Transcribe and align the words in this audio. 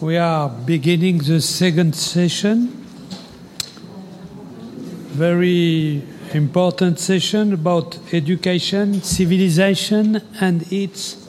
We 0.00 0.16
are 0.16 0.48
beginning 0.48 1.18
the 1.18 1.40
second 1.42 1.94
session. 1.94 2.68
Very 5.12 6.02
important 6.32 6.98
session 6.98 7.52
about 7.52 7.98
education, 8.12 9.02
civilization, 9.02 10.22
and 10.40 10.72
its 10.72 11.28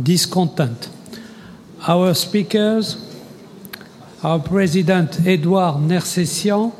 discontent. 0.00 0.88
Our 1.88 2.14
speakers, 2.14 2.96
our 4.22 4.38
President 4.38 5.26
Edouard 5.26 5.76
Nersessian, 5.80 6.72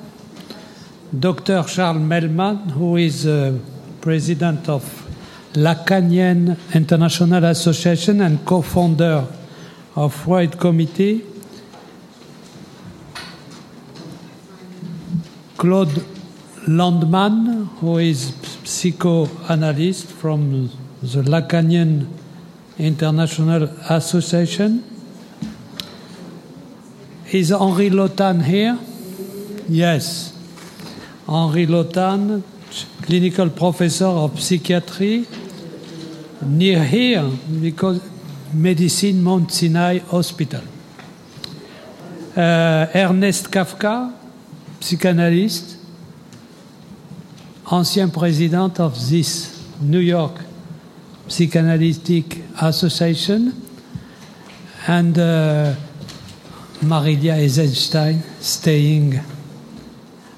Dr. 1.19 1.65
Charles 1.65 1.99
Melman, 1.99 2.71
who 2.71 2.97
is 2.97 3.27
uh, 3.27 3.59
President 4.01 4.69
of 4.69 5.10
Lacanian 5.55 6.57
International 6.75 7.45
Association 7.45 8.21
and 8.21 8.45
co-founder 8.47 9.27
of 9.97 10.15
Freud 10.15 10.59
Committee, 10.61 11.25
Claude 15.57 16.05
Landman, 16.69 17.67
who 17.81 17.99
is 17.99 18.33
psychoanalyst 18.65 20.07
from 20.07 20.71
the 21.03 21.23
Lacanian 21.23 22.07
International 22.79 23.65
Association. 23.89 24.85
Is 27.33 27.51
Henri 27.51 27.91
Lotan 27.91 28.43
here? 28.45 28.79
Yes. 29.69 30.33
Henri 31.29 31.67
Lotan, 31.67 32.43
clinical 33.03 33.51
professor 33.51 34.07
of 34.07 34.41
psychiatry, 34.41 35.27
near 36.43 36.85
here 36.85 37.29
because 37.61 38.01
Medicine 38.53 39.23
Mount 39.23 39.51
Sinai 39.53 39.99
Hospital. 40.11 40.63
Uh, 42.37 42.87
Ernest 42.95 43.51
Kafka, 43.51 44.13
psychanalyste, 44.81 45.79
ancien 47.71 48.09
président 48.09 48.81
of 48.81 48.95
this 49.09 49.63
New 49.81 50.01
York 50.01 50.41
Psychanalytic 51.29 52.39
Association, 52.61 53.53
and 54.87 55.19
uh, 55.19 55.75
Marilia 56.83 57.35
Eisenstein 57.35 58.23
staying 58.41 59.21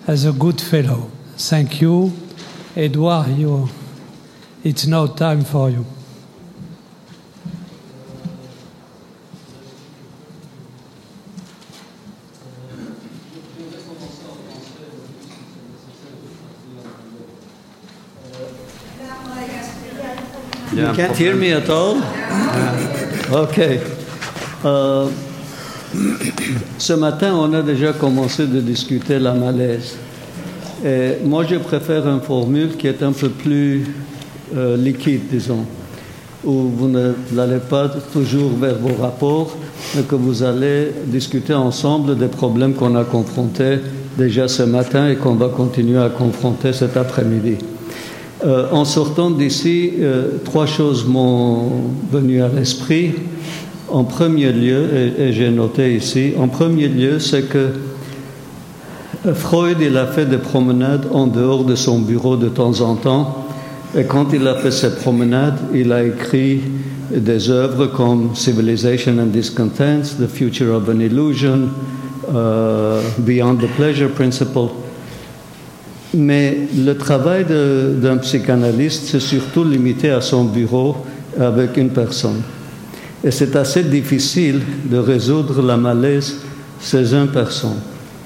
as 0.07 0.25
a 0.27 0.33
good 0.33 0.61
fellow. 0.61 1.11
Thank 1.37 1.81
you. 1.81 2.13
Edouard, 2.75 3.29
you, 3.37 3.69
it's 4.65 4.87
now 4.87 5.07
time 5.07 5.45
for 5.45 5.71
you. 5.71 5.85
You 20.75 20.91
can't 20.95 21.15
hear 21.15 21.37
me 21.37 21.53
at 21.53 21.69
all? 21.69 21.99
OK. 23.31 23.61
Euh, 24.65 25.07
ce 26.79 26.93
matin, 26.95 27.35
on 27.35 27.53
a 27.53 27.61
déjà 27.61 27.93
commenccommencé 27.93 28.47
de 28.47 28.61
discuter 28.61 29.19
la 29.19 29.35
malaise. 29.35 29.97
Et 30.83 31.19
moi, 31.25 31.45
je 31.49 31.57
préfère 31.57 32.09
une 32.09 32.23
formule 32.23 32.77
qui 32.79 32.87
est 32.87 33.03
un 33.03 33.13
peu 33.13 33.29
plus 33.29 33.85
euh, 34.57 34.79
liquide, 34.79 35.29
disons, 35.31 35.67
où 36.43 36.71
vous 36.75 36.89
n'allez 36.89 37.61
pas 37.69 37.91
toujours 38.11 38.53
vers 38.59 38.79
vos 38.79 38.95
rapports, 38.95 39.55
mais 39.95 40.03
que 40.03 40.15
vous 40.15 40.43
allez 40.43 40.91
discuter 41.05 41.53
ensemble 41.53 42.17
des 42.17 42.29
problèmes 42.29 42.73
qu'on 42.73 42.97
a 42.97 43.05
confrontés 43.05 43.79
déjà 44.17 44.49
ce 44.49 44.63
matin 44.63 45.11
et 45.11 45.17
qu'on 45.17 45.35
va 45.35 45.49
continuer 45.49 45.99
à 45.99 46.09
confronter 46.09 46.73
cet 46.73 46.97
après-midi. 46.97 47.59
Euh, 48.45 48.67
en 48.73 48.85
sortant 48.85 49.31
d'ici, 49.31 49.93
euh, 50.01 50.39
trois 50.45 50.67
choses 50.67 51.07
m'ont 51.07 51.71
venu 52.11 52.43
à 52.43 52.49
l'esprit. 52.49 53.13
En 53.89 54.03
premier 54.03 54.51
lieu, 54.53 55.13
et, 55.19 55.33
j'ai 55.33 55.51
noté 55.51 55.95
ici, 55.95 56.33
en 56.37 56.49
premier 56.49 56.89
lieu, 56.89 57.21
c'est 57.21 57.43
que 57.43 57.69
Freud, 59.35 59.77
il 59.81 59.97
a 59.97 60.07
fait 60.07 60.27
des 60.27 60.39
promenades 60.39 61.07
en 61.13 61.29
dehors 61.29 61.65
de 61.65 61.77
son 61.77 62.01
bureau 62.01 62.37
de 62.37 62.49
temps 62.49 62.81
en 62.81 62.97
temps. 62.97 63.47
Et 63.97 64.05
quand 64.05 64.33
il 64.33 64.49
a 64.49 64.57
fait 64.57 64.73
ces 64.73 64.97
promenades, 64.97 65.59
il 65.73 65.93
a 65.93 66.03
écrit 66.03 66.63
des 67.15 67.51
œuvres 67.51 67.87
comme 67.87 68.31
Civilization 68.35 69.19
and 69.21 69.27
Discontents, 69.27 70.17
The 70.19 70.27
Future 70.27 70.75
of 70.75 70.89
an 70.89 70.99
Illusion, 70.99 71.69
Beyond 73.19 73.57
the 73.57 73.69
Pleasure 73.77 74.09
Principle. 74.09 74.82
Mais 76.15 76.69
le 76.77 76.93
travail 76.95 77.47
d'un 77.47 78.19
psychanalyste, 78.19 79.07
c'est 79.07 79.21
surtout 79.21 79.65
limité 79.65 80.11
à 80.11 80.21
son 80.21 80.45
bureau 80.45 80.97
avec 81.41 81.77
une 81.77 81.91
personne. 81.91 82.43
Et 83.25 83.31
c'est 83.31 83.57
assez 83.57 83.83
difficile 83.83 84.61
de 84.85 84.99
résoudre 84.99 85.63
la 85.63 85.77
malaise 85.77 86.37
ces 86.81 87.15
une 87.15 87.29
personne. 87.29 87.79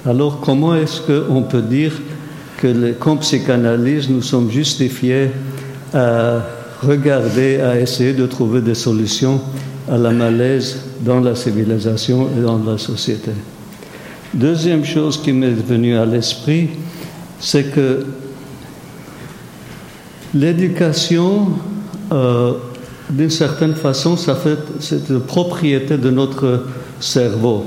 Alors 0.04 0.40
comment 0.40 0.74
est-ce 0.74 1.00
qu'on 1.00 1.42
peut 1.42 1.62
dire 1.62 1.92
que 2.56 2.92
comme 2.92 3.18
psychanalyste, 3.18 4.08
nous 4.08 4.22
sommes 4.22 4.50
justifiés 4.50 5.28
à 5.92 6.40
regarder, 6.82 7.60
à 7.60 7.78
essayer 7.78 8.14
de 8.14 8.26
trouver 8.26 8.62
des 8.62 8.74
solutions 8.74 9.40
à 9.88 9.98
la 9.98 10.10
malaise 10.10 10.78
dans 11.00 11.20
la 11.20 11.34
civilisation 11.34 12.28
et 12.36 12.40
dans 12.40 12.58
la 12.64 12.78
société? 12.78 13.32
Deuxième 14.32 14.84
chose 14.84 15.20
qui 15.22 15.32
m'est 15.32 15.50
venue 15.50 15.96
à 15.96 16.06
l'esprit, 16.06 16.70
c'est 17.38 17.64
que 17.64 18.06
l'éducation, 20.34 21.48
euh, 22.12 22.52
d'une 23.10 23.30
certaine 23.30 23.74
façon, 23.74 24.16
ça 24.16 24.34
fait 24.34 24.58
propriété 25.26 25.96
de 25.96 26.10
notre 26.10 26.64
cerveau. 27.00 27.64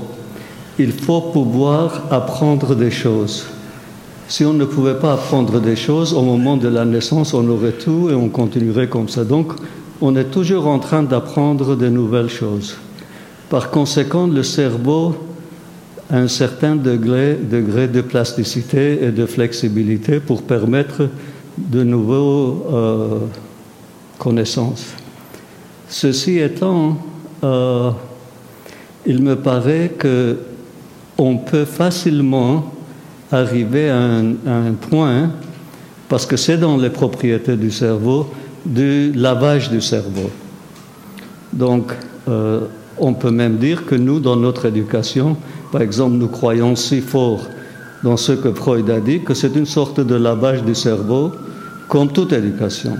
Il 0.78 0.92
faut 0.94 1.22
pouvoir 1.22 2.04
apprendre 2.12 2.76
des 2.76 2.92
choses. 2.92 3.46
Si 4.28 4.46
on 4.46 4.54
ne 4.54 4.66
pouvait 4.66 5.00
pas 5.00 5.14
apprendre 5.14 5.60
des 5.60 5.76
choses, 5.76 6.14
au 6.14 6.22
moment 6.22 6.56
de 6.56 6.68
la 6.68 6.86
naissance, 6.86 7.34
on 7.34 7.48
aurait 7.50 7.72
tout 7.72 8.10
et 8.10 8.14
on 8.14 8.30
continuerait 8.30 8.88
comme 8.88 9.10
ça. 9.10 9.24
Donc, 9.24 9.54
on 10.02 10.16
est 10.16 10.32
toujours 10.32 10.68
en 10.68 10.80
train 10.80 11.04
d'apprendre 11.04 11.76
de 11.76 11.90
nouvelles 11.90 12.30
choses. 12.30 12.78
Par 13.50 13.72
conséquent, 13.72 14.28
le 14.28 14.44
cerveau 14.44 15.16
un 16.10 16.28
certain 16.28 16.76
degré, 16.76 17.36
de 17.36 18.02
plasticité 18.02 19.04
et 19.04 19.12
de 19.12 19.26
flexibilité 19.26 20.20
pour 20.20 20.42
permettre 20.44 21.08
de 21.58 21.84
nouvelles 21.84 22.62
euh, 22.72 23.20
connaissances. 24.18 24.94
Ceci 25.88 26.40
étant, 26.40 26.98
euh, 27.44 27.92
il 29.06 29.22
me 29.22 29.36
paraît 29.36 29.94
que 29.98 30.38
on 31.18 31.38
peut 31.38 31.66
facilement 31.66 32.74
arriver 33.32 33.90
à 33.90 33.98
un, 33.98 34.32
à 34.48 34.54
un 34.54 34.74
point, 34.74 35.32
parce 36.08 36.26
que 36.26 36.38
c'est 36.38 36.58
dans 36.58 36.78
les 36.78 36.90
propriétés 36.90 37.56
du 37.56 37.72
cerveau, 37.72 38.32
du 38.66 39.12
lavage 39.12 39.70
du 39.70 39.82
cerveau. 39.82 40.30
Donc, 41.54 41.92
euh, 42.28 42.62
on 42.98 43.14
peut 43.14 43.32
même 43.32 43.58
dire 43.58 43.86
que 43.86 43.96
nous, 43.96 44.20
dans 44.20 44.36
notre 44.36 44.66
éducation, 44.66 45.38
par 45.72 45.82
exemple, 45.82 46.16
nous 46.16 46.28
croyons 46.28 46.76
si 46.76 47.02
fort 47.02 47.48
dans 48.04 48.18
ce 48.18 48.32
que 48.32 48.54
Freud 48.54 48.90
a 48.90 49.00
dit 49.00 49.22
que 49.22 49.34
c'est 49.34 49.56
une 49.56 49.66
sorte 49.66 50.00
de 50.00 50.16
lavage 50.16 50.64
du 50.64 50.74
cerveau, 50.74 51.32
comme 51.88 52.12
toute 52.12 52.34
éducation. 52.34 52.98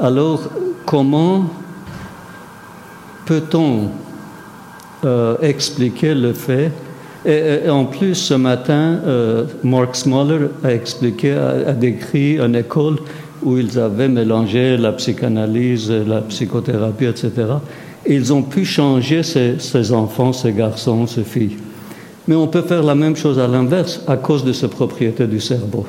Alors, 0.00 0.42
comment 0.84 1.46
peut-on 3.24 3.88
euh, 5.04 5.36
expliquer 5.40 6.14
le 6.14 6.32
fait? 6.32 6.72
Et, 7.24 7.68
en 7.70 7.84
plus, 7.84 8.16
ce 8.16 8.34
matin, 8.34 8.98
euh, 9.06 9.44
Mark 9.62 9.94
Smaller 9.94 10.48
a 10.64 10.72
expliqué, 10.72 11.32
a, 11.32 11.72
décrit 11.72 12.38
une 12.40 12.56
école 12.56 12.96
où 13.42 13.56
ils 13.58 13.78
avaient 13.78 14.08
mélangé 14.08 14.76
la 14.76 14.92
psychanalyse, 14.92 15.90
la 15.90 16.20
psychothérapie, 16.22 17.04
etc. 17.04 17.30
Ils 18.06 18.32
ont 18.32 18.42
pu 18.42 18.64
changer 18.64 19.22
ces, 19.22 19.58
ces, 19.58 19.92
enfants, 19.92 20.32
ces 20.32 20.52
garçons, 20.52 21.06
ces 21.06 21.24
filles. 21.24 21.56
Mais 22.26 22.34
on 22.34 22.46
peut 22.46 22.62
faire 22.62 22.82
la 22.82 22.94
même 22.94 23.16
chose 23.16 23.38
à 23.38 23.46
l'inverse 23.46 24.00
à 24.06 24.16
cause 24.16 24.44
de 24.44 24.52
ces 24.52 24.68
propriétés 24.68 25.26
du 25.26 25.40
cerveau. 25.40 25.86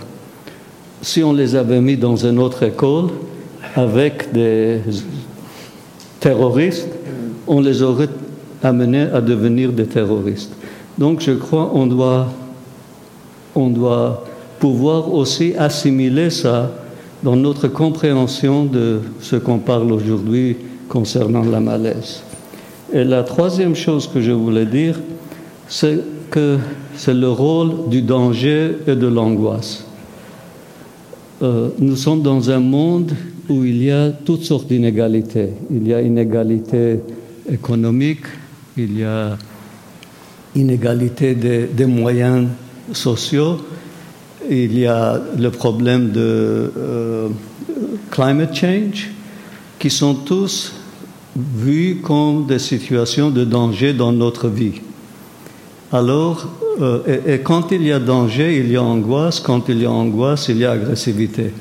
Si 1.01 1.23
on 1.23 1.33
les 1.33 1.55
avait 1.55 1.81
mis 1.81 1.97
dans 1.97 2.15
une 2.15 2.39
autre 2.39 2.63
école 2.63 3.09
avec 3.75 4.31
des 4.31 4.79
terroristes, 6.19 6.89
on 7.47 7.59
les 7.59 7.81
aurait 7.81 8.09
amenés 8.63 9.07
à 9.13 9.21
devenir 9.21 9.71
des 9.71 9.85
terroristes. 9.85 10.53
Donc 10.97 11.21
je 11.21 11.31
crois 11.31 11.69
qu'on 11.71 11.87
doit, 11.87 12.27
on 13.55 13.69
doit 13.69 14.23
pouvoir 14.59 15.13
aussi 15.13 15.53
assimiler 15.57 16.29
ça 16.29 16.71
dans 17.21 17.35
notre 17.35 17.67
compréhension 17.67 18.65
de 18.65 19.01
ce 19.19 19.35
qu'on 19.35 19.59
parle 19.59 19.91
aujourd'hui 19.91 20.57
concernant 20.87 21.43
la 21.43 21.59
malaise. 21.59 22.23
Et 22.91 23.03
la 23.03 23.23
troisième 23.23 23.75
chose 23.75 24.07
que 24.07 24.21
je 24.21 24.31
voulais 24.31 24.65
dire, 24.65 24.99
c'est 25.67 25.99
que 26.29 26.57
c'est 26.95 27.13
le 27.13 27.29
rôle 27.29 27.89
du 27.89 28.01
danger 28.01 28.77
et 28.87 28.95
de 28.95 29.07
l'angoisse. 29.07 29.85
Euh, 31.41 31.69
nous 31.79 31.95
sommes 31.95 32.21
dans 32.21 32.49
un 32.49 32.59
monde 32.59 33.11
où 33.49 33.63
il 33.63 33.83
y 33.83 33.91
a 33.91 34.11
toutes 34.11 34.43
sortes 34.43 34.67
d'inégalités. 34.67 35.49
Il 35.71 35.87
y 35.87 35.93
a 35.93 36.01
inégalité 36.01 36.99
économique, 37.51 38.25
il 38.77 38.99
y 38.99 39.03
a 39.03 39.37
inégalité 40.55 41.35
des, 41.35 41.85
moyens 41.85 42.47
sociaux, 42.91 43.57
il 44.49 44.77
y 44.77 44.85
a 44.85 45.19
le 45.37 45.49
problème 45.49 46.11
de 46.11 46.71
euh, 46.77 47.29
climate 48.11 48.55
change, 48.55 49.09
qui 49.83 49.89
sont 49.89 50.13
tous 50.13 50.71
vus 51.35 51.97
comme 52.01 52.45
des 52.45 52.57
situations 52.57 53.29
de 53.29 53.43
danger 53.43 53.91
dans 53.91 54.13
notre 54.13 54.47
vie. 54.47 54.79
Alors, 55.91 56.47
euh, 56.79 57.01
et, 57.27 57.39
quand 57.39 57.69
il 57.73 57.83
y 57.83 57.91
a 57.91 57.99
danger, 57.99 58.59
il 58.59 58.71
y 58.71 58.77
a 58.77 58.81
angoisse. 58.81 59.41
Quand 59.41 59.67
il 59.67 59.81
y 59.81 59.85
a 59.85 59.91
angoisse, 59.91 60.47
il 60.47 60.59
y 60.59 60.63
a 60.65 60.71
agressivité. 60.71 61.51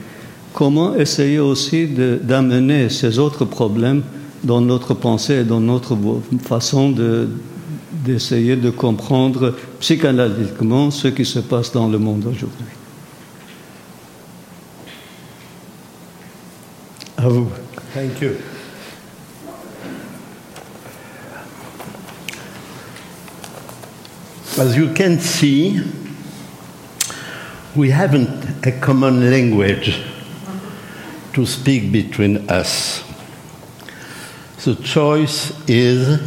Comment 0.53 0.95
essayer 0.95 1.41
aussi 1.41 1.89
de- 1.89 2.21
d'amener 2.23 2.91
ces 2.91 3.19
autres 3.19 3.45
problèmes 3.45 4.05
dans 4.45 4.61
notre 4.61 4.95
pensée 4.95 5.39
et 5.41 5.45
dans 5.45 5.59
notre 5.61 5.99
façon 6.45 6.91
de- 6.91 7.27
d'essayer 8.05 8.55
de 8.55 8.71
comprendre 8.71 9.53
psychanalytiquement 9.81 10.93
ce 10.93 11.09
qui 11.09 11.25
se 11.25 11.41
passe 11.41 11.73
dans 11.73 11.89
le 11.89 11.99
monde 11.99 12.25
aujourd'hui. 12.31 12.71
À 17.17 17.27
vous. 17.29 17.49
Thank 17.93 18.23
you. 18.23 18.41
As 24.59 24.75
you 24.79 24.95
can 24.95 25.21
see, 25.21 25.83
we 27.77 27.91
haven't 27.91 28.67
a 28.67 28.73
common 28.81 29.31
language 29.31 30.03
to 31.35 31.45
speak 31.45 31.93
between 31.93 32.49
us. 32.49 33.05
The 34.65 34.75
choice 34.77 35.53
is 35.69 36.19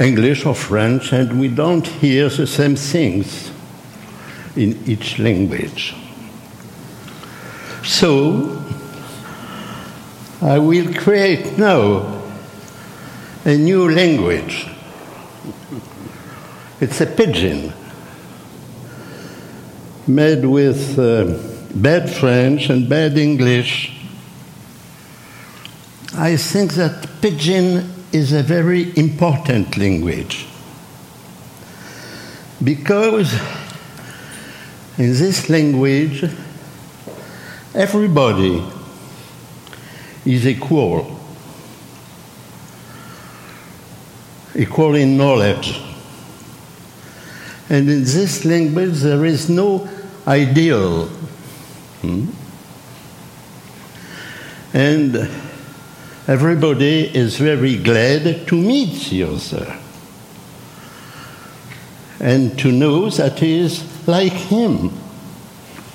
English 0.00 0.44
or 0.44 0.56
French, 0.56 1.12
and 1.12 1.38
we 1.38 1.46
don't 1.46 1.86
hear 1.86 2.28
the 2.28 2.48
same 2.48 2.74
things 2.74 3.52
in 4.56 4.82
each 4.88 5.20
language. 5.20 5.94
So, 7.84 8.64
I 10.44 10.58
will 10.58 10.92
create 10.92 11.56
now 11.56 12.22
a 13.46 13.56
new 13.56 13.90
language. 13.90 14.66
It's 16.82 17.00
a 17.00 17.06
pidgin 17.06 17.72
made 20.06 20.44
with 20.44 20.98
uh, 20.98 21.38
bad 21.74 22.10
French 22.10 22.68
and 22.68 22.86
bad 22.86 23.16
English. 23.16 23.96
I 26.14 26.36
think 26.36 26.74
that 26.74 27.08
pidgin 27.22 27.90
is 28.12 28.34
a 28.34 28.42
very 28.42 28.94
important 28.98 29.78
language 29.78 30.46
because 32.62 33.32
in 34.98 35.08
this 35.14 35.48
language 35.48 36.30
everybody 37.74 38.62
is 40.24 40.46
equal, 40.46 41.20
equal 44.54 44.94
in 44.94 45.16
knowledge. 45.16 45.80
And 47.68 47.88
in 47.88 48.04
this 48.04 48.44
language, 48.44 49.00
there 49.00 49.24
is 49.24 49.48
no 49.48 49.88
ideal. 50.26 51.06
Hmm? 52.02 52.26
And 54.72 55.30
everybody 56.26 57.16
is 57.16 57.36
very 57.38 57.76
glad 57.76 58.46
to 58.48 58.54
meet 58.54 59.10
the 59.10 59.24
other 59.24 59.78
and 62.20 62.58
to 62.58 62.72
know 62.72 63.10
that 63.10 63.38
he 63.38 63.58
is 63.58 63.84
like 64.08 64.32
him. 64.32 64.88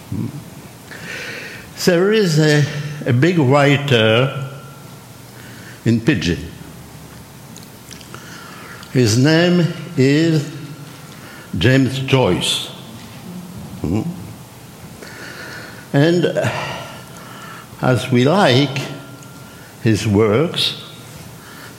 Hmm? 0.09 0.27
There 1.85 2.11
is 2.11 2.39
a, 2.39 2.63
a 3.09 3.13
big 3.13 3.39
writer 3.39 4.47
in 5.83 5.99
Pidgin. 5.99 6.37
His 8.91 9.17
name 9.17 9.65
is 9.97 10.47
James 11.57 11.97
Joyce. 12.01 12.67
Hmm? 13.81 14.01
And 15.91 16.25
as 17.81 18.11
we 18.11 18.25
like 18.25 18.77
his 19.81 20.05
works, 20.05 20.79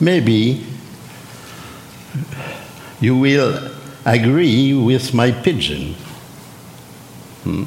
maybe 0.01 0.65
you 2.99 3.15
will 3.15 3.71
agree 4.05 4.73
with 4.73 5.13
my 5.13 5.31
pigeon. 5.31 5.93
Hmm? 7.45 7.63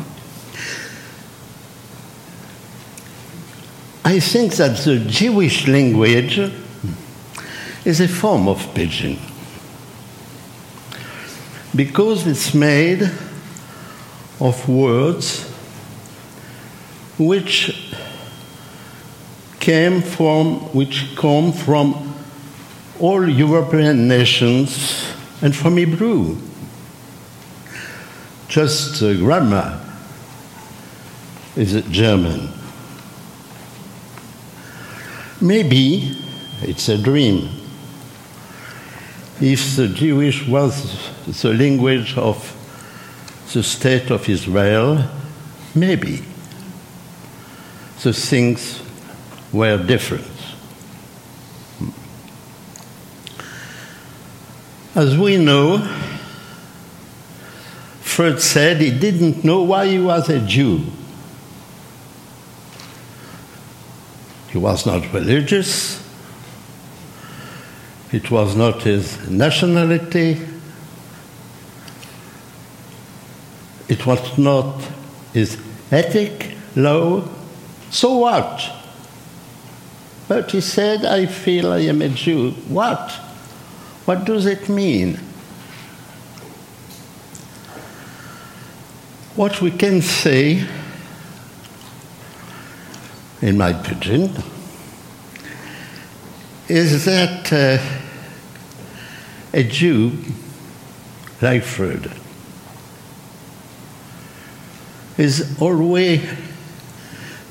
I 4.06 4.20
think 4.20 4.56
that 4.56 4.76
the 4.84 4.98
Jewish 4.98 5.66
language 5.66 6.38
is 7.86 8.00
a 8.00 8.08
form 8.08 8.48
of 8.48 8.74
pidgin 8.74 9.18
because 11.74 12.26
it's 12.26 12.52
made 12.52 13.10
of 14.40 14.68
words 14.68 15.50
which 17.18 17.96
came 19.58 20.02
from 20.02 20.56
which 20.74 21.16
come 21.16 21.50
from 21.52 22.14
all 23.00 23.26
European 23.26 24.06
nations 24.06 25.10
and 25.40 25.56
from 25.56 25.78
Hebrew. 25.78 26.36
Just 28.48 29.00
the 29.00 29.16
grammar 29.16 29.80
is 31.56 31.74
it 31.74 31.88
German. 31.90 32.63
Maybe 35.40 36.16
it's 36.62 36.88
a 36.88 36.96
dream. 36.96 37.48
If 39.40 39.76
the 39.76 39.88
Jewish 39.88 40.46
was 40.46 41.10
the 41.26 41.52
language 41.52 42.16
of 42.16 42.50
the 43.52 43.62
state 43.62 44.10
of 44.10 44.28
Israel, 44.28 45.04
maybe 45.74 46.22
the 48.02 48.12
things 48.12 48.80
were 49.52 49.76
different. 49.76 50.26
As 54.94 55.18
we 55.18 55.36
know, 55.36 55.78
Freud 58.00 58.40
said 58.40 58.80
he 58.80 58.96
didn't 58.96 59.42
know 59.42 59.62
why 59.62 59.86
he 59.86 59.98
was 59.98 60.28
a 60.28 60.38
Jew. 60.38 60.84
He 64.54 64.58
was 64.58 64.86
not 64.86 65.12
religious. 65.12 66.00
It 68.12 68.30
was 68.30 68.54
not 68.54 68.82
his 68.82 69.28
nationality. 69.28 70.40
It 73.88 74.06
was 74.06 74.38
not 74.38 74.80
his 75.32 75.60
ethic, 75.90 76.54
law. 76.76 77.28
So 77.90 78.18
what? 78.18 78.70
But 80.28 80.52
he 80.52 80.60
said, 80.60 81.04
I 81.04 81.26
feel 81.26 81.72
I 81.72 81.80
am 81.80 82.00
a 82.00 82.10
Jew. 82.10 82.52
What? 82.68 83.10
What 84.04 84.24
does 84.24 84.46
it 84.46 84.68
mean? 84.68 85.16
What 89.34 89.60
we 89.60 89.72
can 89.72 90.00
say 90.00 90.64
in 93.44 93.58
my 93.58 93.74
pidgin 93.74 94.34
is 96.66 97.04
that 97.04 97.52
uh, 97.52 97.78
a 99.52 99.62
Jew, 99.64 100.12
like 101.42 101.62
Freud, 101.62 102.10
is 105.18 105.60
always 105.60 106.26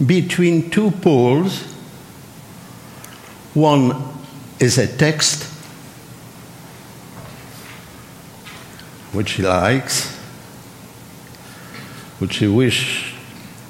between 0.04 0.72
two 0.72 0.90
poles. 0.90 1.62
One 3.54 3.94
is 4.60 4.80
a 4.80 4.88
text, 4.88 5.44
which 9.12 9.34
he 9.34 9.44
likes, 9.44 10.08
which 12.18 12.38
he 12.38 12.48
wish, 12.48 13.14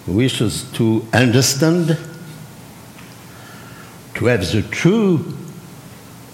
wishes 0.08 0.72
to 0.72 1.06
understand, 1.12 1.98
to 4.16 4.26
have 4.26 4.52
the 4.52 4.62
true 4.62 5.38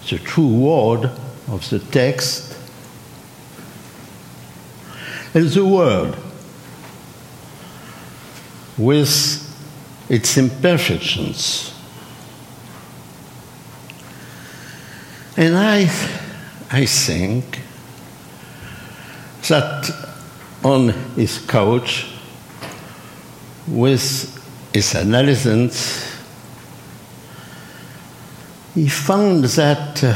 the 0.08 0.18
true 0.18 0.48
word 0.48 1.10
of 1.48 1.68
the 1.70 1.78
text, 1.78 2.56
and 5.34 5.48
the 5.48 5.64
word 5.64 6.16
with 8.76 9.46
its 10.08 10.36
imperfections. 10.36 11.72
And 15.36 15.56
I, 15.56 15.82
I 16.72 16.86
think 16.86 17.60
that 19.48 19.90
on 20.64 20.88
his 21.14 21.38
couch, 21.38 22.06
with 23.68 24.72
his 24.72 24.94
analysis, 24.94 26.09
he 28.74 28.88
found 28.88 29.44
that 29.44 30.04
uh, 30.04 30.14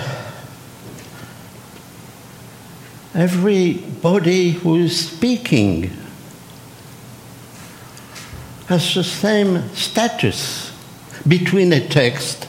everybody 3.15 4.53
who 4.53 4.77
is 4.77 5.09
speaking 5.11 5.91
has 8.69 8.95
the 8.95 9.05
same 9.05 9.69
status 9.75 10.73
between 11.27 11.73
a 11.73 11.87
text. 11.89 12.49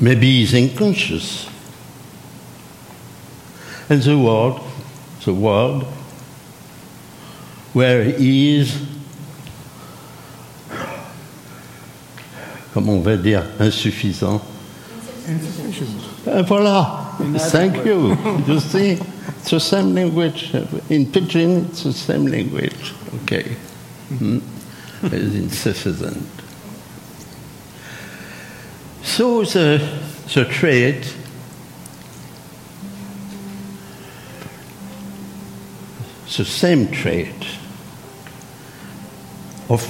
Maybe 0.00 0.40
he's 0.40 0.54
unconscious. 0.54 1.48
And 3.88 4.02
the 4.02 4.18
world, 4.18 4.60
the 5.24 5.34
world 5.34 5.84
where 7.72 8.04
he 8.04 8.58
is, 8.58 8.91
comment 12.72 12.94
on 12.94 13.00
va 13.00 13.16
dire, 13.16 13.44
insuffisant. 13.60 14.40
Uh, 16.26 16.42
voilà. 16.42 17.14
Thank 17.50 17.84
you. 17.84 18.16
You 18.46 18.60
see, 18.60 18.98
it's 19.38 19.50
the 19.50 19.60
same 19.60 19.94
language. 19.94 20.52
In 20.90 21.06
pidgin, 21.06 21.66
it's 21.66 21.84
the 21.84 21.92
same 21.92 22.26
language. 22.26 22.94
Okay. 23.22 23.56
Hmm? 24.08 24.38
It's 25.04 25.34
insufficient. 25.34 26.26
So 29.02 29.44
the, 29.44 29.80
the 30.32 30.44
trait 30.44 31.14
the 36.36 36.44
same 36.44 36.90
trait 36.90 37.34
of 39.68 39.84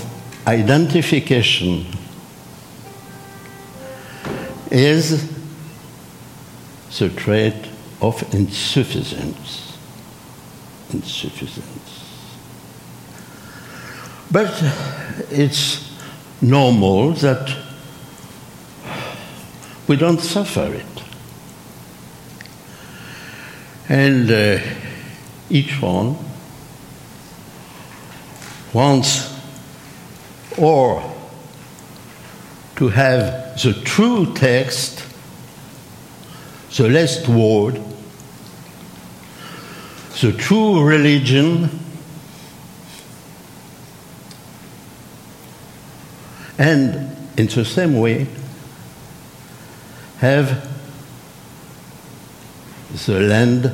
identification 0.47 1.87
is 4.73 5.29
the 6.99 7.11
trait 7.11 7.55
of 8.01 8.23
insufficiency. 8.35 9.75
Insufficience. 10.93 11.83
But 14.31 14.51
it's 15.31 15.93
normal 16.41 17.13
that 17.13 17.55
we 19.87 19.97
don't 19.97 20.21
suffer 20.21 20.73
it. 20.73 20.87
And 23.91 24.31
uh, 24.31 24.59
each 25.51 25.83
one 25.83 26.17
wants 28.73 29.39
or 30.57 31.12
to 32.83 32.89
have 32.89 33.63
the 33.63 33.73
true 33.85 34.35
text, 34.35 35.07
the 36.77 36.89
last 36.89 37.29
word, 37.29 37.81
the 40.21 40.33
true 40.33 40.83
religion, 40.83 41.71
and 46.59 47.17
in 47.37 47.47
the 47.47 47.65
same 47.65 48.01
way, 48.01 48.27
have 50.19 50.69
the 53.07 53.21
land 53.21 53.67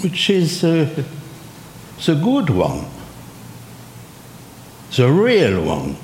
which 0.00 0.30
is 0.30 0.64
uh, 0.64 0.88
the 2.06 2.14
good 2.14 2.48
one, 2.48 2.86
the 4.96 5.10
real 5.10 5.64
one. 5.64 5.96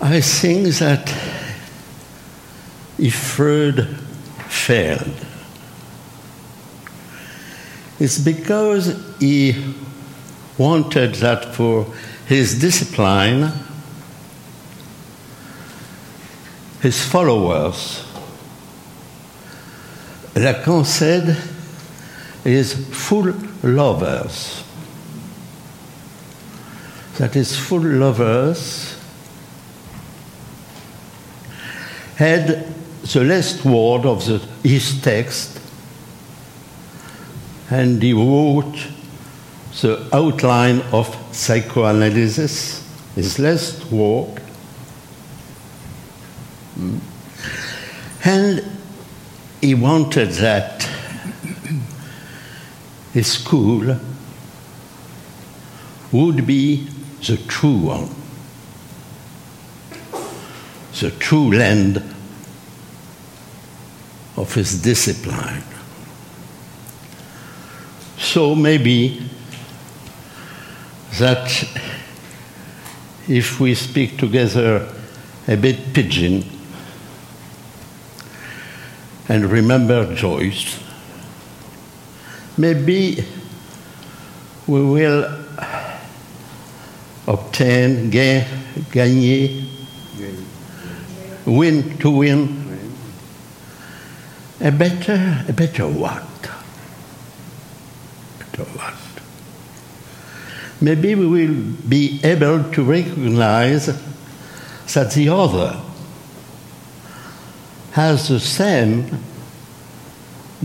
I 0.00 0.20
think 0.20 0.66
that 0.78 1.08
if 2.98 3.14
Freud 3.14 3.86
failed, 4.48 5.26
it's 8.00 8.18
because 8.18 8.98
he 9.20 9.74
wanted 10.58 11.14
that 11.16 11.54
for 11.54 11.86
his 12.26 12.58
discipline, 12.60 13.52
his 16.80 17.04
followers, 17.04 18.04
Lacan 20.34 20.84
said, 20.84 21.36
is 22.44 22.74
full 22.94 23.34
lovers. 23.62 24.64
That 27.18 27.36
is, 27.36 27.56
full 27.56 27.80
lovers 27.80 28.96
had 32.16 32.66
the 33.02 33.24
last 33.24 33.64
word 33.64 34.04
of 34.04 34.26
the, 34.26 34.38
his 34.62 35.00
text, 35.00 35.58
and 37.70 38.02
he 38.02 38.12
wrote 38.12 38.88
the 39.80 40.06
outline 40.12 40.80
of 40.92 41.06
psychoanalysis, 41.32 42.86
his 43.14 43.38
last 43.38 43.90
work. 43.90 44.38
Hmm. 46.74 46.98
And 48.24 48.64
he 49.62 49.74
wanted 49.74 50.30
that 50.32 50.88
his 53.12 53.32
school 53.32 53.98
would 56.12 56.46
be 56.46 56.88
the 57.26 57.36
true 57.48 57.78
one, 57.78 58.08
the 61.00 61.10
true 61.18 61.52
land 61.52 62.02
of 64.36 64.54
his 64.54 64.80
discipline. 64.80 65.62
So 68.18 68.54
maybe 68.54 69.22
that 71.18 71.64
if 73.28 73.60
we 73.60 73.74
speak 73.74 74.18
together 74.18 74.88
a 75.48 75.56
bit 75.56 75.92
pidgin 75.92 76.44
and 79.28 79.50
remember 79.50 80.14
Joyce, 80.14 80.78
maybe 82.60 83.24
we 84.66 84.82
will 84.82 85.24
obtain, 87.26 88.10
gain, 88.10 88.44
gagner, 88.90 89.66
win, 91.46 91.98
to 91.98 92.10
win, 92.10 92.90
a 94.60 94.70
better, 94.70 95.44
a 95.48 95.52
better 95.52 95.88
what? 95.88 96.26
Better 98.38 98.64
what? 98.76 98.94
Maybe 100.82 101.14
we 101.14 101.26
will 101.26 101.62
be 101.88 102.20
able 102.22 102.64
to 102.72 102.82
recognize 102.84 103.86
that 103.86 105.12
the 105.12 105.28
other 105.28 105.80
has 107.92 108.28
the 108.28 108.40
same 108.40 109.18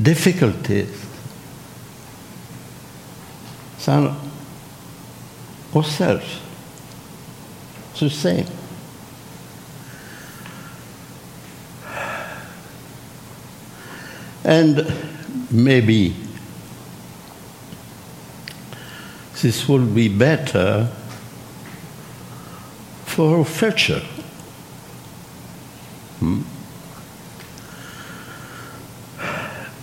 difficulties 0.01 1.04
than 3.85 4.15
ourselves. 5.75 6.41
The 7.99 8.09
same. 8.09 8.45
And 14.43 14.85
maybe 15.49 16.15
this 19.41 19.67
will 19.67 19.85
be 19.85 20.07
better 20.07 20.89
for 23.05 23.45
future. 23.45 24.01
Hmm? 26.19 26.41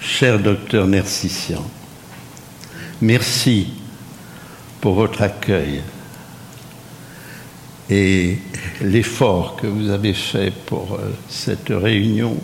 Cher 0.00 0.38
docteur 0.38 0.86
Nercissian, 0.86 1.64
merci 3.00 3.81
pour 4.82 4.94
votre 4.94 5.22
accueil 5.22 5.80
et 7.88 8.38
l'effort 8.80 9.54
que 9.54 9.68
vous 9.68 9.90
avez 9.90 10.12
fait 10.12 10.50
pour 10.50 10.94
euh, 10.94 11.12
cette 11.28 11.68
réunion 11.68 12.36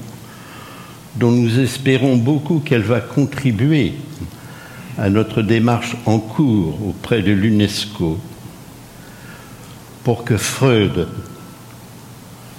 dont 1.17 1.33
nous 1.33 1.59
espérons 1.59 2.17
beaucoup 2.17 2.61
qu'elle 2.61 2.83
va 2.83 3.01
contribuer 3.01 3.95
à 4.97 5.11
notre 5.11 5.43
démarche 5.43 5.97
en 6.07 6.21
cours 6.21 6.79
auprès 6.87 7.23
de 7.23 7.33
l'UNESCO 7.33 8.19
pour 10.05 10.23
que 10.23 10.37
Freud, 10.37 11.09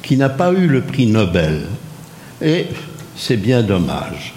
qui 0.03 0.17
n'a 0.17 0.29
pas 0.29 0.51
eu 0.51 0.67
le 0.67 0.81
prix 0.81 1.07
Nobel, 1.07 1.67
et 2.41 2.67
c'est 3.15 3.37
bien 3.37 3.63
dommage, 3.63 4.33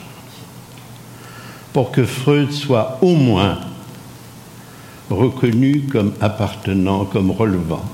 pour 1.73 1.91
que 1.91 2.05
Freud 2.05 2.53
soit 2.53 2.99
au 3.03 3.17
moins 3.17 3.59
reconnu 5.13 5.83
comme 5.91 6.13
appartenant, 6.21 7.05
comme 7.05 7.31
relevant 7.31 7.85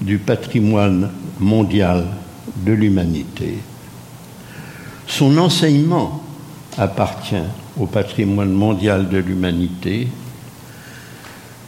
du 0.00 0.18
patrimoine 0.18 1.10
mondial 1.38 2.06
de 2.64 2.72
l'humanité. 2.72 3.58
Son 5.06 5.36
enseignement 5.38 6.22
appartient 6.78 7.36
au 7.78 7.86
patrimoine 7.86 8.52
mondial 8.52 9.08
de 9.08 9.18
l'humanité 9.18 10.08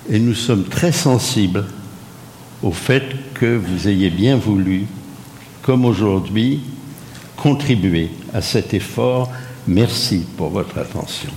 et 0.09 0.19
nous 0.19 0.35
sommes 0.35 0.65
très 0.65 0.93
sensibles 0.93 1.65
au 2.63 2.73
fait 2.73 3.03
que 3.35 3.57
vous 3.57 3.89
ayez 3.89 4.11
bien 4.11 4.37
voulu, 4.37 4.87
comme 5.63 5.85
aujourd'hui, 5.85 6.61
contribuer 7.37 8.11
à 8.33 8.41
cet 8.41 8.73
effort. 8.75 9.31
Merci 9.67 10.25
pour 10.37 10.51
votre 10.51 10.79
attention. 10.79 11.31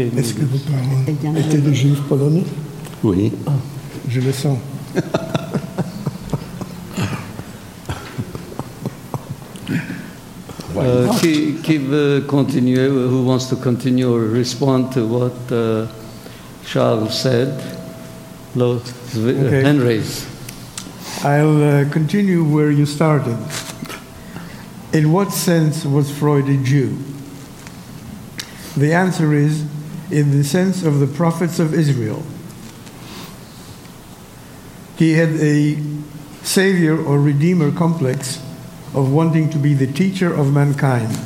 Est-ce 0.00 0.34
que 0.34 0.44
vos 0.44 0.58
parents 0.58 1.36
étaient 1.36 1.58
des 1.58 1.74
juifs 1.74 2.02
polonais 2.08 2.44
Oui. 3.02 3.32
Je 4.08 4.20
le 4.20 4.32
sens. 4.32 4.58
Uh, 10.76 11.08
qui, 11.20 11.54
qui 11.62 11.78
veut 11.78 12.20
continuer? 12.26 12.86
Who 12.88 13.24
wants 13.24 13.48
to 13.48 13.56
continue 13.56 14.06
or 14.12 14.20
respond 14.20 14.92
to 14.92 15.06
what 15.06 15.32
uh, 15.50 15.86
Charles 16.64 17.18
said? 17.18 17.62
Lo- 18.54 18.80
Okay. 19.16 19.62
Hand 19.62 19.80
raise. 19.80 20.26
I'll 21.24 21.62
uh, 21.62 21.88
continue 21.90 22.44
where 22.44 22.70
you 22.70 22.84
started. 22.84 23.38
In 24.92 25.10
what 25.12 25.32
sense 25.32 25.86
was 25.86 26.10
Freud 26.10 26.48
a 26.50 26.56
Jew? 26.62 26.98
The 28.76 28.92
answer 28.92 29.32
is 29.32 29.64
in 30.10 30.30
the 30.30 30.44
sense 30.44 30.82
of 30.82 31.00
the 31.00 31.06
prophets 31.06 31.58
of 31.58 31.74
Israel. 31.74 32.22
He 34.96 35.12
had 35.12 35.30
a 35.40 35.78
savior 36.42 36.96
or 36.96 37.20
redeemer 37.20 37.72
complex 37.72 38.42
of 38.94 39.12
wanting 39.12 39.50
to 39.50 39.58
be 39.58 39.74
the 39.74 39.86
teacher 39.86 40.32
of 40.32 40.52
mankind. 40.52 41.18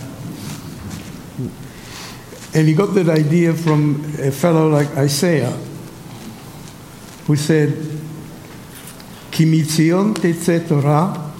And 2.52 2.66
he 2.66 2.74
got 2.74 2.94
that 2.94 3.08
idea 3.08 3.54
from 3.54 4.04
a 4.18 4.32
fellow 4.32 4.68
like 4.68 4.90
Isaiah, 4.96 5.56
who 7.26 7.36
said, 7.36 7.76
"Kimitzion 9.30 10.14
Torah 10.66 11.30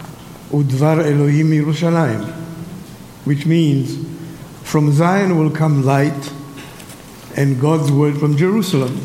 udvar 0.53 1.05
Elohim 1.05 1.51
Yerushalayim, 1.51 2.31
which 3.25 3.45
means, 3.47 4.07
from 4.62 4.93
Zion 4.93 5.37
will 5.37 5.51
come 5.51 5.85
light 5.85 6.33
and 7.37 7.61
God's 7.61 7.90
word 7.93 8.19
from 8.19 8.37
Jerusalem. 8.37 8.99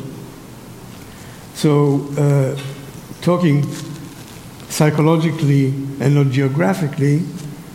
So, 1.53 2.07
uh, 2.17 2.59
talking 3.21 3.63
psychologically 4.69 5.67
and 5.99 6.15
not 6.15 6.27
geographically, 6.27 7.19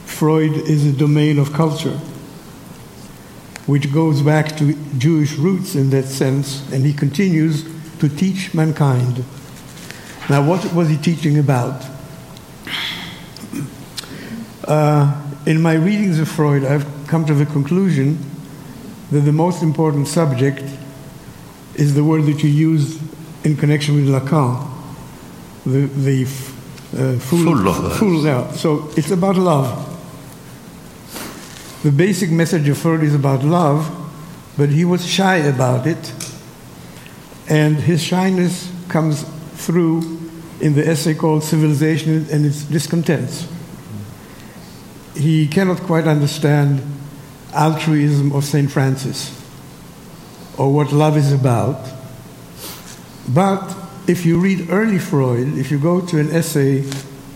Freud 0.05 0.53
is 0.53 0.87
a 0.87 0.93
domain 0.93 1.39
of 1.39 1.53
culture, 1.53 1.99
which 3.67 3.93
goes 3.93 4.21
back 4.23 4.57
to 4.59 4.75
Jewish 4.99 5.33
roots 5.37 5.75
in 5.75 5.91
that 5.91 6.05
sense, 6.05 6.71
and 6.73 6.85
he 6.85 6.93
continues 6.93 7.65
to 8.01 8.09
teach 8.09 8.53
mankind. 8.55 9.25
Now, 10.29 10.47
what 10.47 10.73
was 10.75 10.89
he 10.89 10.97
teaching 10.97 11.39
about? 11.39 11.85
Uh, 14.65 15.21
in 15.47 15.61
my 15.61 15.75
readings 15.75 16.19
of 16.19 16.29
Freud, 16.29 16.65
I've 16.65 16.87
come 17.07 17.25
to 17.27 17.35
the 17.35 17.47
conclusion 17.47 18.19
that 19.11 19.21
the 19.21 19.33
most 19.33 19.63
important 19.63 20.09
subject 20.09 20.63
is 21.75 21.95
the 21.95 22.05
word 22.05 22.27
that 22.27 22.43
you 22.43 22.51
used 22.51 23.01
in 23.45 23.57
connection 23.57 23.95
with 23.97 24.09
Lacan, 24.09 24.69
the, 25.65 25.87
the 25.87 26.23
uh, 26.25 27.19
fool, 27.19 27.57
Full 27.57 27.69
of 27.69 27.97
fool, 27.97 28.25
yeah. 28.25 28.51
So 28.53 28.91
it's 28.97 29.11
about 29.11 29.37
love. 29.37 29.87
The 31.83 31.93
basic 31.93 32.31
message 32.31 32.69
of 32.69 32.77
Freud 32.79 33.03
is 33.03 33.15
about 33.15 33.43
love, 33.43 33.89
but 34.57 34.69
he 34.69 34.85
was 34.85 35.07
shy 35.07 35.37
about 35.37 35.87
it, 35.87 36.13
and 37.49 37.77
his 37.77 38.03
shyness 38.03 38.71
comes 38.89 39.25
through 39.55 40.21
in 40.61 40.75
the 40.75 40.87
essay 40.87 41.15
called 41.15 41.43
Civilization 41.43 42.27
and 42.31 42.45
its 42.45 42.65
Discontents. 42.65 43.49
He 45.15 45.47
cannot 45.47 45.81
quite 45.83 46.07
understand 46.07 46.83
altruism 47.55 48.33
of 48.33 48.45
St. 48.45 48.71
Francis 48.71 49.37
or 50.59 50.73
what 50.73 50.93
love 50.93 51.17
is 51.17 51.33
about. 51.33 51.89
But 53.29 53.77
if 54.07 54.27
you 54.27 54.39
read 54.39 54.71
early 54.71 54.99
Freud, 54.99 55.57
if 55.57 55.71
you 55.71 55.79
go 55.79 56.01
to 56.01 56.19
an 56.19 56.31
essay 56.31 56.85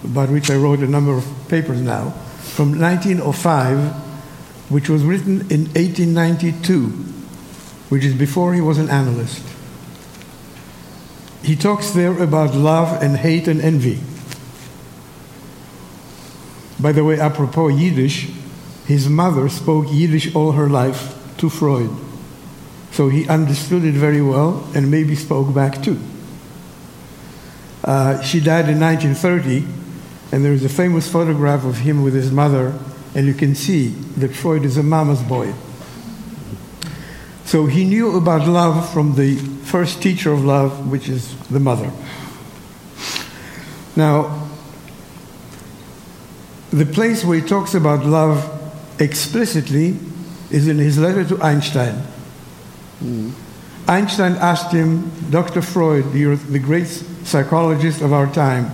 about 0.03 0.31
which 0.31 0.51
I 0.51 0.57
wrote 0.57 0.81
a 0.81 0.87
number 0.87 1.17
of 1.17 1.27
papers 1.49 1.81
now, 1.81 2.11
from 2.55 2.79
1905, 2.79 3.95
which 4.71 4.89
was 4.89 5.03
written 5.03 5.41
in 5.51 5.67
1892, 5.73 6.87
which 7.89 8.05
is 8.05 8.15
before 8.15 8.55
he 8.55 8.61
was 8.61 8.79
an 8.79 8.91
analyst. 8.91 9.43
He 11.43 11.57
talks 11.57 11.91
there 11.91 12.23
about 12.23 12.55
love 12.55 13.03
and 13.03 13.17
hate 13.17 13.49
and 13.49 13.61
envy. 13.61 14.01
By 16.81 16.93
the 16.93 17.05
way, 17.05 17.21
apropos 17.21 17.69
Yiddish, 17.69 18.31
his 18.87 19.09
mother 19.09 19.49
spoke 19.49 19.87
Yiddish 19.91 20.35
all 20.35 20.53
her 20.53 20.69
life 20.69 21.19
to 21.39 21.49
Freud. 21.49 21.91
So 22.93 23.09
he 23.09 23.27
understood 23.29 23.85
it 23.85 23.95
very 23.95 24.21
well 24.21 24.69
and 24.75 24.91
maybe 24.91 25.17
spoke 25.17 25.55
back 25.55 25.83
too. 25.83 25.99
Uh, 27.83 28.23
she 28.23 28.41
died 28.41 28.69
in 28.69 28.81
1930, 28.81 29.67
and 30.33 30.45
there 30.45 30.53
is 30.53 30.65
a 30.65 30.69
famous 30.69 31.11
photograph 31.11 31.65
of 31.65 31.79
him 31.79 32.03
with 32.03 32.15
his 32.15 32.31
mother, 32.31 32.79
and 33.15 33.27
you 33.27 33.35
can 33.35 33.55
see 33.55 33.89
that 34.17 34.35
Freud 34.35 34.65
is 34.65 34.77
a 34.79 34.83
mama's 34.83 35.23
boy. 35.23 35.53
So 37.45 37.67
he 37.67 37.85
knew 37.85 38.17
about 38.17 38.49
love 38.49 38.91
from 38.93 39.17
the 39.17 39.37
first 39.37 40.03
teacher 40.03 40.33
of 40.33 40.45
love, 40.45 40.91
which 40.91 41.09
is 41.09 41.37
the 41.49 41.61
mother. 41.61 41.93
Now, 43.97 44.49
the 46.71 46.87
place 46.87 47.25
where 47.25 47.39
he 47.39 47.47
talks 47.47 47.75
about 47.75 48.05
love 48.05 48.64
explicitly 48.99 49.97
is 50.51 50.69
in 50.69 50.79
his 50.79 50.99
letter 50.99 51.25
to 51.25 51.43
Einstein. 51.43 52.03
Einstein 53.87 54.33
asked 54.37 54.73
him, 54.73 55.11
Dr. 55.31 55.61
Freud, 55.61 56.13
the 56.13 56.59
great 56.59 56.87
psychologist 56.87 58.01
of 58.01 58.13
our 58.13 58.33
time, 58.33 58.67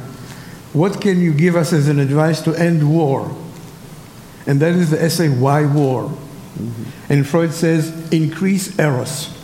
what 0.72 1.00
can 1.00 1.20
you 1.20 1.32
give 1.32 1.56
us 1.56 1.72
as 1.72 1.88
an 1.88 1.98
advice 1.98 2.40
to 2.42 2.54
end 2.54 2.88
war? 2.88 3.34
And 4.46 4.60
that 4.60 4.74
is 4.74 4.90
the 4.90 5.02
essay, 5.02 5.28
Why 5.28 5.66
War? 5.66 6.12
And 7.08 7.26
Freud 7.26 7.52
says, 7.52 7.90
increase 8.12 8.78
eros. 8.78 9.36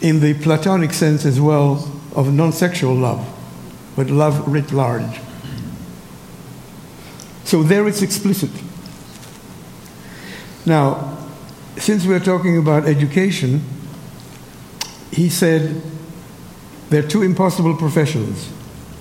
In 0.00 0.20
the 0.20 0.34
Platonic 0.34 0.92
sense 0.92 1.24
as 1.24 1.40
well 1.40 1.90
of 2.14 2.32
non 2.32 2.52
sexual 2.52 2.94
love, 2.94 3.26
but 3.96 4.10
love 4.10 4.46
writ 4.46 4.72
large. 4.72 5.20
So 7.44 7.62
there 7.62 7.88
it's 7.88 8.02
explicit. 8.02 8.50
Now, 10.68 11.16
since 11.78 12.04
we're 12.04 12.20
talking 12.20 12.58
about 12.58 12.84
education, 12.84 13.62
he 15.10 15.30
said 15.30 15.80
there 16.90 17.02
are 17.02 17.08
two 17.08 17.22
impossible 17.22 17.74
professions 17.74 18.52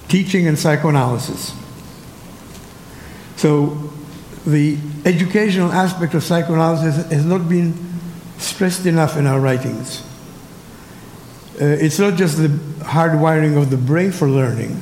teaching 0.08 0.48
and 0.48 0.58
psychoanalysis. 0.58 1.54
So 3.36 3.92
the 4.46 4.78
educational 5.04 5.74
aspect 5.74 6.14
of 6.14 6.24
psychoanalysis 6.24 7.12
has 7.12 7.26
not 7.26 7.50
been 7.50 7.74
stressed 8.38 8.86
enough 8.86 9.18
in 9.18 9.28
our 9.28 9.42
writings. 9.42 10.02
Uh, 11.60 11.66
it's 11.66 12.00
not 12.00 12.16
just 12.16 12.38
the 12.38 12.48
hardwiring 12.86 13.58
of 13.62 13.70
the 13.72 13.78
brain 13.78 14.14
for 14.14 14.30
learning, 14.30 14.82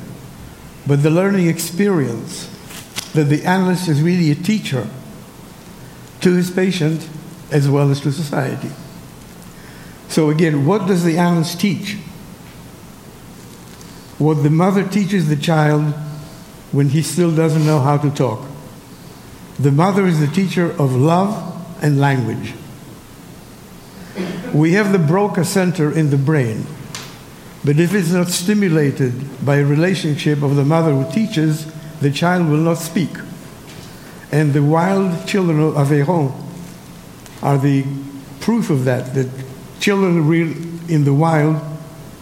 but 0.86 1.02
the 1.02 1.10
learning 1.10 1.48
experience 1.48 2.48
that 3.14 3.24
the 3.24 3.44
analyst 3.44 3.88
is 3.88 4.00
really 4.00 4.30
a 4.30 4.36
teacher 4.36 4.88
to 6.26 6.34
his 6.34 6.50
patient 6.50 7.08
as 7.52 7.68
well 7.68 7.88
as 7.88 8.00
to 8.00 8.10
society. 8.10 8.68
So, 10.08 10.28
again, 10.28 10.66
what 10.66 10.88
does 10.88 11.04
the 11.04 11.18
analyst 11.18 11.60
teach? 11.60 11.98
What 14.18 14.42
the 14.42 14.50
mother 14.50 14.82
teaches 14.82 15.28
the 15.28 15.36
child 15.36 15.94
when 16.72 16.88
he 16.88 17.02
still 17.02 17.32
doesn't 17.32 17.64
know 17.64 17.78
how 17.78 17.96
to 17.98 18.10
talk. 18.10 18.44
The 19.60 19.70
mother 19.70 20.04
is 20.04 20.18
the 20.18 20.26
teacher 20.26 20.72
of 20.82 20.96
love 20.96 21.32
and 21.80 22.00
language. 22.00 22.54
We 24.52 24.72
have 24.72 24.90
the 24.90 24.98
Broca 24.98 25.44
center 25.44 25.92
in 25.92 26.10
the 26.10 26.16
brain, 26.16 26.66
but 27.64 27.78
if 27.78 27.94
it's 27.94 28.10
not 28.10 28.30
stimulated 28.30 29.46
by 29.46 29.58
a 29.58 29.64
relationship 29.64 30.42
of 30.42 30.56
the 30.56 30.64
mother 30.64 30.90
who 30.90 31.08
teaches, 31.12 31.72
the 32.00 32.10
child 32.10 32.48
will 32.48 32.58
not 32.58 32.78
speak. 32.78 33.10
And 34.32 34.52
the 34.52 34.62
wild 34.62 35.26
children 35.26 35.60
of 35.60 35.74
Aveyron 35.74 36.32
are 37.42 37.58
the 37.58 37.84
proof 38.40 38.70
of 38.70 38.84
that, 38.84 39.14
that 39.14 39.28
children 39.80 40.80
in 40.88 41.04
the 41.04 41.14
wild 41.14 41.56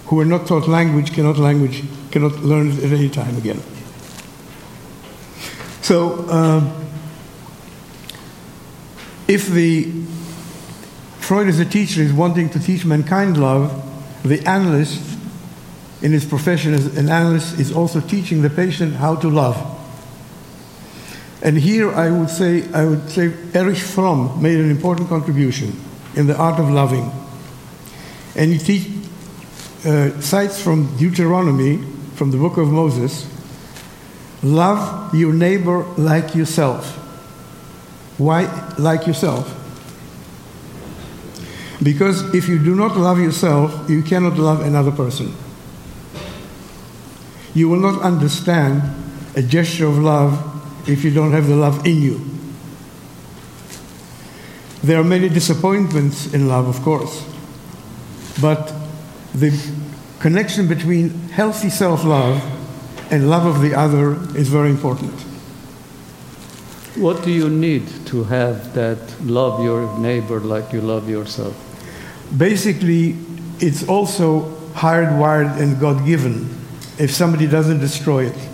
who 0.07 0.21
are 0.21 0.25
not 0.25 0.47
taught 0.47 0.69
language 0.69 1.12
cannot 1.12 1.38
language 1.38 1.83
cannot 2.11 2.33
learn 2.40 2.71
it 2.71 2.85
at 2.85 2.93
any 2.93 3.09
time 3.09 3.37
again. 3.37 3.61
So, 5.81 6.29
um, 6.31 6.87
if 9.27 9.49
the 9.49 9.90
Freud 11.19 11.49
as 11.49 11.59
a 11.59 11.64
teacher 11.64 12.03
is 12.03 12.12
wanting 12.12 12.51
to 12.51 12.61
teach 12.61 12.85
mankind 12.85 13.40
love, 13.40 13.83
the 14.23 14.47
analyst 14.47 15.19
in 16.03 16.12
his 16.12 16.25
profession 16.25 16.75
as 16.75 16.99
an 16.99 17.09
analyst 17.09 17.59
is 17.59 17.73
also 17.73 18.01
teaching 18.01 18.43
the 18.43 18.51
patient 18.51 18.95
how 18.95 19.17
to 19.17 19.29
love. 19.29 19.73
And 21.44 21.59
here 21.59 21.92
I 21.92 22.11
would 22.11 22.30
say, 22.30 22.64
I 22.72 22.87
would 22.87 23.11
say 23.11 23.30
Erich 23.52 23.76
Fromm 23.76 24.42
made 24.42 24.59
an 24.59 24.70
important 24.70 25.11
contribution 25.11 25.78
in 26.16 26.26
the 26.26 26.35
art 26.37 26.59
of 26.59 26.70
loving. 26.70 27.12
And 28.35 28.50
he 28.50 28.59
teach, 28.59 28.90
uh, 29.85 30.18
cites 30.22 30.61
from 30.62 30.96
Deuteronomy, 30.96 31.85
from 32.14 32.30
the 32.30 32.38
book 32.38 32.57
of 32.57 32.68
Moses, 32.68 33.28
love 34.42 35.14
your 35.14 35.35
neighbor 35.35 35.85
like 35.98 36.35
yourself. 36.35 36.96
Why 38.16 38.46
like 38.78 39.07
yourself? 39.07 39.61
Because 41.83 42.35
if 42.35 42.48
you 42.48 42.59
do 42.59 42.74
not 42.74 42.96
love 42.96 43.18
yourself, 43.18 43.90
you 43.90 44.02
cannot 44.02 44.38
love 44.38 44.62
another 44.62 44.92
person. 44.92 45.35
You 47.52 47.68
will 47.68 47.80
not 47.80 48.00
understand 48.00 48.83
a 49.37 49.42
gesture 49.42 49.87
of 49.87 49.98
love 49.98 50.54
if 50.87 51.05
you 51.05 51.12
don't 51.12 51.33
have 51.33 51.47
the 51.47 51.57
love 51.57 51.87
in 51.87 52.03
you. 52.03 52.20
There 54.83 55.01
are 55.01 55.05
many 55.05 55.29
disappointments 55.29 56.33
in 56.35 56.47
love, 56.47 56.68
of 56.68 56.83
course, 56.83 57.25
but 58.40 58.73
the 59.35 59.51
connection 60.20 60.68
between 60.68 61.11
healthy 61.31 61.70
self 61.70 62.05
love 62.05 62.42
and 63.11 63.31
love 63.31 63.47
of 63.47 63.62
the 63.62 63.75
other 63.75 64.12
is 64.37 64.49
very 64.49 64.70
important. 64.70 65.12
What 66.97 67.25
do 67.25 67.31
you 67.31 67.49
need 67.49 67.88
to 68.07 68.25
have 68.25 68.75
that 68.75 68.99
love 69.23 69.64
your 69.64 69.99
neighbor 69.99 70.38
like 70.38 70.73
you 70.73 70.81
love 70.81 71.09
yourself? 71.09 71.55
Basically, 72.37 73.16
it's 73.59 73.88
also 73.88 74.51
hardwired 74.75 75.59
and 75.61 75.81
God 75.81 76.05
given 76.07 76.49
if 76.99 77.11
somebody 77.11 77.47
doesn't 77.47 77.81
destroy 77.81 78.27
it. 78.27 78.54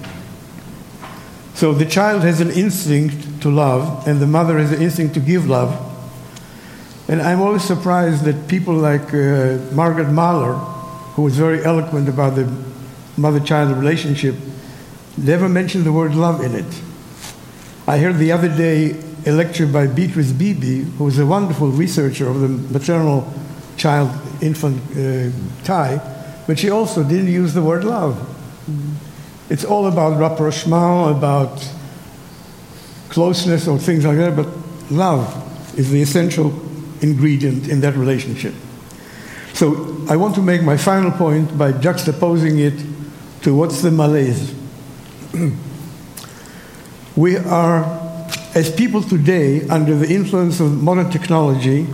So 1.60 1.74
the 1.74 1.84
child 1.84 2.22
has 2.22 2.40
an 2.40 2.50
instinct 2.50 3.42
to 3.42 3.50
love, 3.50 4.08
and 4.08 4.18
the 4.18 4.26
mother 4.26 4.56
has 4.56 4.72
an 4.72 4.80
instinct 4.80 5.12
to 5.12 5.20
give 5.20 5.46
love. 5.46 5.76
And 7.06 7.20
I'm 7.20 7.42
always 7.42 7.62
surprised 7.62 8.24
that 8.24 8.48
people 8.48 8.72
like 8.72 9.12
uh, 9.12 9.58
Margaret 9.70 10.08
Mahler, 10.08 10.54
who 11.16 11.20
was 11.20 11.36
very 11.36 11.62
eloquent 11.62 12.08
about 12.08 12.36
the 12.36 12.50
mother 13.18 13.40
child 13.40 13.76
relationship, 13.76 14.36
never 15.18 15.50
mentioned 15.50 15.84
the 15.84 15.92
word 15.92 16.14
love 16.14 16.40
in 16.42 16.54
it. 16.54 16.82
I 17.86 17.98
heard 17.98 18.16
the 18.16 18.32
other 18.32 18.48
day 18.48 18.96
a 19.26 19.32
lecture 19.32 19.66
by 19.66 19.86
Beatrice 19.86 20.32
Beebe, 20.32 20.84
who 20.96 21.08
is 21.08 21.18
a 21.18 21.26
wonderful 21.26 21.68
researcher 21.68 22.26
of 22.26 22.40
the 22.40 22.48
maternal 22.48 23.30
child 23.76 24.08
infant 24.40 24.80
uh, 24.96 25.30
tie, 25.62 26.00
but 26.46 26.58
she 26.58 26.70
also 26.70 27.04
didn't 27.04 27.28
use 27.28 27.52
the 27.52 27.60
word 27.60 27.84
love. 27.84 28.16
It's 29.50 29.64
all 29.64 29.88
about 29.88 30.18
rapprochement, 30.18 31.16
about 31.16 31.68
closeness 33.10 33.66
or 33.66 33.78
things 33.78 34.06
like 34.06 34.16
that, 34.16 34.36
but 34.36 34.46
love 34.90 35.78
is 35.78 35.90
the 35.90 36.00
essential 36.00 36.54
ingredient 37.00 37.68
in 37.68 37.80
that 37.80 37.96
relationship. 37.96 38.54
So 39.52 39.96
I 40.08 40.16
want 40.16 40.36
to 40.36 40.42
make 40.42 40.62
my 40.62 40.76
final 40.76 41.10
point 41.10 41.58
by 41.58 41.72
juxtaposing 41.72 42.60
it 42.60 43.42
to 43.42 43.54
what's 43.54 43.82
the 43.82 43.90
malaise. 43.90 44.54
we 47.16 47.36
are, 47.36 47.84
as 48.54 48.72
people 48.72 49.02
today, 49.02 49.66
under 49.68 49.96
the 49.96 50.08
influence 50.08 50.60
of 50.60 50.82
modern 50.82 51.10
technology, 51.10 51.88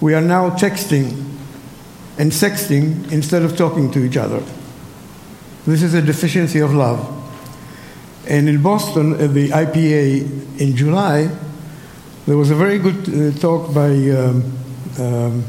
we 0.00 0.14
are 0.14 0.22
now 0.22 0.50
texting 0.50 1.26
and 2.18 2.32
sexting 2.32 3.12
instead 3.12 3.42
of 3.42 3.56
talking 3.56 3.90
to 3.90 4.02
each 4.02 4.16
other. 4.16 4.42
This 5.66 5.82
is 5.82 5.94
a 5.94 6.02
deficiency 6.02 6.60
of 6.60 6.72
love. 6.72 7.16
And 8.28 8.48
in 8.48 8.62
Boston, 8.62 9.20
at 9.20 9.34
the 9.34 9.48
IPA 9.48 10.60
in 10.60 10.76
July, 10.76 11.30
there 12.26 12.36
was 12.36 12.50
a 12.50 12.54
very 12.54 12.78
good 12.78 13.08
uh, 13.08 13.38
talk 13.38 13.74
by 13.74 13.90
um, 13.90 14.52
um, 14.98 15.44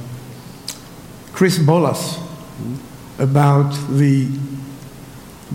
Chris 1.31 1.59
Bollas 1.59 2.19
about 3.19 3.71
the 3.89 4.27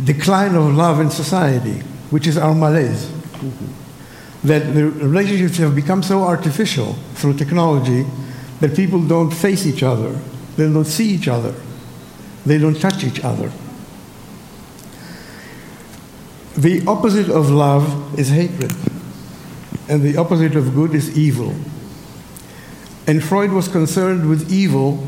decline 0.05 0.55
of 0.55 0.75
love 0.75 1.01
in 1.01 1.11
society, 1.11 1.81
which 2.11 2.27
is 2.27 2.39
our 2.39 2.55
malaise. 2.55 3.07
Mm-hmm. 3.07 4.47
That 4.47 4.75
the 4.75 4.87
relationships 4.87 5.57
have 5.59 5.75
become 5.75 6.03
so 6.03 6.23
artificial 6.23 6.95
through 7.15 7.35
technology 7.35 8.07
that 8.61 8.77
people 8.77 9.03
don't 9.03 9.31
face 9.31 9.67
each 9.67 9.83
other, 9.83 10.19
they 10.57 10.65
don't 10.73 10.85
see 10.85 11.09
each 11.09 11.29
other, 11.29 11.55
they 12.45 12.59
don't 12.59 12.81
touch 12.81 13.05
each 13.05 13.23
other. 13.25 13.51
The 16.57 16.83
opposite 16.87 17.29
of 17.29 17.51
love 17.51 18.19
is 18.19 18.31
hatred, 18.31 18.73
and 19.91 20.03
the 20.03 20.17
opposite 20.17 20.57
of 20.57 20.75
good 20.75 20.95
is 20.95 21.17
evil. 21.17 21.55
And 23.07 23.23
Freud 23.23 23.53
was 23.53 23.69
concerned 23.69 24.29
with 24.29 24.51
evil 24.51 25.07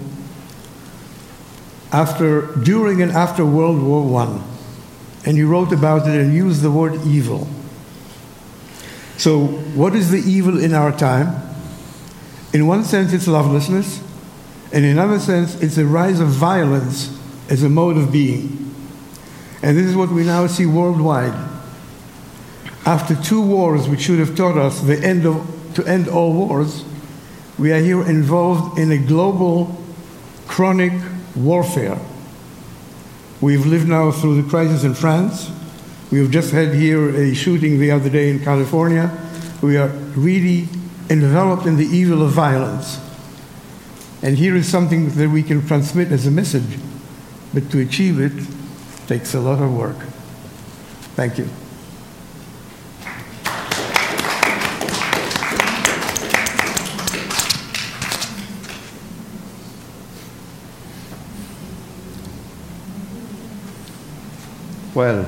after, 1.90 2.54
during 2.56 3.00
and 3.00 3.10
after 3.12 3.46
World 3.46 3.82
War 3.82 4.20
I. 4.20 4.42
And 5.24 5.38
he 5.38 5.42
wrote 5.42 5.72
about 5.72 6.06
it 6.06 6.20
and 6.20 6.34
used 6.34 6.60
the 6.60 6.70
word 6.70 6.94
evil. 7.06 7.48
So, 9.16 9.46
what 9.74 9.94
is 9.94 10.10
the 10.10 10.18
evil 10.18 10.62
in 10.62 10.74
our 10.74 10.92
time? 10.92 11.42
In 12.52 12.66
one 12.66 12.84
sense, 12.84 13.14
it's 13.14 13.26
lovelessness, 13.26 14.02
and 14.70 14.84
in 14.84 14.92
another 14.92 15.18
sense, 15.18 15.60
it's 15.62 15.76
the 15.76 15.86
rise 15.86 16.20
of 16.20 16.28
violence 16.28 17.18
as 17.48 17.62
a 17.62 17.70
mode 17.70 17.96
of 17.96 18.12
being. 18.12 18.67
And 19.62 19.76
this 19.76 19.86
is 19.86 19.96
what 19.96 20.10
we 20.10 20.24
now 20.24 20.46
see 20.46 20.66
worldwide. 20.66 21.34
After 22.86 23.14
two 23.16 23.42
wars, 23.42 23.88
which 23.88 24.00
should 24.00 24.18
have 24.18 24.36
taught 24.36 24.56
us 24.56 24.80
the 24.80 24.98
end 24.98 25.26
of, 25.26 25.72
to 25.74 25.84
end 25.86 26.08
all 26.08 26.32
wars, 26.32 26.84
we 27.58 27.72
are 27.72 27.80
here 27.80 28.06
involved 28.08 28.78
in 28.78 28.92
a 28.92 28.98
global, 28.98 29.76
chronic 30.46 30.92
warfare. 31.34 31.98
We've 33.40 33.66
lived 33.66 33.88
now 33.88 34.12
through 34.12 34.42
the 34.42 34.48
crisis 34.48 34.84
in 34.84 34.94
France. 34.94 35.50
We 36.10 36.20
have 36.20 36.30
just 36.30 36.52
had 36.52 36.72
here 36.72 37.10
a 37.10 37.34
shooting 37.34 37.78
the 37.78 37.90
other 37.90 38.08
day 38.08 38.30
in 38.30 38.42
California. 38.42 39.10
We 39.60 39.76
are 39.76 39.88
really 39.88 40.68
enveloped 41.10 41.66
in 41.66 41.76
the 41.76 41.86
evil 41.86 42.22
of 42.22 42.30
violence. 42.30 43.00
And 44.22 44.38
here 44.38 44.56
is 44.56 44.68
something 44.68 45.10
that 45.10 45.28
we 45.28 45.42
can 45.42 45.66
transmit 45.66 46.10
as 46.10 46.26
a 46.26 46.30
message, 46.30 46.78
but 47.52 47.70
to 47.70 47.80
achieve 47.80 48.20
it 48.20 48.32
takes 49.08 49.32
a 49.32 49.40
lot 49.40 49.58
of 49.62 49.74
work. 49.74 49.96
Thank 51.16 51.38
you. 51.38 51.48
Well, 64.94 65.24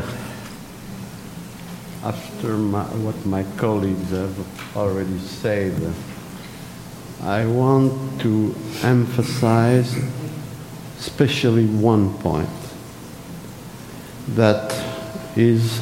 after 2.05 2.59
my, 2.59 2.83
what 2.83 3.25
my 3.25 3.45
colleagues 3.57 4.11
have 4.11 4.77
already 4.77 5.19
said, 5.21 5.95
I 7.23 7.47
want 7.47 8.21
to 8.21 8.55
emphasize 8.83 9.97
especially 10.99 11.65
one 11.65 12.13
point 12.19 12.60
that 14.35 14.73
is 15.37 15.81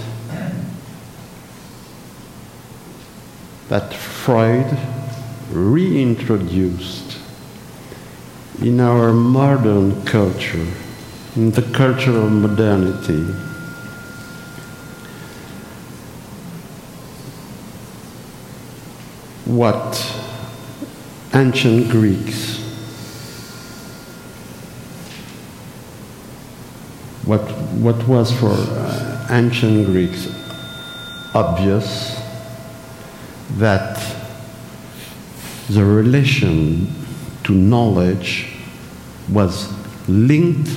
that 3.69 3.93
Freud 3.93 4.79
reintroduced 5.51 7.19
in 8.61 8.81
our 8.81 9.13
modern 9.13 10.05
culture, 10.05 10.67
in 11.37 11.51
the 11.53 11.63
culture 11.73 12.17
of 12.17 12.33
modernity. 12.33 13.23
What 19.45 19.97
ancient 21.35 21.91
Greeks, 21.91 22.58
what, 27.29 27.43
what 27.83 28.09
was 28.09 28.33
for 28.41 28.55
uh, 28.55 29.27
ancient 29.29 29.85
Greeks 29.85 30.29
obvious 31.35 32.19
that 33.59 34.01
the 35.69 35.85
relation 35.85 36.91
to 37.45 37.53
knowledge 37.53 38.49
was 39.31 39.71
linked 40.09 40.71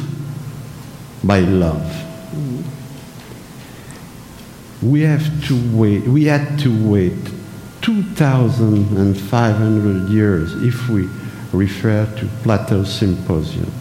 by 1.24 1.40
love. 1.40 1.88
We 4.82 5.04
have 5.04 5.48
to 5.48 5.58
wait, 5.72 6.04
we 6.04 6.26
had 6.26 6.60
to 6.60 6.90
wait 6.90 7.14
2,500 7.82 10.10
years 10.10 10.52
if 10.64 10.90
we 10.90 11.08
refer 11.54 12.06
to 12.18 12.26
Plato's 12.44 12.94
Symposium. 12.94 13.72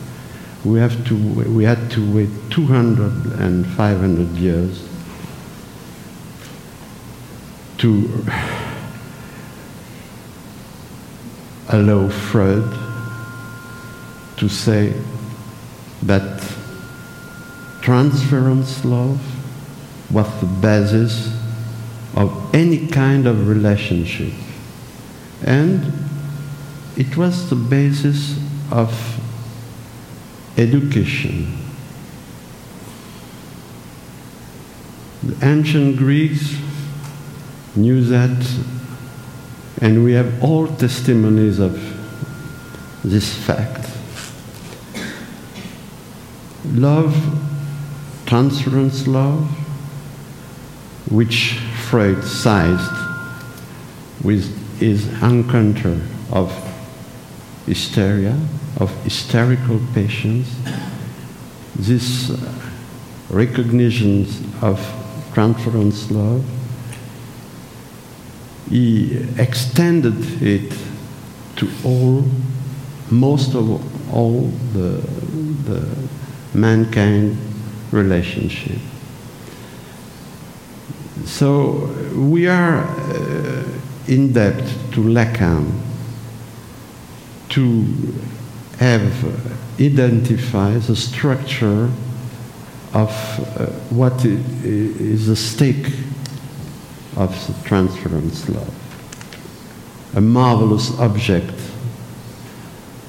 We, 0.64 0.79
have 0.79 1.07
to, 1.09 1.14
we 1.55 1.64
had 1.64 1.90
to 1.92 2.14
wait 2.14 2.29
200 2.51 3.40
and 3.40 3.66
500 3.66 4.29
years 4.37 4.87
to 7.79 8.25
allow 11.70 12.09
Freud 12.09 12.70
to 14.37 14.49
say 14.49 14.92
that 16.03 16.42
transference 17.81 18.85
love 18.85 19.18
was 20.11 20.40
the 20.40 20.46
basis 20.46 21.35
of 22.16 22.55
any 22.55 22.87
kind 22.87 23.27
of 23.27 23.49
relationship. 23.49 24.33
And 25.44 25.92
it 26.96 27.16
was 27.16 27.49
the 27.49 27.57
basis 27.57 28.38
of 28.70 28.92
education. 30.57 31.57
The 35.23 35.47
ancient 35.47 35.97
Greeks 35.97 36.57
knew 37.77 38.03
that, 38.05 38.61
and 39.81 40.03
we 40.03 40.13
have 40.13 40.43
all 40.43 40.67
testimonies 40.67 41.59
of 41.59 41.75
this 43.05 43.35
fact. 43.35 43.89
Love, 46.73 47.15
transference 48.27 49.07
love, 49.07 49.49
which 51.11 51.59
Freud 51.89 52.23
sized 52.25 52.91
with 54.23 54.79
his 54.79 55.09
encounter 55.23 56.01
of 56.31 56.53
hysteria, 57.67 58.39
of 58.81 58.90
hysterical 59.05 59.79
patients, 59.95 60.49
this 61.77 62.33
recognition 63.29 64.27
of 64.62 64.81
transference 65.35 66.11
love, 66.11 66.45
he 68.69 69.19
extended 69.38 70.43
it 70.43 70.73
to 71.57 71.69
all, 71.85 72.25
most 73.11 73.55
of 73.55 73.69
all 74.14 74.47
the, 74.73 75.01
the 75.64 76.09
mankind 76.55 77.37
relationship. 77.93 78.79
So 81.27 81.87
we 82.14 82.49
are 82.49 82.79
uh, 82.79 83.64
in 84.07 84.33
debt 84.33 84.59
to 84.93 85.01
Lacan 85.03 85.71
to 87.51 87.87
have 88.81 89.79
identified 89.79 90.81
the 90.81 90.97
structure 90.97 91.90
of 92.95 93.11
uh, 93.11 93.66
what 93.90 94.25
is 94.25 95.27
the 95.27 95.37
stake 95.37 95.93
of 97.14 97.31
the 97.47 97.69
transference 97.69 98.49
love. 98.49 98.75
A 100.16 100.21
marvelous 100.23 100.99
object, 100.99 101.53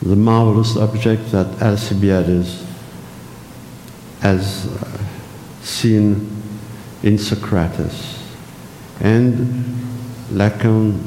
the 0.02 0.18
marvelous 0.18 0.76
object 0.76 1.32
that 1.32 1.48
Alcibiades 1.62 2.66
has 4.20 4.68
uh, 4.68 4.98
seen 5.62 6.44
in 7.02 7.18
Socrates. 7.18 8.22
And 9.00 9.80
Lacan, 10.32 11.02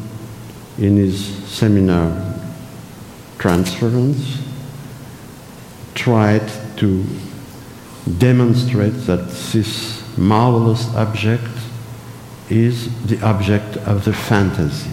in 0.78 0.96
his 0.96 1.22
seminar 1.46 2.32
Transference, 3.38 4.43
tried 6.04 6.46
to 6.76 7.02
demonstrate 8.18 8.92
that 9.06 9.26
this 9.52 10.02
marvelous 10.18 10.94
object 10.96 11.48
is 12.50 12.90
the 13.06 13.18
object 13.22 13.78
of 13.86 14.04
the 14.04 14.12
fantasy. 14.12 14.90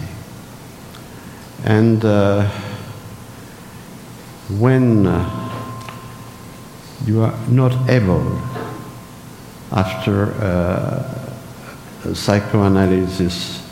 And 1.64 2.02
uh, 2.02 2.48
when 4.58 5.06
uh, 5.06 5.50
you 7.04 7.20
are 7.20 7.38
not 7.46 7.90
able 7.90 8.40
after 9.70 10.32
uh, 10.40 12.14
psychoanalysis 12.14 13.62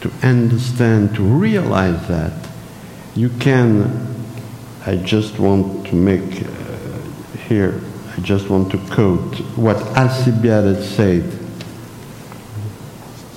to 0.00 0.10
understand, 0.24 1.14
to 1.14 1.22
realize 1.22 2.08
that 2.08 2.32
you 3.14 3.28
can. 3.38 4.08
I 4.86 4.96
just 4.96 5.38
want 5.38 5.86
to 5.86 5.94
make 5.94 6.42
here, 7.48 7.80
I 8.16 8.20
just 8.20 8.48
want 8.48 8.70
to 8.72 8.78
quote 8.94 9.36
what 9.56 9.76
Alcibiades 9.96 10.88
said 10.88 11.38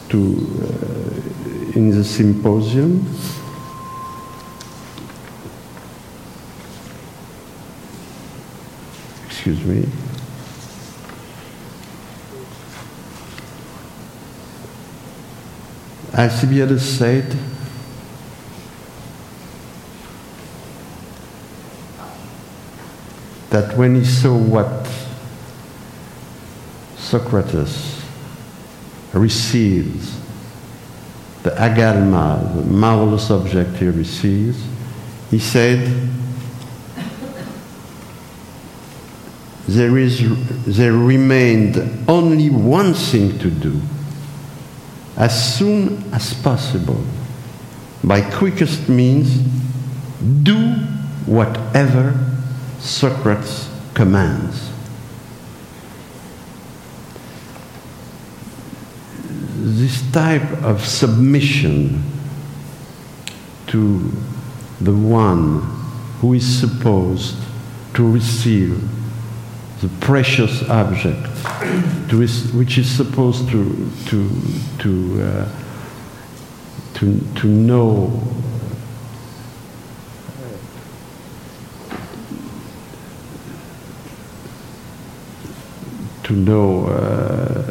to, 0.09 0.17
uh, 0.63 1.77
in 1.77 1.89
the 1.91 2.03
symposium. 2.03 3.05
Excuse 9.25 9.63
me. 9.65 9.87
Alcibiades 16.15 16.83
said, 16.83 17.35
that 23.53 23.77
when 23.77 23.93
he 23.93 24.03
saw 24.03 24.35
what 24.35 24.89
Socrates 26.97 28.01
receives, 29.13 30.19
the 31.43 31.51
agalma, 31.51 32.55
the 32.55 32.63
marvelous 32.63 33.29
object 33.29 33.75
he 33.75 33.89
receives, 33.89 34.59
he 35.29 35.37
said, 35.37 35.87
there, 39.67 39.99
is, 39.99 40.19
there 40.65 40.93
remained 40.93 41.77
only 42.09 42.49
one 42.49 42.95
thing 42.95 43.37
to 43.37 43.51
do. 43.51 43.79
As 45.15 45.57
soon 45.59 46.11
as 46.11 46.33
possible, 46.33 47.05
by 48.03 48.21
quickest 48.31 48.89
means, 48.89 49.37
do 50.41 50.57
whatever 51.27 52.22
Socrates 52.83 53.69
commands. 53.93 54.69
This 59.55 60.11
type 60.11 60.43
of 60.63 60.85
submission 60.85 62.03
to 63.67 64.11
the 64.81 64.91
one 64.91 65.61
who 66.19 66.33
is 66.33 66.59
supposed 66.59 67.37
to 67.93 68.11
receive 68.11 68.81
the 69.79 69.87
precious 70.01 70.67
object, 70.69 71.25
which 72.53 72.77
is 72.77 72.89
supposed 72.89 73.49
to 73.49 73.89
to 74.07 74.29
to 74.79 75.21
uh, 75.21 75.49
to 76.95 77.19
to 77.35 77.47
know 77.47 78.21
to 86.33 86.39
know 86.39 86.87
uh, 86.87 87.61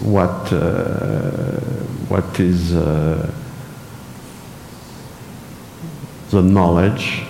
what 0.00 0.52
uh, 0.52 1.60
what 2.08 2.40
is 2.40 2.74
uh, 2.74 3.30
the 6.30 6.42
knowledge 6.42 7.22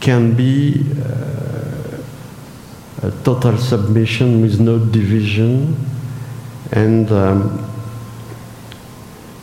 can 0.00 0.34
be 0.34 0.84
uh, 1.04 3.06
a 3.06 3.10
total 3.22 3.56
submission 3.56 4.42
with 4.42 4.58
no 4.58 4.78
division 4.78 5.76
and 6.72 7.12
um, 7.12 7.68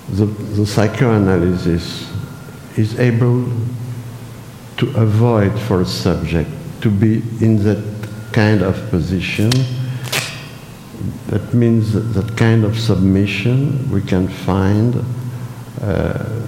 the, 0.10 0.26
the 0.26 0.66
psychoanalysis 0.66 2.12
is 2.76 3.00
able 3.00 3.46
to 4.80 4.88
avoid 4.98 5.58
for 5.60 5.82
a 5.82 5.86
subject 5.86 6.50
to 6.82 6.90
be 6.90 7.22
in 7.42 7.64
that 7.64 7.84
kind 8.32 8.62
of 8.62 8.90
position. 8.90 9.52
That 11.28 11.54
means 11.54 11.92
that, 11.94 12.14
that 12.14 12.38
kind 12.38 12.64
of 12.64 12.80
submission 12.80 13.92
we 13.92 14.02
can 14.02 14.28
find 14.28 15.04
uh, 15.82 16.46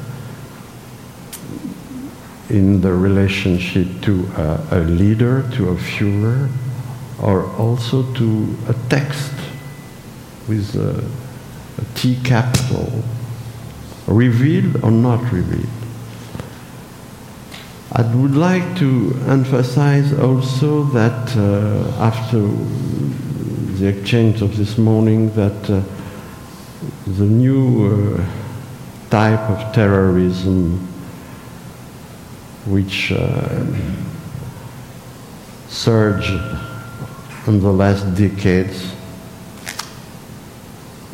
in 2.50 2.82
the 2.82 2.94
relationship 2.94 3.88
to 4.04 4.26
a, 4.38 4.68
a 4.72 4.80
leader, 4.80 5.44
to 5.54 5.70
a 5.70 5.76
Führer, 5.76 6.50
or 7.22 7.46
also 7.58 8.14
to 8.14 8.58
a 8.68 8.74
text 8.90 9.34
with 10.48 10.76
a, 10.76 11.04
a 11.82 11.86
T 11.96 12.18
capital, 12.24 13.04
revealed 14.08 14.84
or 14.84 14.92
not 14.92 15.22
revealed. 15.32 15.81
I 17.94 18.04
would 18.04 18.36
like 18.36 18.78
to 18.78 19.14
emphasize 19.28 20.14
also 20.14 20.84
that 20.94 21.36
uh, 21.36 22.02
after 22.02 22.40
the 23.78 23.88
exchange 23.88 24.42
of 24.42 24.56
this 24.56 24.78
morning, 24.78 25.30
that 25.36 25.70
uh, 25.70 25.82
the 27.06 27.26
new 27.26 28.16
uh, 28.16 28.26
type 29.10 29.42
of 29.50 29.74
terrorism 29.74 30.88
which 32.66 33.12
uh, 33.12 33.66
surged 35.68 36.32
in 37.48 37.60
the 37.60 37.74
last 37.74 38.06
decades 38.16 38.96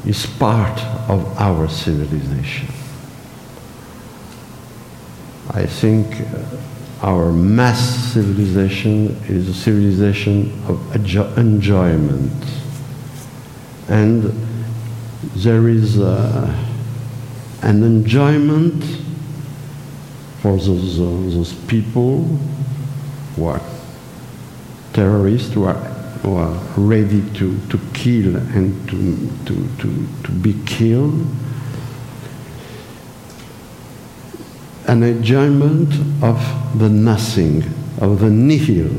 is 0.05 0.27
part 0.27 0.79
of 1.09 1.25
our 1.39 1.67
civilization. 1.67 2.76
I 5.51 5.65
think 5.65 6.21
uh, 6.21 7.05
our 7.07 7.31
mass 7.31 7.79
civilization 8.13 9.15
is 9.27 9.47
a 9.49 9.53
civilization 9.53 10.51
of 10.67 10.77
enjo- 10.93 11.37
enjoyment. 11.37 12.31
And 13.87 14.23
there 15.35 15.67
is 15.67 15.99
uh, 15.99 16.53
an 17.61 17.83
enjoyment 17.83 18.83
for 20.41 20.57
those, 20.57 20.99
uh, 20.99 21.03
those 21.03 21.53
people 21.67 22.23
who 23.35 23.45
are 23.45 23.61
terrorists, 24.93 25.53
who 25.53 25.63
are, 25.65 25.75
who 26.23 26.35
are 26.35 26.53
ready 26.75 27.21
to, 27.35 27.59
to 27.67 27.79
kill 27.93 28.35
and 28.35 28.89
to, 28.89 29.29
to, 29.45 29.67
to, 29.77 30.07
to 30.23 30.31
be 30.31 30.55
killed. 30.65 31.25
An 34.87 35.03
enjoyment 35.03 35.93
of 36.23 36.79
the 36.79 36.89
nothing, 36.89 37.63
of 37.99 38.19
the 38.19 38.29
nihil. 38.29 38.89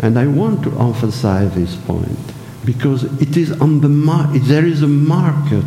And 0.00 0.18
I 0.18 0.26
want 0.26 0.62
to 0.64 0.78
emphasize 0.78 1.54
this 1.54 1.76
point 1.76 2.18
because 2.64 3.04
it 3.20 3.36
is 3.36 3.52
on 3.60 3.80
the 3.80 3.88
mar- 3.88 4.28
there 4.32 4.64
is 4.64 4.82
a 4.82 4.88
market 4.88 5.64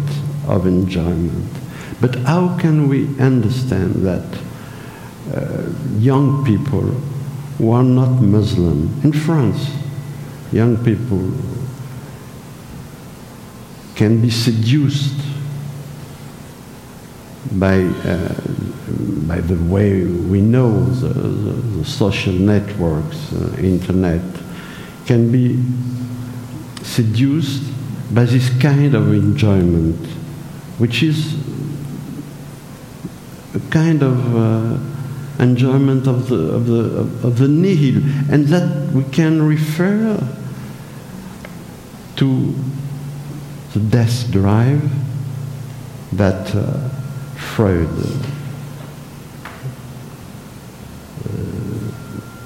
of 0.47 0.65
enjoyment. 0.65 1.51
But 1.99 2.15
how 2.19 2.57
can 2.57 2.87
we 2.87 3.07
understand 3.19 3.95
that 4.05 4.39
uh, 5.33 5.69
young 5.97 6.45
people 6.45 6.91
who 7.57 7.71
are 7.71 7.83
not 7.83 8.21
Muslim 8.21 9.01
in 9.03 9.11
France, 9.11 9.71
young 10.51 10.77
people 10.83 11.31
can 13.95 14.21
be 14.21 14.29
seduced 14.29 15.15
by, 17.53 17.81
uh, 17.81 18.35
by 19.27 19.41
the 19.41 19.57
way 19.71 20.03
we 20.05 20.41
know 20.41 20.83
the, 20.83 21.07
the, 21.07 21.51
the 21.77 21.85
social 21.85 22.33
networks, 22.33 23.33
uh, 23.33 23.55
internet, 23.59 24.21
can 25.05 25.31
be 25.31 25.63
seduced 26.83 27.63
by 28.13 28.23
this 28.23 28.49
kind 28.61 28.95
of 28.95 29.13
enjoyment, 29.13 29.99
which 30.77 31.03
is 31.03 31.35
a 33.53 33.59
kind 33.69 34.03
of 34.03 34.35
uh, 34.35 35.43
enjoyment 35.43 36.07
of 36.07 36.29
the, 36.29 36.35
of, 36.35 36.65
the, 36.67 37.27
of, 37.27 37.37
the 37.37 37.47
nihil, 37.47 38.01
and 38.31 38.47
that 38.47 38.91
we 38.93 39.03
can 39.05 39.41
refer 39.41 40.17
to 42.15 42.55
the 43.73 43.79
death 43.79 44.31
drive 44.31 44.81
that 46.13 46.55
uh, 46.55 46.89
Freud 47.37 47.87
uh, 51.25 51.39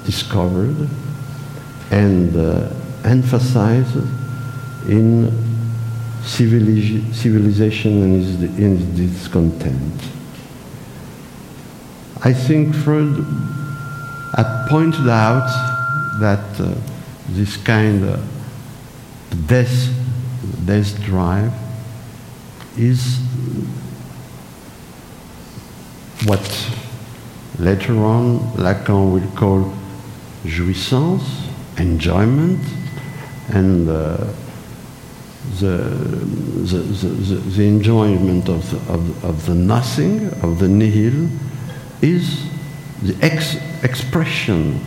discovered 0.04 0.88
and 1.90 2.36
uh, 2.36 2.68
emphasized 3.04 3.96
in 4.88 5.30
civili- 6.24 7.04
civilization 7.12 8.02
and 8.02 8.22
its, 8.22 8.58
in 8.58 9.04
its 9.04 9.28
content. 9.28 9.92
I 12.24 12.32
think 12.32 12.74
Freud 12.74 13.24
had 14.36 14.66
pointed 14.68 15.08
out 15.08 15.48
that 16.20 16.60
uh, 16.60 16.74
this 17.30 17.56
kind 17.56 18.04
of 18.04 18.20
death, 19.46 19.90
death 20.64 21.02
drive 21.02 21.52
is 22.76 23.18
what 26.26 26.70
later 27.58 27.96
on 28.04 28.38
Lacan 28.56 29.12
will 29.12 29.36
call 29.36 29.72
jouissance, 30.44 31.48
enjoyment, 31.78 32.60
and 33.48 33.88
uh, 33.88 34.16
the, 35.58 35.76
the, 35.76 36.78
the, 36.78 37.36
the, 37.36 37.66
enjoyment 37.66 38.48
of 38.48 38.70
the, 38.70 38.92
of, 38.92 39.24
of 39.24 39.46
the 39.46 39.54
nothing, 39.54 40.28
of 40.42 40.58
the 40.58 40.68
nihil, 40.68 41.28
is 42.00 42.46
the 43.02 43.16
ex 43.20 43.56
expression 43.82 44.80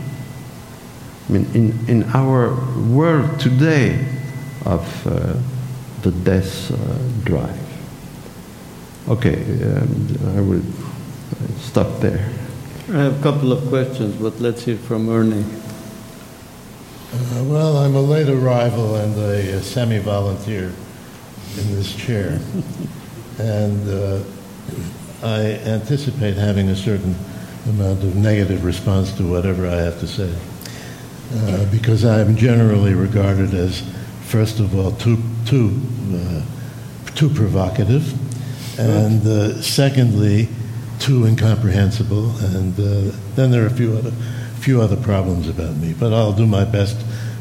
I 1.27 1.31
mean, 1.31 1.47
in, 1.53 1.89
in 1.89 2.03
our 2.13 2.53
world 2.89 3.39
today 3.39 4.05
of 4.63 5.07
uh, 5.07 5.33
the 6.01 6.11
death 6.11 6.71
uh, 6.71 6.75
drive. 7.23 7.59
Okay, 9.09 9.35
um, 9.63 10.37
I 10.37 10.41
will 10.41 10.61
stop 11.59 11.99
there. 11.99 12.29
I 12.89 12.97
have 12.97 13.19
a 13.19 13.23
couple 13.23 13.51
of 13.51 13.67
questions, 13.69 14.15
but 14.21 14.39
let's 14.39 14.63
hear 14.63 14.77
from 14.77 15.09
Ernie. 15.09 15.45
Uh, 17.13 17.43
well, 17.45 17.77
I'm 17.77 17.95
a 17.95 18.01
late 18.01 18.29
arrival 18.29 18.95
and 18.95 19.17
a, 19.17 19.57
a 19.57 19.61
semi 19.61 19.99
volunteer 19.99 20.73
in 21.57 21.75
this 21.75 21.95
chair. 21.95 22.39
and 23.39 23.89
uh, 23.89 24.23
I 25.23 25.59
anticipate 25.65 26.35
having 26.35 26.69
a 26.69 26.75
certain 26.75 27.15
amount 27.67 28.03
of 28.03 28.15
negative 28.15 28.63
response 28.63 29.11
to 29.17 29.23
whatever 29.23 29.67
I 29.67 29.75
have 29.75 29.99
to 29.99 30.07
say. 30.07 30.33
Uh, 31.33 31.65
because 31.71 32.05
I'm 32.05 32.35
generally 32.35 32.93
regarded 32.93 33.53
as, 33.53 33.81
first 34.25 34.59
of 34.59 34.77
all, 34.77 34.91
too, 34.91 35.17
too, 35.45 35.81
uh, 36.13 36.41
too 37.15 37.29
provocative, 37.29 38.13
and 38.79 39.25
uh, 39.25 39.61
secondly, 39.61 40.49
too 41.05 41.23
incomprehensible, 41.27 42.35
and 42.39 42.73
uh, 42.79 43.15
then 43.35 43.51
there 43.51 43.61
are 43.61 43.67
a 43.67 43.77
few 43.77 43.95
other, 43.95 44.09
few 44.59 44.81
other 44.81 44.97
problems 44.97 45.47
about 45.47 45.75
me. 45.75 45.93
But 45.93 46.13
I'll 46.13 46.33
do 46.33 46.47
my 46.47 46.65
best 46.65 46.99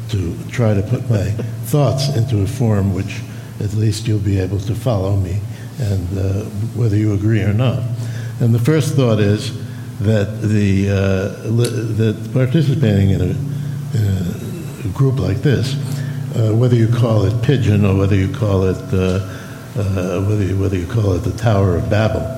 to 0.09 0.37
try 0.51 0.75
to 0.75 0.83
put 0.83 1.09
my 1.09 1.23
thoughts 1.65 2.15
into 2.15 2.43
a 2.43 2.45
form 2.45 2.93
which 2.93 3.21
at 3.59 3.73
least 3.73 4.07
you'll 4.07 4.19
be 4.19 4.39
able 4.39 4.59
to 4.59 4.75
follow 4.75 5.15
me, 5.15 5.41
and 5.79 6.07
uh, 6.15 6.43
whether 6.77 6.95
you 6.95 7.15
agree 7.15 7.41
or 7.41 7.53
not. 7.53 7.81
And 8.39 8.53
the 8.53 8.59
first 8.59 8.93
thought 8.93 9.19
is 9.19 9.57
that 9.99 10.43
the 10.43 10.89
uh, 10.91 11.47
li- 11.49 11.93
that 11.95 12.33
participating 12.33 13.09
in 13.09 13.21
a, 13.21 13.33
in 13.97 14.85
a 14.85 14.93
group 14.93 15.17
like 15.17 15.37
this, 15.37 15.73
uh, 16.35 16.53
whether 16.53 16.75
you 16.75 16.87
call 16.87 17.25
it 17.25 17.33
pidgin 17.41 17.83
or 17.83 17.97
whether 17.97 18.15
you 18.15 18.31
call 18.31 18.65
it 18.65 18.77
uh, 18.93 19.27
uh, 19.75 20.21
whether 20.21 20.43
you, 20.43 20.59
whether 20.59 20.77
you 20.77 20.85
call 20.85 21.13
it 21.13 21.19
the 21.19 21.35
Tower 21.35 21.75
of 21.75 21.89
Babel, 21.89 22.34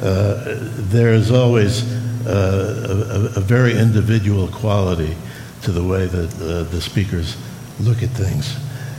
there 0.00 1.12
is 1.12 1.30
always 1.30 1.84
uh, 2.26 3.32
a, 3.34 3.38
a, 3.38 3.40
very 3.40 3.78
individual 3.78 4.48
quality 4.48 5.16
to 5.62 5.72
the 5.72 5.82
way 5.82 6.06
that 6.06 6.34
uh, 6.34 6.62
the 6.70 6.80
speakers 6.80 7.36
look 7.80 8.02
at 8.02 8.10
things, 8.10 8.56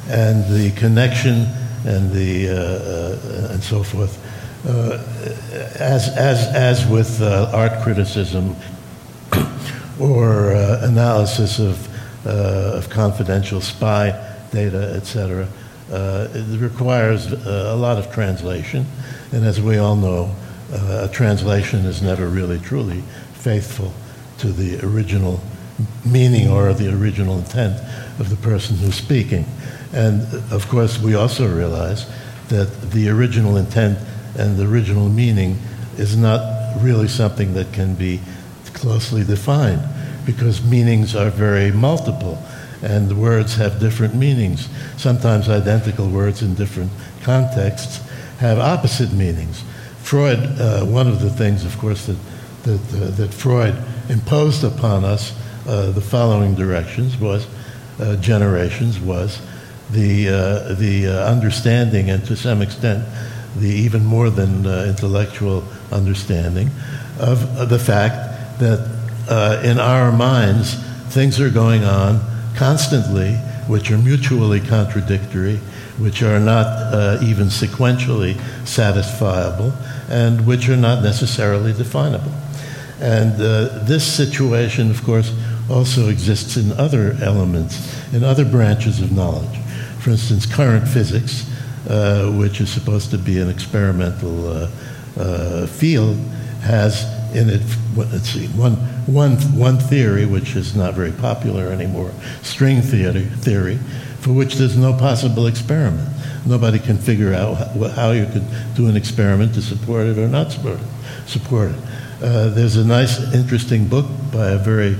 and 0.09 0.43
the 0.53 0.71
connection 0.79 1.45
and 1.85 2.11
the 2.11 2.49
uh, 2.49 2.53
uh, 2.53 3.53
and 3.53 3.63
so 3.63 3.83
forth. 3.83 4.17
Uh, 4.67 4.99
as 5.79 6.09
as 6.09 6.47
as 6.53 6.85
with 6.87 7.21
uh, 7.21 7.49
art 7.53 7.81
criticism 7.81 8.55
or 9.99 10.53
uh, 10.53 10.81
analysis 10.83 11.59
of 11.59 11.87
uh, 12.25 12.77
of 12.77 12.89
confidential 12.89 13.61
spy 13.61 14.11
data, 14.51 14.93
etc. 14.95 15.47
Uh, 15.91 16.27
it 16.33 16.59
requires 16.61 17.33
uh, 17.33 17.71
a 17.73 17.75
lot 17.75 17.97
of 17.97 18.11
translation, 18.13 18.85
and 19.31 19.43
as 19.43 19.59
we 19.59 19.77
all 19.77 19.95
know, 19.95 20.25
uh, 20.25 20.40
a 20.71 21.09
translation 21.11 21.85
is 21.85 22.01
never 22.01 22.27
really 22.27 22.59
truly 22.59 23.01
faithful 23.33 23.93
to 24.37 24.51
the 24.51 24.85
original 24.85 25.41
meaning 26.05 26.49
or 26.49 26.73
the 26.73 26.93
original 26.93 27.39
intent 27.39 27.79
of 28.19 28.29
the 28.29 28.35
person 28.37 28.77
who's 28.77 28.95
speaking. 28.95 29.45
And 29.93 30.21
of 30.51 30.67
course, 30.69 30.99
we 30.99 31.15
also 31.15 31.47
realize 31.47 32.09
that 32.49 32.91
the 32.91 33.09
original 33.09 33.57
intent 33.57 33.97
and 34.37 34.57
the 34.57 34.65
original 34.65 35.09
meaning 35.09 35.57
is 35.97 36.15
not 36.15 36.81
really 36.81 37.07
something 37.07 37.53
that 37.53 37.73
can 37.73 37.95
be 37.95 38.21
closely 38.73 39.23
defined 39.23 39.81
because 40.25 40.63
meanings 40.63 41.15
are 41.15 41.29
very 41.29 41.71
multiple 41.71 42.41
and 42.81 43.19
words 43.19 43.55
have 43.55 43.79
different 43.79 44.15
meanings. 44.15 44.67
Sometimes 44.97 45.49
identical 45.49 46.09
words 46.09 46.41
in 46.41 46.55
different 46.55 46.91
contexts 47.21 47.97
have 48.39 48.57
opposite 48.57 49.11
meanings. 49.11 49.63
Freud, 50.11 50.39
uh, 50.59 50.83
one 50.83 51.07
of 51.07 51.21
the 51.21 51.29
things, 51.29 51.63
of 51.63 51.77
course, 51.77 52.07
that, 52.07 52.17
that, 52.63 53.01
uh, 53.01 53.11
that 53.11 53.33
Freud 53.33 53.73
imposed 54.09 54.61
upon 54.61 55.05
us, 55.05 55.33
uh, 55.65 55.89
the 55.91 56.01
following 56.01 56.53
directions 56.53 57.15
was, 57.15 57.47
uh, 58.01 58.17
generations, 58.17 58.99
was 58.99 59.41
the, 59.91 60.27
uh, 60.27 60.73
the 60.73 61.07
uh, 61.07 61.31
understanding 61.31 62.09
and 62.09 62.25
to 62.25 62.35
some 62.35 62.61
extent 62.61 63.07
the 63.55 63.69
even 63.69 64.03
more 64.03 64.29
than 64.29 64.65
intellectual 64.65 65.63
understanding 65.93 66.69
of, 67.17 67.69
the 67.69 67.79
fact 67.79 68.59
that 68.59 69.63
in 69.63 69.79
our 69.79 70.11
minds 70.11 70.75
things 71.13 71.39
are 71.39 71.49
going 71.49 71.85
on 71.85 72.19
constantly 72.57 73.37
which 73.67 73.89
are 73.91 73.97
mutually 73.97 74.59
contradictory, 74.59 75.55
which 75.97 76.21
are 76.23 76.39
not 76.39 76.65
uh, 76.65 77.17
even 77.21 77.47
sequentially 77.47 78.33
satisfiable, 78.65 79.71
and 80.11 80.45
which 80.45 80.67
are 80.67 80.77
not 80.77 81.01
necessarily 81.03 81.71
definable. 81.71 82.31
And 82.99 83.33
uh, 83.33 83.83
this 83.85 84.05
situation, 84.05 84.91
of 84.91 85.03
course, 85.03 85.33
also 85.69 86.09
exists 86.09 86.57
in 86.57 86.71
other 86.73 87.15
elements, 87.21 87.73
in 88.13 88.23
other 88.23 88.45
branches 88.45 89.01
of 89.01 89.11
knowledge. 89.11 89.57
For 89.99 90.11
instance, 90.11 90.45
current 90.45 90.87
physics, 90.87 91.49
uh, 91.89 92.31
which 92.37 92.59
is 92.59 92.69
supposed 92.69 93.09
to 93.11 93.17
be 93.17 93.39
an 93.39 93.49
experimental 93.49 94.47
uh, 94.47 94.69
uh, 95.17 95.67
field, 95.67 96.17
has 96.61 97.05
in 97.33 97.49
it, 97.49 97.61
let's 97.95 98.29
see, 98.29 98.47
one, 98.47 98.75
one, 99.07 99.37
one 99.57 99.79
theory, 99.79 100.25
which 100.25 100.55
is 100.55 100.75
not 100.75 100.93
very 100.93 101.13
popular 101.13 101.71
anymore, 101.71 102.11
string 102.41 102.81
theory, 102.81 103.23
theory, 103.23 103.79
for 104.21 104.31
which 104.31 104.55
there's 104.55 104.77
no 104.77 104.93
possible 104.93 105.47
experiment. 105.47 106.07
Nobody 106.45 106.79
can 106.79 106.97
figure 106.97 107.33
out 107.33 107.55
how, 107.93 108.11
you 108.11 108.25
could 108.27 108.45
do 108.75 108.87
an 108.87 108.95
experiment 108.95 109.53
to 109.55 109.61
support 109.61 110.07
it 110.07 110.17
or 110.17 110.27
not 110.27 110.51
support 110.51 111.71
it. 111.71 111.77
Uh, 112.23 112.49
there's 112.49 112.77
a 112.77 112.85
nice, 112.85 113.33
interesting 113.33 113.87
book 113.87 114.05
by 114.31 114.51
a 114.51 114.57
very 114.57 114.95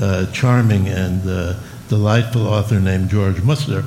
uh, 0.00 0.24
charming 0.32 0.88
and 0.88 1.28
uh, 1.28 1.54
delightful 1.88 2.46
author 2.46 2.80
named 2.80 3.10
George 3.10 3.42
Musser, 3.42 3.84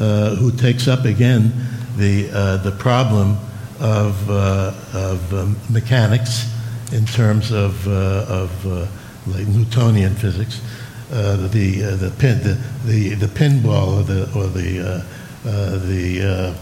uh, 0.00 0.34
who 0.34 0.50
takes 0.50 0.88
up 0.88 1.04
again 1.04 1.52
the, 1.96 2.28
uh, 2.32 2.56
the 2.58 2.72
problem 2.72 3.38
of, 3.78 4.28
uh, 4.28 4.74
of 4.92 5.34
um, 5.34 5.56
mechanics 5.70 6.52
in 6.92 7.06
terms 7.06 7.52
of, 7.52 7.86
of 7.86 8.66
like 9.26 9.46
Newtonian 9.46 10.14
physics, 10.14 10.60
uh, 11.12 11.36
the, 11.48 11.84
uh, 11.84 11.96
the, 11.96 12.10
pin, 12.18 12.38
the, 12.42 12.58
the, 12.84 13.14
the 13.14 13.26
pinball 13.26 13.98
or 13.98 14.02
the, 14.02 14.22
or 14.36 14.46
the, 14.48 14.80
uh, 14.80 15.02
uh, 15.48 15.78
the 15.86 16.22
uh, 16.22 16.54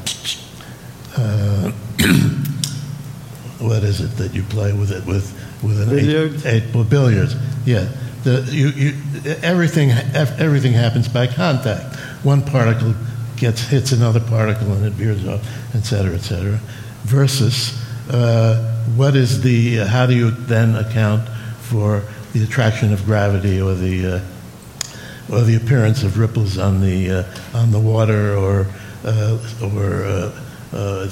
uh, 1.16 1.70
what 3.64 3.82
is 3.82 4.01
it 4.01 4.16
that 4.16 4.34
you 4.34 4.42
play 4.45 4.72
with 4.72 4.90
it 4.90 5.07
with, 5.07 5.32
with 5.62 5.80
an 5.80 5.88
Billiards? 5.88 6.45
eight, 6.45 6.64
eight 6.64 6.74
well, 6.74 6.84
billiards, 6.84 7.34
yeah. 7.64 7.88
The, 8.24 8.42
you, 8.51 8.68
you, 8.68 8.95
everything, 9.42 9.90
everything 9.90 10.72
happens 10.72 11.09
by 11.09 11.26
contact. 11.26 11.97
One 12.24 12.42
particle 12.42 12.95
gets 13.36 13.61
hits 13.68 13.92
another 13.92 14.20
particle 14.20 14.72
and 14.72 14.86
it 14.86 14.92
veers 14.95 15.26
off, 15.26 15.47
et 15.74 15.82
cetera, 15.82 16.14
et 16.14 16.20
cetera. 16.22 16.59
Versus 17.05 17.78
uh, 18.11 18.82
what 18.97 19.14
is 19.14 19.42
the, 19.42 19.80
uh, 19.80 19.86
how 19.86 20.07
do 20.07 20.14
you 20.14 20.30
then 20.30 20.74
account 20.76 21.28
for 21.61 22.03
the 22.32 22.42
attraction 22.42 22.92
of 22.92 23.05
gravity 23.05 23.61
or 23.61 23.74
the, 23.74 24.16
uh, 24.16 24.20
or 25.30 25.40
the 25.42 25.56
appearance 25.56 26.02
of 26.02 26.18
ripples 26.18 26.58
on 26.58 26.80
the, 26.80 27.10
uh, 27.10 27.58
on 27.58 27.70
the 27.70 27.80
water 27.80 28.36
or, 28.36 28.66
uh, 29.04 29.38
or 29.62 30.30
uh, 30.72 31.08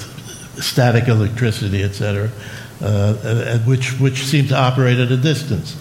static 0.59 1.07
electricity, 1.07 1.81
et 1.83 1.93
cetera, 1.93 2.27
which, 3.65 3.99
which 3.99 4.25
seem 4.25 4.47
to 4.47 4.55
operate 4.55 4.99
at 4.99 5.11
a 5.11 5.17
distance. 5.17 5.75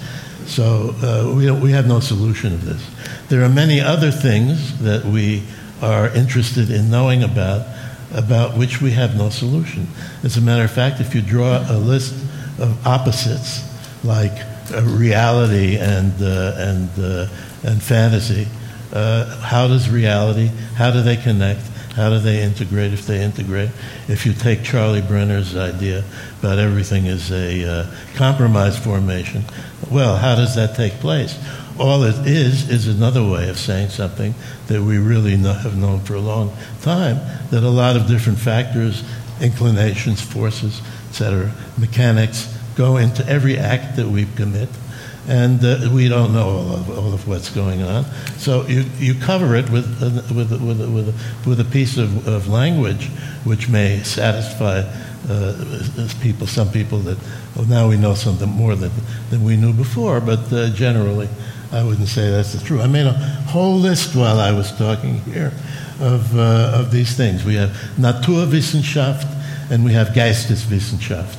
So 0.46 0.94
uh, 1.02 1.34
we, 1.36 1.50
we 1.50 1.70
have 1.72 1.86
no 1.86 2.00
solution 2.00 2.54
of 2.54 2.64
this. 2.64 2.82
There 3.28 3.44
are 3.44 3.48
many 3.48 3.80
other 3.80 4.10
things 4.10 4.78
that 4.80 5.04
we 5.04 5.42
are 5.80 6.08
interested 6.08 6.70
in 6.70 6.90
knowing 6.90 7.22
about, 7.22 7.66
about 8.12 8.56
which 8.56 8.80
we 8.80 8.92
have 8.92 9.16
no 9.16 9.30
solution. 9.30 9.86
As 10.22 10.36
a 10.36 10.40
matter 10.40 10.64
of 10.64 10.70
fact, 10.70 11.00
if 11.00 11.14
you 11.14 11.22
draw 11.22 11.64
a 11.70 11.78
list 11.78 12.14
of 12.58 12.86
opposites, 12.86 13.68
like 14.04 14.32
uh, 14.72 14.82
reality 14.82 15.76
and, 15.76 16.12
uh, 16.20 16.54
and, 16.56 16.90
and 17.62 17.82
fantasy, 17.82 18.46
uh, 18.92 19.40
how 19.40 19.68
does 19.68 19.88
reality, 19.88 20.50
how 20.76 20.90
do 20.90 21.02
they 21.02 21.16
connect? 21.16 21.62
How 21.94 22.08
do 22.08 22.18
they 22.18 22.42
integrate 22.42 22.92
if 22.92 23.06
they 23.06 23.22
integrate? 23.22 23.70
If 24.08 24.24
you 24.24 24.32
take 24.32 24.62
Charlie 24.62 25.02
Brenner's 25.02 25.54
idea 25.54 26.04
about 26.38 26.58
everything 26.58 27.04
is 27.04 27.30
a 27.30 27.64
uh, 27.64 27.94
compromise 28.14 28.78
formation, 28.78 29.44
well, 29.90 30.16
how 30.16 30.34
does 30.34 30.54
that 30.54 30.74
take 30.74 30.94
place? 30.94 31.38
All 31.78 32.02
it 32.04 32.26
is 32.26 32.70
is 32.70 32.88
another 32.88 33.22
way 33.22 33.48
of 33.48 33.58
saying 33.58 33.90
something 33.90 34.34
that 34.68 34.80
we 34.80 34.98
really 34.98 35.36
know, 35.36 35.52
have 35.52 35.76
known 35.76 36.00
for 36.00 36.14
a 36.14 36.20
long 36.20 36.54
time 36.80 37.18
that 37.50 37.62
a 37.62 37.68
lot 37.68 37.96
of 37.96 38.06
different 38.06 38.38
factors, 38.38 39.04
inclinations, 39.40 40.20
forces, 40.20 40.80
etc., 41.10 41.52
mechanics 41.76 42.56
go 42.74 42.96
into 42.96 43.26
every 43.28 43.58
act 43.58 43.96
that 43.96 44.08
we 44.08 44.26
commit 44.36 44.68
and 45.28 45.64
uh, 45.64 45.88
we 45.92 46.08
don't 46.08 46.32
know 46.32 46.48
all 46.48 46.72
of, 46.72 46.98
all 46.98 47.14
of 47.14 47.28
what's 47.28 47.48
going 47.48 47.82
on. 47.82 48.04
So 48.38 48.66
you, 48.66 48.84
you 48.98 49.14
cover 49.14 49.54
it 49.54 49.70
with, 49.70 50.02
uh, 50.02 50.34
with, 50.34 50.50
with, 50.50 50.80
with, 50.80 51.08
a, 51.08 51.48
with 51.48 51.60
a 51.60 51.64
piece 51.64 51.96
of, 51.96 52.26
of 52.26 52.48
language 52.48 53.06
which 53.44 53.68
may 53.68 54.02
satisfy 54.02 54.82
uh, 55.28 56.08
people, 56.20 56.46
some 56.46 56.70
people 56.70 56.98
that, 57.00 57.18
well, 57.54 57.66
now 57.66 57.88
we 57.88 57.96
know 57.96 58.14
something 58.14 58.48
more 58.48 58.74
than, 58.74 58.90
than 59.30 59.44
we 59.44 59.56
knew 59.56 59.72
before, 59.72 60.20
but 60.20 60.52
uh, 60.52 60.70
generally 60.70 61.28
I 61.70 61.84
wouldn't 61.84 62.08
say 62.08 62.28
that's 62.30 62.52
the 62.52 62.64
truth. 62.64 62.80
I 62.82 62.86
made 62.88 63.06
a 63.06 63.12
whole 63.12 63.76
list 63.76 64.16
while 64.16 64.40
I 64.40 64.52
was 64.52 64.76
talking 64.76 65.20
here 65.20 65.52
of, 66.00 66.36
uh, 66.36 66.72
of 66.74 66.90
these 66.90 67.16
things. 67.16 67.44
We 67.44 67.54
have 67.54 67.70
Naturwissenschaft 67.96 69.70
and 69.70 69.84
we 69.84 69.92
have 69.92 70.08
Geisteswissenschaft. 70.08 71.38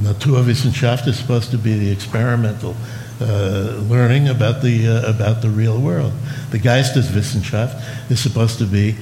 Naturwissenschaft 0.00 1.06
is 1.06 1.18
supposed 1.18 1.50
to 1.50 1.58
be 1.58 1.78
the 1.78 1.90
experimental 1.90 2.74
uh, 3.20 3.80
learning 3.88 4.28
about 4.28 4.62
the, 4.62 4.86
uh, 4.86 5.10
about 5.10 5.42
the 5.42 5.50
real 5.50 5.78
world. 5.80 6.12
The 6.50 6.58
Geisteswissenschaft 6.58 8.10
is 8.10 8.20
supposed 8.20 8.58
to 8.58 8.64
be 8.64 8.96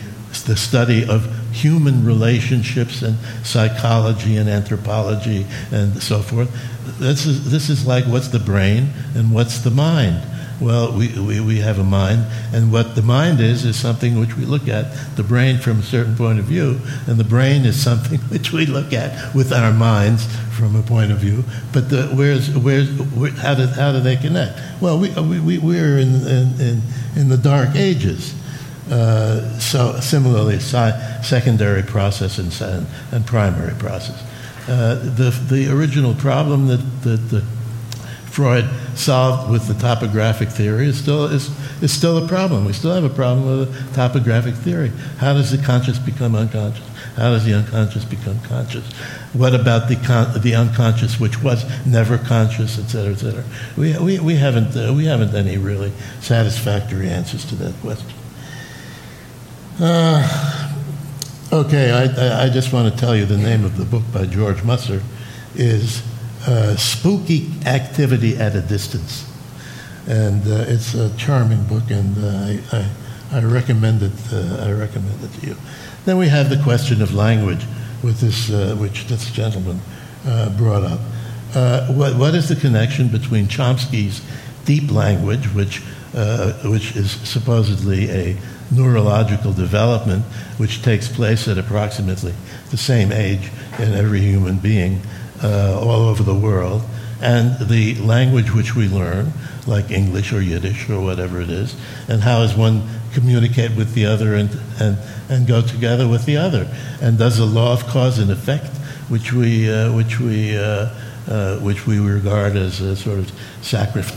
the 0.44 0.56
study 0.56 1.08
of 1.08 1.24
human 1.52 2.04
relationships 2.04 3.02
and 3.02 3.16
psychology 3.42 4.36
and 4.36 4.48
anthropology 4.48 5.46
and 5.72 6.02
so 6.02 6.20
forth. 6.20 6.50
This 6.98 7.26
is, 7.26 7.50
this 7.50 7.70
is 7.70 7.86
like 7.86 8.04
what's 8.04 8.28
the 8.28 8.38
brain 8.38 8.90
and 9.14 9.32
what's 9.32 9.60
the 9.60 9.70
mind. 9.70 10.22
Well, 10.60 10.96
we, 10.96 11.08
we, 11.18 11.40
we 11.40 11.58
have 11.58 11.78
a 11.78 11.84
mind, 11.84 12.24
and 12.54 12.72
what 12.72 12.94
the 12.94 13.02
mind 13.02 13.40
is, 13.40 13.66
is 13.66 13.78
something 13.78 14.18
which 14.18 14.38
we 14.38 14.46
look 14.46 14.68
at, 14.68 14.86
the 15.16 15.22
brain 15.22 15.58
from 15.58 15.80
a 15.80 15.82
certain 15.82 16.16
point 16.16 16.38
of 16.38 16.46
view, 16.46 16.80
and 17.06 17.18
the 17.18 17.24
brain 17.24 17.66
is 17.66 17.82
something 17.82 18.18
which 18.30 18.52
we 18.52 18.64
look 18.64 18.94
at 18.94 19.34
with 19.34 19.52
our 19.52 19.70
minds 19.70 20.26
from 20.56 20.74
a 20.74 20.82
point 20.82 21.12
of 21.12 21.18
view. 21.18 21.44
But 21.72 21.90
the, 21.90 22.08
where's, 22.14 22.56
where's, 22.56 22.90
where, 23.12 23.30
how, 23.32 23.54
did, 23.54 23.68
how 23.70 23.92
do 23.92 24.00
they 24.00 24.16
connect? 24.16 24.58
Well, 24.80 24.98
we, 24.98 25.10
we, 25.10 25.58
we're 25.58 25.98
in, 25.98 26.26
in, 26.26 26.82
in, 27.16 27.28
the 27.28 27.36
dark 27.36 27.76
ages. 27.76 28.34
Uh, 28.90 29.58
so 29.58 29.98
similarly, 30.00 30.58
si- 30.58 30.92
secondary 31.22 31.82
process 31.82 32.38
and, 32.38 32.86
and, 33.12 33.26
primary 33.26 33.74
process. 33.78 34.22
Uh, 34.68 34.94
the, 34.94 35.30
the 35.48 35.72
original 35.72 36.14
problem 36.14 36.66
that, 36.68 37.02
that, 37.02 37.16
that 37.30 37.44
Freud 38.30 38.68
solved 38.94 39.50
with 39.50 39.66
the 39.66 39.74
topographic 39.74 40.48
theory 40.48 40.86
is 40.86 40.98
still, 40.98 41.24
is, 41.24 41.50
is 41.82 41.92
still 41.92 42.24
a 42.24 42.28
problem. 42.28 42.64
We 42.64 42.72
still 42.72 42.94
have 42.94 43.04
a 43.04 43.14
problem 43.14 43.46
with 43.46 43.72
the 43.72 43.94
topographic 43.94 44.54
theory. 44.54 44.92
How 45.18 45.34
does 45.34 45.50
the 45.50 45.58
conscious 45.58 45.98
become 45.98 46.34
unconscious? 46.34 46.84
How 47.16 47.30
does 47.30 47.46
the 47.46 47.54
unconscious 47.54 48.04
become 48.04 48.38
conscious? 48.40 48.86
What 49.32 49.54
about 49.54 49.88
the, 49.88 49.96
con- 49.96 50.38
the 50.40 50.54
unconscious, 50.54 51.18
which 51.18 51.42
was 51.42 51.64
never 51.86 52.18
conscious, 52.18 52.78
et 52.78 52.88
cetera, 52.88 53.12
et 53.12 53.18
cetera? 53.18 53.44
We, 53.76 53.98
we, 53.98 54.18
we, 54.18 54.34
haven't, 54.36 54.76
uh, 54.76 54.92
we 54.92 55.06
haven't 55.06 55.34
any 55.34 55.56
really 55.56 55.92
satisfactory 56.20 57.08
answers 57.08 57.46
to 57.46 57.54
that 57.56 57.74
question. 57.80 58.10
Uh, 59.80 60.74
okay, 61.52 61.90
I, 61.90 62.44
I 62.44 62.50
just 62.50 62.72
want 62.72 62.92
to 62.92 63.00
tell 63.00 63.16
you 63.16 63.24
the 63.24 63.38
name 63.38 63.64
of 63.64 63.78
the 63.78 63.86
book 63.86 64.02
by 64.12 64.26
George 64.26 64.62
Musser 64.62 65.02
is 65.54 66.02
uh, 66.46 66.76
Spooky 66.76 67.50
Activity 67.64 68.36
at 68.36 68.54
a 68.54 68.60
Distance. 68.60 69.24
And 70.06 70.46
uh, 70.46 70.66
it's 70.68 70.94
a 70.94 71.16
charming 71.16 71.64
book, 71.64 71.90
and 71.90 72.16
uh, 72.18 72.28
I, 72.28 72.60
I, 72.76 72.90
I, 73.32 73.42
recommend 73.42 74.02
it, 74.02 74.12
uh, 74.32 74.64
I 74.64 74.72
recommend 74.72 75.22
it 75.22 75.40
to 75.40 75.46
you. 75.46 75.56
Then 76.04 76.18
we 76.18 76.28
have 76.28 76.50
the 76.50 76.62
question 76.62 77.02
of 77.02 77.14
language, 77.14 77.64
with 78.02 78.20
this, 78.20 78.50
uh, 78.50 78.76
which 78.78 79.06
this 79.06 79.30
gentleman 79.30 79.80
brought 80.56 80.82
up. 80.82 81.00
what, 81.90 82.16
what 82.16 82.34
is 82.34 82.48
the 82.48 82.56
connection 82.56 83.08
between 83.08 83.46
Chomsky's 83.46 84.20
deep 84.64 84.90
language, 84.90 85.46
which, 85.54 85.82
which 86.64 86.96
is 86.96 87.12
supposedly 87.28 88.10
a 88.10 88.36
neurological 88.70 89.52
development 89.52 90.24
which 90.58 90.82
takes 90.82 91.08
place 91.08 91.48
at 91.48 91.58
approximately 91.58 92.34
the 92.70 92.76
same 92.76 93.12
age 93.12 93.50
in 93.78 93.94
every 93.94 94.20
human 94.20 94.58
being 94.58 95.00
uh, 95.42 95.78
all 95.80 96.08
over 96.08 96.22
the 96.22 96.34
world, 96.34 96.82
and 97.20 97.68
the 97.68 97.94
language 97.96 98.52
which 98.52 98.74
we 98.74 98.88
learn, 98.88 99.32
like 99.66 99.90
English 99.90 100.32
or 100.32 100.40
Yiddish 100.40 100.88
or 100.88 101.00
whatever 101.00 101.40
it 101.40 101.50
is, 101.50 101.76
and 102.08 102.22
how 102.22 102.42
is 102.42 102.54
one 102.54 102.82
communicate 103.18 103.76
with 103.76 103.94
the 103.94 104.04
other 104.06 104.34
and, 104.34 104.50
and, 104.78 104.98
and 105.28 105.46
go 105.46 105.62
together 105.62 106.06
with 106.06 106.26
the 106.26 106.36
other? 106.36 106.68
And 107.00 107.18
does 107.18 107.38
the 107.38 107.46
law 107.46 107.72
of 107.72 107.86
cause 107.86 108.18
and 108.18 108.30
effect, 108.30 108.68
which 109.08 109.32
we, 109.32 109.72
uh, 109.72 109.92
which 109.94 110.20
we, 110.20 110.56
uh, 110.56 110.90
uh 111.28 111.58
which 111.58 111.86
we 111.86 111.98
regard 111.98 112.56
as 112.56 112.80
a 112.80 112.94
sort 112.94 113.18
of 113.18 113.32
sacrosanct, 113.62 114.16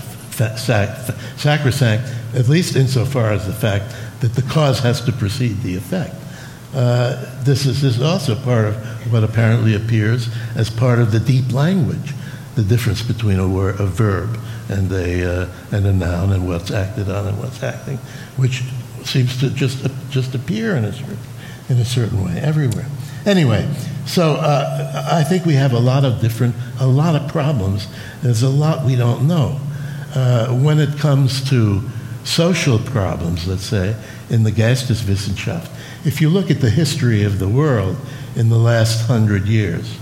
at 2.36 2.48
least 2.48 2.76
insofar 2.76 3.32
as 3.32 3.48
the 3.48 3.54
fact 3.54 3.96
that 4.22 4.34
the 4.34 4.42
cause 4.44 4.80
has 4.80 5.02
to 5.02 5.12
precede 5.12 5.62
the 5.62 5.76
effect. 5.76 6.16
Uh, 6.74 7.26
this, 7.44 7.66
is, 7.66 7.82
this 7.82 7.96
is 7.96 8.02
also 8.02 8.36
part 8.36 8.66
of 8.66 8.76
what 9.12 9.24
apparently 9.24 9.76
appears 9.76 10.30
as 10.56 10.70
part 10.70 11.00
of 11.00 11.12
the 11.12 11.20
deep 11.20 11.52
language, 11.52 12.14
the 12.56 12.62
difference 12.62 13.02
between 13.02 13.40
a, 13.40 13.48
word, 13.48 13.80
a 13.80 13.86
verb 13.86 14.40
and 14.70 14.92
a, 14.92 15.44
uh, 15.44 15.50
and 15.72 15.88
a 15.88 15.94
noun 15.94 16.32
and 16.32 16.48
what's 16.48 16.70
acted 16.70 17.10
on 17.10 17.28
and 17.28 17.40
what's 17.40 17.64
acting, 17.64 17.98
which 18.38 18.64
seems 19.06 19.40
to 19.40 19.50
just, 19.50 19.86
just 20.10 20.36
appear 20.36 20.76
in 20.76 20.86
a, 20.86 20.94
certain, 20.94 21.18
in 21.70 21.78
a 21.78 21.86
certain 21.86 22.24
way 22.24 22.40
everywhere. 22.40 22.86
Anyway, 23.26 23.70
so 24.06 24.34
uh, 24.34 25.08
I 25.12 25.24
think 25.24 25.46
we 25.46 25.54
have 25.54 25.74
a 25.74 25.80
lot 25.80 26.06
of 26.06 26.22
different, 26.22 26.56
a 26.80 26.88
lot 26.88 27.16
of 27.16 27.28
problems. 27.30 27.88
There's 28.22 28.44
a 28.44 28.50
lot 28.50 28.86
we 28.86 28.96
don't 28.96 29.28
know. 29.28 29.60
Uh, 30.16 30.48
when 30.48 30.80
it 30.80 30.98
comes 30.98 31.48
to 31.50 31.84
social 32.24 32.80
problems, 32.80 33.48
let's 33.48 33.66
say, 33.66 33.96
in 34.30 34.44
the 34.44 34.52
Geisteswissenschaft, 34.52 35.70
if 36.06 36.22
you 36.22 36.30
look 36.30 36.50
at 36.50 36.62
the 36.62 36.70
history 36.70 37.24
of 37.24 37.40
the 37.40 37.48
world 37.48 37.98
in 38.36 38.50
the 38.50 38.58
last 38.58 39.06
hundred 39.08 39.46
years, 39.46 39.98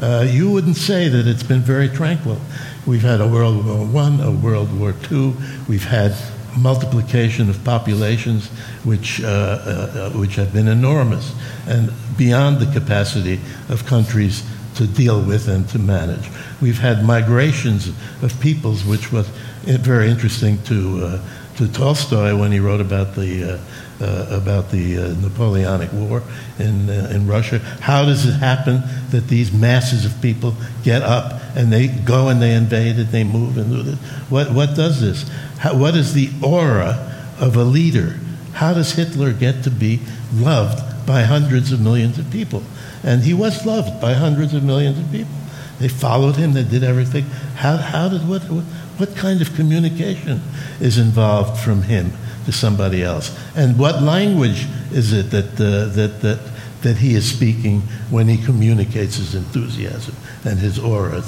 uh, 0.00 0.26
you 0.28 0.50
wouldn't 0.50 0.76
say 0.76 1.08
that 1.08 1.26
it's 1.26 1.42
been 1.42 1.60
very 1.60 1.88
tranquil. 1.88 2.38
We've 2.86 3.02
had 3.02 3.20
a 3.20 3.26
World 3.26 3.66
War 3.66 4.02
I, 4.02 4.24
a 4.24 4.30
World 4.30 4.78
War 4.78 4.94
II. 5.10 5.34
We've 5.68 5.84
had 5.84 6.14
multiplication 6.56 7.50
of 7.50 7.62
populations 7.64 8.48
which, 8.84 9.22
uh, 9.22 9.26
uh, 9.26 10.10
uh, 10.14 10.18
which 10.18 10.36
have 10.36 10.52
been 10.52 10.68
enormous 10.68 11.34
and 11.66 11.90
beyond 12.16 12.58
the 12.58 12.72
capacity 12.72 13.40
of 13.68 13.84
countries 13.86 14.42
to 14.74 14.86
deal 14.86 15.20
with 15.20 15.48
and 15.48 15.68
to 15.68 15.78
manage. 15.78 16.30
We've 16.60 16.78
had 16.78 17.04
migrations 17.04 17.88
of 18.22 18.40
peoples, 18.40 18.84
which 18.84 19.12
was 19.12 19.28
very 19.64 20.08
interesting 20.08 20.62
to, 20.64 21.04
uh, 21.04 21.20
to 21.56 21.68
Tolstoy 21.68 22.36
when 22.36 22.52
he 22.52 22.60
wrote 22.60 22.80
about 22.80 23.14
the, 23.14 23.54
uh, 23.54 23.58
about 24.00 24.70
the 24.70 24.98
uh, 24.98 25.08
Napoleonic 25.20 25.92
War 25.92 26.22
in, 26.58 26.88
uh, 26.88 27.10
in 27.12 27.26
Russia. 27.26 27.58
How 27.58 28.04
does 28.04 28.26
it 28.26 28.32
happen 28.32 28.82
that 29.10 29.28
these 29.28 29.52
masses 29.52 30.04
of 30.04 30.20
people 30.22 30.54
get 30.84 31.02
up 31.02 31.40
and 31.56 31.72
they 31.72 31.88
go 31.88 32.28
and 32.28 32.40
they 32.40 32.54
invade 32.54 32.96
and 32.96 33.08
they 33.08 33.24
move 33.24 33.58
and 33.58 33.70
do 33.70 33.82
this? 33.82 33.98
What, 34.30 34.52
what 34.52 34.76
does 34.76 35.00
this? 35.00 35.28
How, 35.58 35.76
what 35.76 35.96
is 35.96 36.14
the 36.14 36.30
aura 36.42 37.24
of 37.40 37.56
a 37.56 37.64
leader? 37.64 38.18
How 38.52 38.74
does 38.74 38.92
Hitler 38.92 39.32
get 39.32 39.64
to 39.64 39.70
be 39.70 40.00
loved 40.34 41.06
by 41.06 41.22
hundreds 41.22 41.72
of 41.72 41.80
millions 41.80 42.18
of 42.18 42.30
people? 42.30 42.62
And 43.02 43.22
he 43.22 43.34
was 43.34 43.64
loved 43.66 44.00
by 44.00 44.14
hundreds 44.14 44.54
of 44.54 44.62
millions 44.62 44.98
of 44.98 45.10
people. 45.10 45.34
They 45.78 45.88
followed 45.88 46.36
him, 46.36 46.54
they 46.54 46.64
did 46.64 46.82
everything. 46.82 47.24
How, 47.56 47.76
how 47.76 48.08
did, 48.08 48.28
what, 48.28 48.42
what, 48.42 48.64
what 48.98 49.16
kind 49.16 49.40
of 49.40 49.54
communication 49.54 50.40
is 50.80 50.98
involved 50.98 51.60
from 51.60 51.82
him? 51.82 52.12
To 52.48 52.52
somebody 52.52 53.02
else? 53.02 53.38
And 53.54 53.78
what 53.78 54.02
language 54.02 54.66
is 54.90 55.12
it 55.12 55.30
that, 55.32 55.52
uh, 55.60 55.92
that, 55.94 56.22
that, 56.22 56.38
that 56.80 56.96
he 56.96 57.14
is 57.14 57.30
speaking 57.30 57.82
when 58.08 58.26
he 58.26 58.42
communicates 58.42 59.16
his 59.16 59.34
enthusiasm 59.34 60.16
and 60.46 60.58
his 60.58 60.78
aura? 60.78 61.22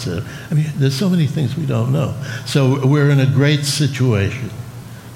I 0.50 0.54
mean, 0.54 0.64
there's 0.76 0.98
so 0.98 1.10
many 1.10 1.26
things 1.26 1.58
we 1.58 1.66
don't 1.66 1.92
know. 1.92 2.14
So 2.46 2.86
we're 2.86 3.10
in 3.10 3.20
a 3.20 3.26
great 3.26 3.66
situation, 3.66 4.48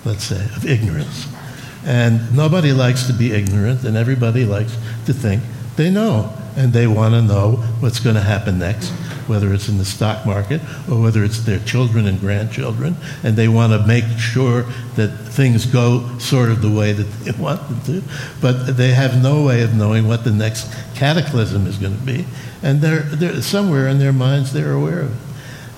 let's 0.05 0.25
say, 0.25 0.45
of 0.57 0.67
ignorance. 0.67 1.27
And 1.87 2.37
nobody 2.37 2.73
likes 2.73 3.07
to 3.07 3.15
be 3.15 3.33
ignorant, 3.33 3.85
and 3.85 3.97
everybody 3.97 4.45
likes 4.45 4.77
to 5.07 5.15
think 5.15 5.43
they 5.77 5.91
know. 5.91 6.37
And 6.57 6.73
they 6.73 6.87
want 6.87 7.15
to 7.15 7.23
know 7.23 7.53
what's 7.81 8.01
going 8.01 8.15
to 8.15 8.23
happen 8.23 8.59
next 8.59 8.93
whether 9.27 9.53
it's 9.53 9.69
in 9.69 9.79
the 9.79 9.85
stock 9.85 10.27
market 10.27 10.61
or 10.91 11.01
whether 11.01 11.25
it's 11.25 11.41
their 11.41 11.59
children 11.61 12.07
and 12.07 12.21
grandchildren, 12.21 12.97
and 13.23 13.37
they 13.37 13.49
want 13.49 13.73
to 13.73 13.87
make 13.87 14.05
sure 14.19 14.63
that 14.97 15.09
things 15.09 15.67
go 15.67 16.07
sort 16.19 16.51
of 16.51 16.63
the 16.63 16.71
way 16.71 16.93
that 16.93 17.05
they 17.25 17.31
want 17.43 17.67
them 17.69 17.81
to, 17.83 18.03
but 18.41 18.77
they 18.77 18.91
have 18.91 19.23
no 19.23 19.43
way 19.43 19.63
of 19.63 19.75
knowing 19.75 20.07
what 20.07 20.25
the 20.25 20.31
next 20.31 20.73
cataclysm 20.95 21.67
is 21.67 21.79
going 21.79 21.97
to 21.97 22.05
be, 22.05 22.25
and 22.63 22.81
they're, 22.81 23.01
they're 23.01 23.43
somewhere 23.43 23.89
in 23.89 23.99
their 23.99 24.13
minds 24.13 24.53
they're 24.53 24.73
aware 24.73 25.01
of 25.01 25.13
it. 25.13 25.35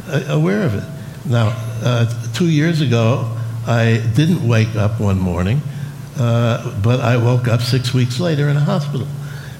Uh, 0.08 0.34
aware 0.34 0.62
of 0.62 0.74
it. 0.74 0.84
Now, 1.28 1.52
uh, 1.82 2.32
two 2.32 2.48
years 2.48 2.80
ago, 2.80 3.36
I 3.66 4.00
didn't 4.14 4.46
wake 4.46 4.76
up 4.76 5.00
one 5.00 5.18
morning, 5.18 5.60
uh, 6.16 6.80
but 6.80 7.00
I 7.00 7.16
woke 7.16 7.48
up 7.48 7.60
six 7.60 7.92
weeks 7.92 8.20
later 8.20 8.48
in 8.48 8.56
a 8.56 8.60
hospital. 8.60 9.08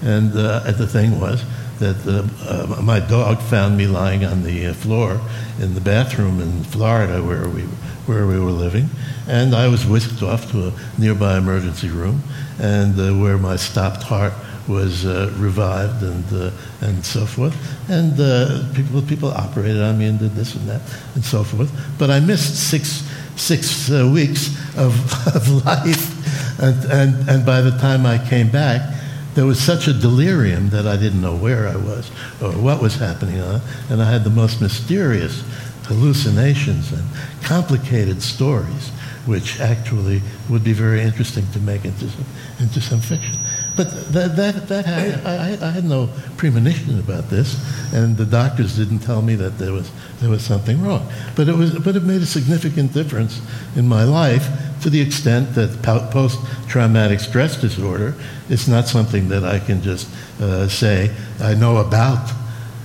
And 0.03 0.33
uh, 0.33 0.71
the 0.73 0.87
thing 0.87 1.21
was, 1.21 1.45
that 1.79 1.97
uh, 2.09 2.83
my 2.83 3.01
dog 3.01 3.41
found 3.41 3.77
me 3.77 3.87
lying 3.87 4.25
on 4.25 4.43
the 4.43 4.67
uh, 4.67 4.75
floor 4.75 5.21
in 5.61 5.75
the 5.75 5.81
bathroom 5.81 6.41
in 6.41 6.65
Florida 6.65 7.23
where 7.23 7.49
we, 7.49 7.63
where 8.07 8.27
we 8.27 8.39
were 8.39 8.51
living. 8.51 8.89
And 9.29 9.55
I 9.55 9.69
was 9.69 9.85
whisked 9.85 10.23
off 10.23 10.51
to 10.53 10.69
a 10.69 10.73
nearby 10.99 11.37
emergency 11.37 11.89
room 11.89 12.23
and 12.59 12.99
uh, 12.99 13.13
where 13.21 13.37
my 13.37 13.57
stopped 13.57 14.03
heart 14.03 14.33
was 14.69 15.05
uh, 15.07 15.33
revived 15.37 16.03
and, 16.03 16.25
uh, 16.33 16.51
and 16.81 17.05
so 17.05 17.27
forth. 17.27 17.55
And 17.91 18.19
uh, 18.19 18.65
people, 18.75 19.03
people 19.03 19.31
operated 19.31 19.83
on 19.83 19.99
me 19.99 20.07
and 20.07 20.19
did 20.19 20.33
this 20.33 20.55
and 20.55 20.67
that 20.69 20.81
and 21.15 21.25
so 21.25 21.45
forth. 21.45 21.71
But 21.99 22.11
I 22.11 22.21
missed 22.21 22.69
six, 22.71 23.09
six 23.37 23.91
weeks 23.91 24.49
of, 24.77 24.95
of 25.37 25.65
life. 25.65 26.15
And, 26.59 26.85
and, 26.91 27.29
and 27.29 27.47
by 27.47 27.61
the 27.61 27.73
time 27.73 28.07
I 28.07 28.19
came 28.29 28.49
back, 28.49 28.96
there 29.37 29.45
was 29.45 29.61
such 29.61 29.87
a 29.87 29.93
delirium 29.93 30.71
that 30.71 30.87
I 30.87 30.97
didn't 30.97 31.21
know 31.21 31.37
where 31.37 31.69
I 31.69 31.77
was 31.77 32.11
or 32.43 32.53
what 32.53 32.81
was 32.81 32.97
happening 32.97 33.39
on, 33.39 33.61
and 33.91 34.03
I 34.03 34.11
had 34.11 34.25
the 34.25 34.31
most 34.31 34.63
mysterious 34.63 35.45
hallucinations 35.85 36.91
and 36.91 37.05
complicated 37.43 38.23
stories, 38.23 38.89
which 39.27 39.61
actually 39.61 40.23
would 40.49 40.65
be 40.65 40.73
very 40.73 41.03
interesting 41.03 41.47
to 41.53 41.61
make 41.61 41.85
into 41.85 42.09
some, 42.09 42.25
into 42.59 42.81
some 42.81 43.01
fiction. 43.01 43.39
But 43.77 43.91
that, 44.13 44.37
that, 44.37 44.69
that 44.69 44.87
had, 44.87 45.27
I, 45.27 45.67
I, 45.67 45.71
had 45.71 45.85
no 45.85 46.09
premonition 46.37 46.99
about 46.99 47.29
this, 47.29 47.57
and 47.93 48.17
the 48.17 48.25
doctors 48.25 48.77
didn't 48.77 49.01
tell 49.01 49.21
me 49.21 49.35
that 49.35 49.59
there 49.59 49.73
was, 49.73 49.91
there 50.21 50.31
was 50.31 50.43
something 50.43 50.83
wrong. 50.83 51.07
But 51.35 51.49
it, 51.49 51.55
was, 51.55 51.79
but 51.79 51.95
it 51.95 52.03
made 52.03 52.23
a 52.23 52.27
significant 52.27 52.95
difference 52.95 53.41
in 53.77 53.87
my 53.87 54.05
life 54.05 54.49
to 54.81 54.89
the 54.89 55.01
extent 55.01 55.55
that 55.55 55.83
post 56.11 56.39
traumatic 56.69 57.21
stress 57.21 57.61
disorder 57.61 58.15
is 58.49 58.67
not 58.67 58.89
something 58.89 59.29
that 59.29 59.45
I 59.45 59.59
can 59.59 59.83
just 59.83 60.09
uh, 60.41 60.69
say 60.69 61.15
I 61.41 61.55
know 61.55 61.77
about. 61.77 62.33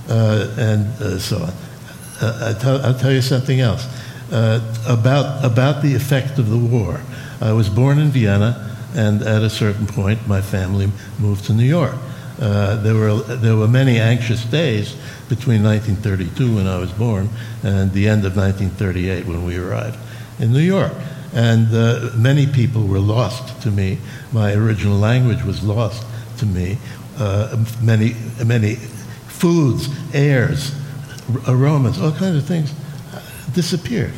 uh, 0.08 0.54
and 0.58 0.86
uh, 1.00 1.18
so 1.18 1.38
on. 1.38 1.52
Uh, 2.20 2.54
I 2.54 2.60
tell, 2.60 2.84
I'll 2.84 2.98
tell 2.98 3.12
you 3.12 3.22
something 3.22 3.60
else 3.60 3.86
uh, 4.32 4.60
about, 4.86 5.44
about 5.44 5.82
the 5.82 5.94
effect 5.94 6.38
of 6.38 6.50
the 6.50 6.58
war. 6.58 7.00
I 7.40 7.52
was 7.52 7.68
born 7.68 7.98
in 7.98 8.08
Vienna, 8.08 8.71
and 8.94 9.22
at 9.22 9.42
a 9.42 9.50
certain 9.50 9.86
point, 9.86 10.26
my 10.26 10.40
family 10.40 10.90
moved 11.18 11.46
to 11.46 11.52
New 11.52 11.64
York. 11.64 11.94
Uh, 12.40 12.76
there, 12.76 12.94
were, 12.94 13.14
there 13.22 13.56
were 13.56 13.68
many 13.68 13.98
anxious 13.98 14.44
days 14.44 14.94
between 15.28 15.62
1932, 15.62 16.56
when 16.56 16.66
I 16.66 16.78
was 16.78 16.90
born, 16.92 17.28
and 17.62 17.92
the 17.92 18.08
end 18.08 18.24
of 18.24 18.36
1938, 18.36 19.26
when 19.26 19.44
we 19.44 19.56
arrived 19.56 19.98
in 20.38 20.52
New 20.52 20.60
York. 20.60 20.92
And 21.34 21.74
uh, 21.74 22.10
many 22.16 22.46
people 22.46 22.86
were 22.86 22.98
lost 22.98 23.62
to 23.62 23.70
me. 23.70 23.98
My 24.32 24.52
original 24.54 24.98
language 24.98 25.42
was 25.44 25.62
lost 25.62 26.04
to 26.38 26.46
me. 26.46 26.78
Uh, 27.16 27.64
many, 27.82 28.14
many 28.44 28.74
foods, 28.74 29.88
airs, 30.12 30.74
aromas, 31.48 32.00
all 32.00 32.12
kinds 32.12 32.36
of 32.36 32.44
things 32.44 32.72
disappeared. 33.54 34.12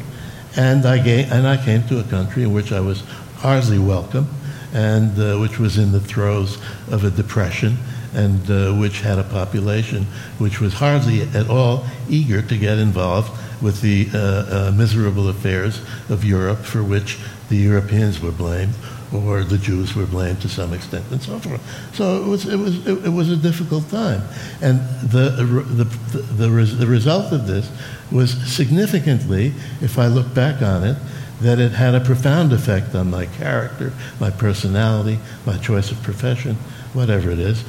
And 0.56 0.86
I, 0.86 0.96
and 0.96 1.46
I 1.46 1.62
came 1.64 1.86
to 1.88 2.00
a 2.00 2.04
country 2.04 2.42
in 2.44 2.52
which 2.52 2.72
I 2.72 2.80
was 2.80 3.02
hardly 3.36 3.78
welcome 3.78 4.28
and 4.74 5.18
uh, 5.18 5.38
which 5.38 5.58
was 5.58 5.78
in 5.78 5.92
the 5.92 6.00
throes 6.00 6.58
of 6.90 7.04
a 7.04 7.10
depression 7.10 7.78
and 8.12 8.50
uh, 8.50 8.72
which 8.74 9.00
had 9.00 9.18
a 9.18 9.24
population 9.24 10.04
which 10.38 10.60
was 10.60 10.74
hardly 10.74 11.22
at 11.22 11.48
all 11.48 11.84
eager 12.08 12.42
to 12.42 12.58
get 12.58 12.78
involved 12.78 13.30
with 13.62 13.80
the 13.80 14.08
uh, 14.12 14.18
uh 14.18 14.72
miserable 14.72 15.28
affairs 15.28 15.80
of 16.10 16.24
Europe 16.24 16.58
for 16.58 16.82
which 16.82 17.18
the 17.48 17.56
Europeans 17.56 18.20
were 18.20 18.32
blamed 18.32 18.74
or 19.14 19.44
the 19.44 19.58
Jews 19.58 19.94
were 19.94 20.06
blamed 20.06 20.40
to 20.42 20.48
some 20.48 20.72
extent, 20.72 21.04
and 21.10 21.22
so 21.22 21.38
forth. 21.38 21.60
So 21.94 22.22
it 22.22 22.26
was, 22.26 22.46
it 22.46 22.56
was, 22.56 22.86
it, 22.86 23.10
was 23.10 23.30
a 23.30 23.36
difficult 23.36 23.88
time. 23.88 24.22
And 24.60 24.80
the, 25.02 25.30
the, 25.30 25.84
the, 25.84 26.18
the, 26.18 26.50
res, 26.50 26.76
the 26.76 26.86
result 26.86 27.32
of 27.32 27.46
this 27.46 27.70
was 28.10 28.32
significantly, 28.52 29.52
if 29.80 29.98
I 29.98 30.08
look 30.08 30.34
back 30.34 30.62
on 30.62 30.84
it, 30.84 30.96
that 31.44 31.58
it 31.58 31.72
had 31.72 31.94
a 31.94 32.00
profound 32.00 32.52
effect 32.54 32.94
on 32.94 33.10
my 33.10 33.26
character, 33.26 33.92
my 34.18 34.30
personality, 34.30 35.18
my 35.44 35.58
choice 35.58 35.90
of 35.90 36.02
profession, 36.02 36.56
whatever 36.94 37.30
it 37.30 37.38
is. 37.38 37.64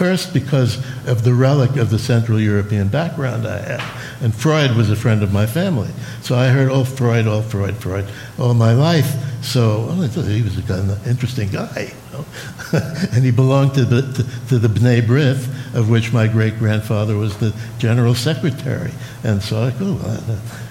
First, 0.00 0.32
because 0.32 0.78
of 1.06 1.24
the 1.24 1.34
relic 1.34 1.76
of 1.76 1.90
the 1.90 1.98
Central 1.98 2.40
European 2.40 2.88
background 2.88 3.46
I 3.46 3.58
had. 3.58 3.80
And 4.22 4.34
Freud 4.34 4.74
was 4.74 4.88
a 4.88 4.96
friend 4.96 5.22
of 5.22 5.30
my 5.30 5.44
family. 5.44 5.90
So 6.22 6.36
I 6.36 6.48
heard, 6.48 6.70
oh, 6.70 6.84
Freud, 6.84 7.26
oh, 7.26 7.42
Freud, 7.42 7.76
Freud, 7.76 8.08
all 8.38 8.54
my 8.54 8.72
life. 8.72 9.14
So 9.44 9.84
well, 9.88 10.00
he 10.00 10.40
was 10.40 10.56
an 10.56 10.96
interesting 11.06 11.50
guy. 11.50 11.92
You 11.92 12.16
know? 12.16 12.24
and 13.12 13.22
he 13.22 13.30
belonged 13.30 13.74
to 13.74 13.84
the, 13.84 14.00
to, 14.00 14.48
to 14.48 14.58
the 14.58 14.68
B'nai 14.68 15.02
B'rith, 15.02 15.74
of 15.74 15.90
which 15.90 16.14
my 16.14 16.26
great 16.26 16.58
grandfather 16.58 17.18
was 17.18 17.36
the 17.36 17.54
general 17.78 18.14
secretary. 18.14 18.92
And 19.22 19.42
so 19.42 19.64
I 19.64 19.70
go, 19.72 20.00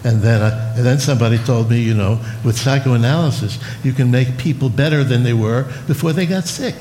and 0.03 0.23
then, 0.23 0.41
and 0.75 0.83
then 0.83 0.97
somebody 0.97 1.37
told 1.37 1.69
me, 1.69 1.79
you 1.79 1.93
know, 1.93 2.19
with 2.43 2.57
psychoanalysis, 2.57 3.59
you 3.83 3.93
can 3.93 4.09
make 4.09 4.39
people 4.39 4.69
better 4.69 5.03
than 5.03 5.21
they 5.21 5.33
were 5.33 5.71
before 5.85 6.13
they 6.13 6.25
got 6.25 6.45
sick. 6.45 6.73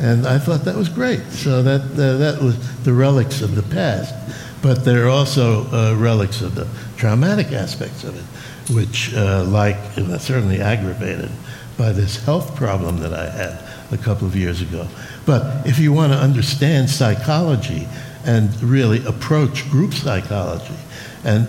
And 0.00 0.26
I 0.26 0.38
thought 0.38 0.64
that 0.64 0.76
was 0.76 0.88
great. 0.88 1.20
So 1.30 1.62
that, 1.62 1.82
uh, 1.82 2.16
that 2.16 2.40
was 2.42 2.56
the 2.84 2.92
relics 2.92 3.42
of 3.42 3.54
the 3.54 3.62
past. 3.62 4.14
But 4.62 4.84
there 4.84 5.04
are 5.06 5.10
also 5.10 5.66
uh, 5.66 5.94
relics 5.94 6.40
of 6.40 6.54
the 6.54 6.66
traumatic 6.96 7.52
aspects 7.52 8.02
of 8.04 8.16
it, 8.16 8.74
which, 8.74 9.14
uh, 9.14 9.44
like, 9.44 9.76
certainly 10.18 10.60
aggravated 10.60 11.30
by 11.76 11.92
this 11.92 12.22
health 12.24 12.56
problem 12.56 12.98
that 13.00 13.12
I 13.12 13.28
had 13.28 13.62
a 13.92 13.98
couple 13.98 14.26
of 14.26 14.34
years 14.34 14.62
ago. 14.62 14.88
But 15.26 15.66
if 15.66 15.78
you 15.78 15.92
want 15.92 16.12
to 16.12 16.18
understand 16.18 16.88
psychology 16.88 17.86
and 18.24 18.50
really 18.62 19.04
approach 19.04 19.68
group 19.70 19.92
psychology, 19.92 20.76
and 21.24 21.46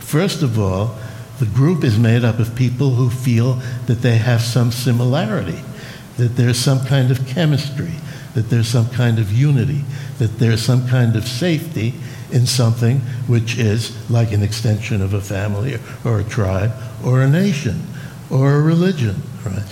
first 0.00 0.42
of 0.42 0.58
all, 0.58 0.96
the 1.38 1.46
group 1.46 1.84
is 1.84 1.98
made 1.98 2.24
up 2.24 2.38
of 2.38 2.54
people 2.54 2.90
who 2.90 3.10
feel 3.10 3.54
that 3.86 4.02
they 4.02 4.16
have 4.16 4.40
some 4.40 4.70
similarity 4.70 5.58
that 6.16 6.36
there's 6.36 6.58
some 6.58 6.84
kind 6.86 7.10
of 7.10 7.26
chemistry, 7.26 7.92
that 8.34 8.50
there's 8.50 8.68
some 8.68 8.88
kind 8.90 9.18
of 9.18 9.32
unity, 9.32 9.84
that 10.18 10.38
there's 10.38 10.62
some 10.62 10.86
kind 10.88 11.16
of 11.16 11.26
safety 11.26 11.94
in 12.32 12.46
something 12.46 12.98
which 13.26 13.58
is 13.58 14.10
like 14.10 14.32
an 14.32 14.42
extension 14.42 15.02
of 15.02 15.14
a 15.14 15.20
family 15.20 15.78
or 16.04 16.20
a 16.20 16.24
tribe 16.24 16.72
or 17.04 17.22
a 17.22 17.30
nation 17.30 17.82
or 18.30 18.54
a 18.54 18.60
religion, 18.60 19.16
right? 19.44 19.64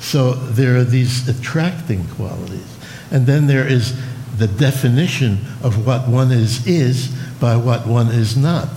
So 0.00 0.32
there 0.32 0.76
are 0.76 0.84
these 0.84 1.28
attracting 1.28 2.06
qualities. 2.08 2.66
And 3.10 3.26
then 3.26 3.46
there 3.46 3.66
is 3.66 3.94
the 4.36 4.48
definition 4.48 5.38
of 5.62 5.86
what 5.86 6.08
one 6.08 6.32
is 6.32 6.66
is 6.66 7.08
by 7.40 7.56
what 7.56 7.86
one 7.86 8.08
is 8.08 8.36
not. 8.36 8.68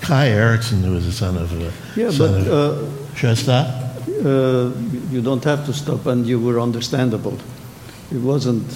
Kai 0.00 0.28
Erikson, 0.28 0.82
who 0.82 0.92
was 0.92 1.04
the 1.04 1.12
son 1.12 1.36
of 1.36 1.52
a 1.52 1.72
yeah, 2.00 2.10
son 2.10 2.44
but, 2.44 2.50
of, 2.50 3.14
uh, 3.14 3.34
stop? 3.34 3.89
Uh, 4.08 4.72
you 5.10 5.20
don't 5.22 5.44
have 5.44 5.66
to 5.66 5.72
stop, 5.72 6.06
and 6.06 6.26
you 6.26 6.40
were 6.40 6.60
understandable. 6.60 7.38
It 8.10 8.18
wasn't. 8.18 8.66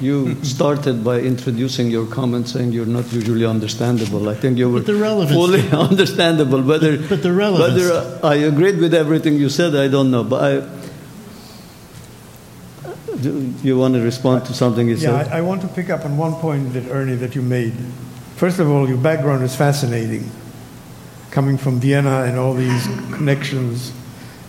You 0.00 0.42
started 0.42 1.04
by 1.04 1.20
introducing 1.20 1.88
your 1.88 2.06
comment 2.06 2.48
saying 2.48 2.72
you're 2.72 2.86
not 2.86 3.12
usually 3.12 3.44
understandable. 3.44 4.28
I 4.28 4.34
think 4.34 4.58
you 4.58 4.68
were 4.68 4.82
fully 4.82 5.68
understandable. 5.90 6.62
Whether, 6.62 6.98
but 6.98 7.22
the 7.22 7.32
relevance. 7.32 7.74
Whether 7.74 8.20
I 8.26 8.34
agreed 8.34 8.78
with 8.78 8.94
everything 8.94 9.36
you 9.36 9.48
said, 9.48 9.76
I 9.76 9.88
don't 9.88 10.10
know. 10.10 10.24
But 10.24 10.42
I. 10.42 10.82
Do 13.22 13.54
you 13.62 13.78
want 13.78 13.94
to 13.94 14.00
respond 14.00 14.46
to 14.46 14.54
something 14.54 14.88
you 14.88 14.96
yeah, 14.96 15.22
said? 15.22 15.26
Yeah, 15.28 15.34
I, 15.34 15.38
I 15.38 15.40
want 15.42 15.62
to 15.62 15.68
pick 15.68 15.90
up 15.90 16.04
on 16.04 16.16
one 16.16 16.34
point 16.34 16.72
that 16.72 16.90
Ernie 16.90 17.14
that 17.16 17.36
you 17.36 17.42
made. 17.42 17.74
First 18.34 18.58
of 18.58 18.68
all, 18.68 18.88
your 18.88 18.98
background 18.98 19.44
is 19.44 19.54
fascinating, 19.54 20.28
coming 21.30 21.56
from 21.56 21.78
Vienna 21.78 22.24
and 22.24 22.36
all 22.36 22.54
these 22.54 22.84
connections 23.12 23.92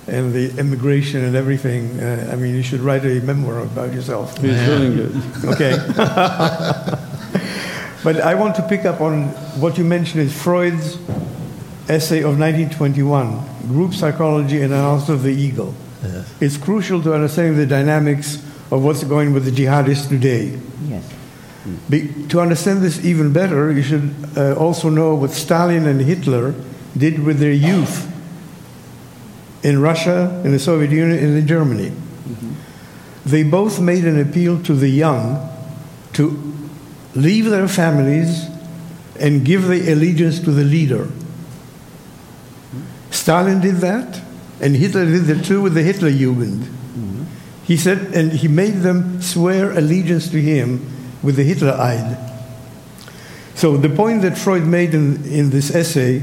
and 0.07 0.33
the 0.33 0.57
immigration 0.59 1.23
and 1.23 1.35
everything. 1.35 1.99
Uh, 1.99 2.29
I 2.31 2.35
mean, 2.35 2.55
you 2.55 2.63
should 2.63 2.81
write 2.81 3.05
a 3.05 3.21
memoir 3.21 3.59
about 3.59 3.93
yourself. 3.93 4.37
He's 4.37 4.59
doing 4.65 4.99
it. 4.99 5.45
Okay. 5.45 5.71
but 8.03 8.21
I 8.21 8.35
want 8.35 8.55
to 8.55 8.67
pick 8.67 8.85
up 8.85 9.01
on 9.01 9.27
what 9.59 9.77
you 9.77 9.83
mentioned 9.83 10.21
is 10.21 10.39
Freud's 10.39 10.95
essay 11.89 12.19
of 12.19 12.39
1921, 12.39 13.67
Group 13.67 13.93
Psychology 13.93 14.61
and 14.61 14.73
Analysis 14.73 15.09
of 15.09 15.23
the 15.23 15.31
Ego. 15.31 15.73
Yes. 16.03 16.33
It's 16.41 16.57
crucial 16.57 17.01
to 17.03 17.13
understanding 17.13 17.55
the 17.55 17.65
dynamics 17.65 18.35
of 18.71 18.83
what's 18.83 19.03
going 19.03 19.33
with 19.33 19.45
the 19.45 19.51
jihadists 19.51 20.09
today. 20.09 20.59
Yes. 20.85 21.13
Be, 21.89 22.09
to 22.27 22.41
understand 22.41 22.81
this 22.81 23.03
even 23.05 23.31
better, 23.31 23.71
you 23.71 23.83
should 23.83 24.13
uh, 24.35 24.53
also 24.55 24.89
know 24.89 25.15
what 25.15 25.31
Stalin 25.31 25.87
and 25.87 26.01
Hitler 26.01 26.53
did 26.97 27.23
with 27.23 27.39
their 27.39 27.53
youth 27.53 28.12
in 29.63 29.81
Russia, 29.81 30.41
in 30.43 30.51
the 30.51 30.59
Soviet 30.59 30.91
Union, 30.91 31.17
and 31.17 31.37
in 31.37 31.47
Germany. 31.47 31.89
Mm-hmm. 31.89 32.53
They 33.25 33.43
both 33.43 33.79
made 33.79 34.05
an 34.05 34.19
appeal 34.19 34.61
to 34.63 34.73
the 34.73 34.89
young 34.89 35.49
to 36.13 36.53
leave 37.15 37.45
their 37.45 37.67
families 37.67 38.47
and 39.19 39.45
give 39.45 39.67
their 39.67 39.93
allegiance 39.93 40.39
to 40.41 40.51
the 40.51 40.63
leader. 40.63 41.05
Mm-hmm. 41.05 43.11
Stalin 43.11 43.61
did 43.61 43.77
that, 43.77 44.21
and 44.59 44.75
Hitler 44.75 45.05
did 45.05 45.23
that 45.25 45.45
too 45.45 45.61
with 45.61 45.73
the 45.73 45.81
Hitlerjugend. 45.81 46.59
Mm-hmm. 46.59 47.23
He 47.63 47.77
said, 47.77 48.13
and 48.13 48.33
he 48.33 48.49
made 48.49 48.81
them 48.81 49.21
swear 49.21 49.71
allegiance 49.71 50.27
to 50.29 50.41
him 50.41 50.85
with 51.23 51.37
the 51.37 51.43
Hitler 51.43 51.71
Eid. 51.71 52.17
So 53.55 53.77
the 53.77 53.89
point 53.89 54.23
that 54.23 54.37
Freud 54.37 54.65
made 54.65 54.93
in, 54.93 55.23
in 55.25 55.51
this 55.51 55.73
essay 55.73 56.21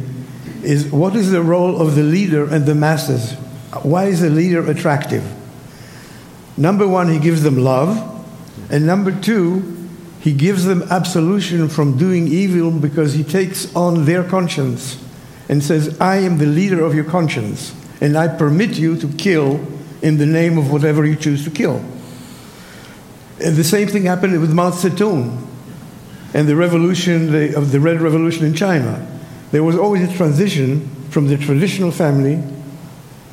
is 0.64 0.90
what 0.90 1.16
is 1.16 1.30
the 1.30 1.42
role 1.42 1.80
of 1.80 1.94
the 1.94 2.02
leader 2.02 2.44
and 2.44 2.66
the 2.66 2.74
masses? 2.74 3.34
Why 3.82 4.06
is 4.06 4.20
the 4.20 4.30
leader 4.30 4.68
attractive? 4.68 5.24
Number 6.56 6.86
one, 6.86 7.08
he 7.08 7.18
gives 7.18 7.42
them 7.42 7.56
love. 7.56 8.06
And 8.70 8.86
number 8.86 9.18
two, 9.18 9.88
he 10.20 10.32
gives 10.32 10.64
them 10.64 10.82
absolution 10.90 11.68
from 11.68 11.96
doing 11.96 12.28
evil 12.28 12.70
because 12.70 13.14
he 13.14 13.24
takes 13.24 13.74
on 13.74 14.04
their 14.04 14.22
conscience 14.22 15.02
and 15.48 15.64
says, 15.64 15.98
I 16.00 16.16
am 16.18 16.38
the 16.38 16.46
leader 16.46 16.84
of 16.84 16.94
your 16.94 17.04
conscience, 17.04 17.74
and 18.00 18.16
I 18.16 18.28
permit 18.28 18.78
you 18.78 18.96
to 18.98 19.08
kill 19.08 19.66
in 20.02 20.18
the 20.18 20.26
name 20.26 20.58
of 20.58 20.70
whatever 20.70 21.04
you 21.04 21.16
choose 21.16 21.44
to 21.44 21.50
kill. 21.50 21.76
And 23.42 23.56
the 23.56 23.64
same 23.64 23.88
thing 23.88 24.04
happened 24.04 24.38
with 24.40 24.52
Mao 24.52 24.70
Zedong 24.70 25.46
and 26.34 26.46
the 26.46 26.54
revolution 26.54 27.32
the, 27.32 27.56
of 27.56 27.72
the 27.72 27.80
Red 27.80 28.00
Revolution 28.00 28.44
in 28.44 28.54
China 28.54 29.09
there 29.52 29.62
was 29.62 29.76
always 29.76 30.08
a 30.08 30.16
transition 30.16 30.88
from 31.10 31.26
the 31.26 31.36
traditional 31.36 31.90
family, 31.90 32.42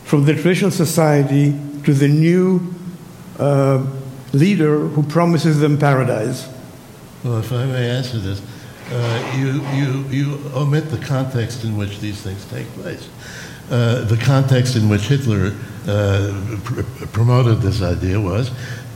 from 0.04 0.26
the 0.26 0.34
traditional 0.34 0.72
society, 0.72 1.54
to 1.84 1.94
the 1.94 2.08
new 2.08 2.74
uh, 3.40 3.86
leader 4.34 4.80
who 4.80 5.04
promises 5.04 5.60
them 5.60 5.78
paradise. 5.78 6.48
Well, 7.24 7.40
if 7.40 7.52
I 7.52 7.66
may 7.66 7.90
answer 7.90 8.18
this, 8.18 8.42
uh, 8.92 9.34
you, 9.38 9.62
you, 9.76 10.04
you 10.10 10.52
omit 10.54 10.90
the 10.90 10.98
context 10.98 11.64
in 11.64 11.78
which 11.78 12.00
these 12.00 12.22
things 12.22 12.46
take 12.46 12.68
place. 12.74 13.08
Uh, 13.70 14.06
the 14.06 14.18
context 14.18 14.76
in 14.76 14.88
which 14.88 15.08
Hitler 15.08 15.54
uh, 15.88 16.60
pr- 16.64 16.82
promoted 17.08 17.62
this 17.62 17.82
idea 17.82 18.20
was 18.20 18.50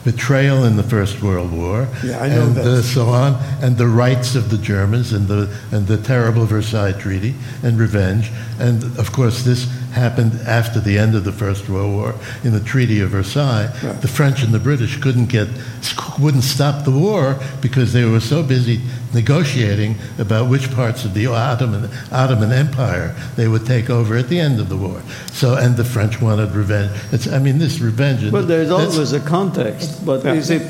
betrayal 0.04 0.64
in 0.64 0.76
the 0.78 0.84
First 0.84 1.22
World 1.22 1.52
War, 1.52 1.88
Yeah, 2.04 2.20
I 2.22 2.30
know 2.30 2.47
and 2.47 2.56
that. 2.56 2.66
uh, 2.66 2.82
so 2.82 3.08
on, 3.10 3.36
and 3.62 3.78
the 3.78 3.88
rights 3.88 4.36
of 4.36 4.49
the 4.49 4.58
Germans, 4.58 5.14
and 5.14 5.28
the 5.28 5.49
and 5.72 5.88
the 5.88 5.97
terrible 5.97 6.45
Versailles 6.45 6.93
Treaty, 6.93 7.36
and 7.64 7.80
revenge, 7.80 8.32
and 8.60 8.84
of 8.97 9.12
course 9.12 9.43
this 9.43 9.68
happened 9.91 10.34
after 10.47 10.80
the 10.80 10.97
end 10.97 11.16
of 11.16 11.24
the 11.24 11.32
First 11.34 11.68
World 11.70 11.93
War 11.93 12.16
in 12.43 12.54
the 12.54 12.60
Treaty 12.62 13.02
of 13.02 13.10
Versailles. 13.10 13.68
The 14.02 14.08
French 14.08 14.41
and 14.43 14.54
the 14.54 14.60
British 14.60 14.97
couldn't 15.02 15.28
get 15.28 15.47
wouldn't 16.20 16.43
stop 16.43 16.84
the 16.86 16.91
war 16.91 17.38
because 17.62 17.93
they 17.93 18.06
were 18.06 18.20
so 18.22 18.41
busy 18.43 18.82
negotiating 19.14 19.95
about 20.20 20.49
which 20.49 20.72
parts 20.74 21.05
of 21.05 21.14
the 21.14 21.28
Ottoman 21.28 21.89
Ottoman 22.12 22.51
Empire 22.51 23.16
they 23.36 23.47
would 23.47 23.66
take 23.66 23.89
over 23.89 24.16
at 24.16 24.30
the 24.30 24.39
end 24.39 24.59
of 24.59 24.70
the 24.70 24.78
war. 24.78 25.01
So 25.32 25.55
and 25.55 25.76
the 25.76 25.84
French 25.86 26.22
wanted 26.22 26.51
revenge. 26.51 26.91
It's, 27.12 27.28
I 27.28 27.39
mean, 27.39 27.57
this 27.57 27.80
revenge. 27.80 28.32
Well, 28.32 28.43
there's 28.43 28.72
always 28.72 29.14
a 29.14 29.20
context, 29.20 30.05
but 30.05 30.26
is 30.26 30.49
it 30.49 30.62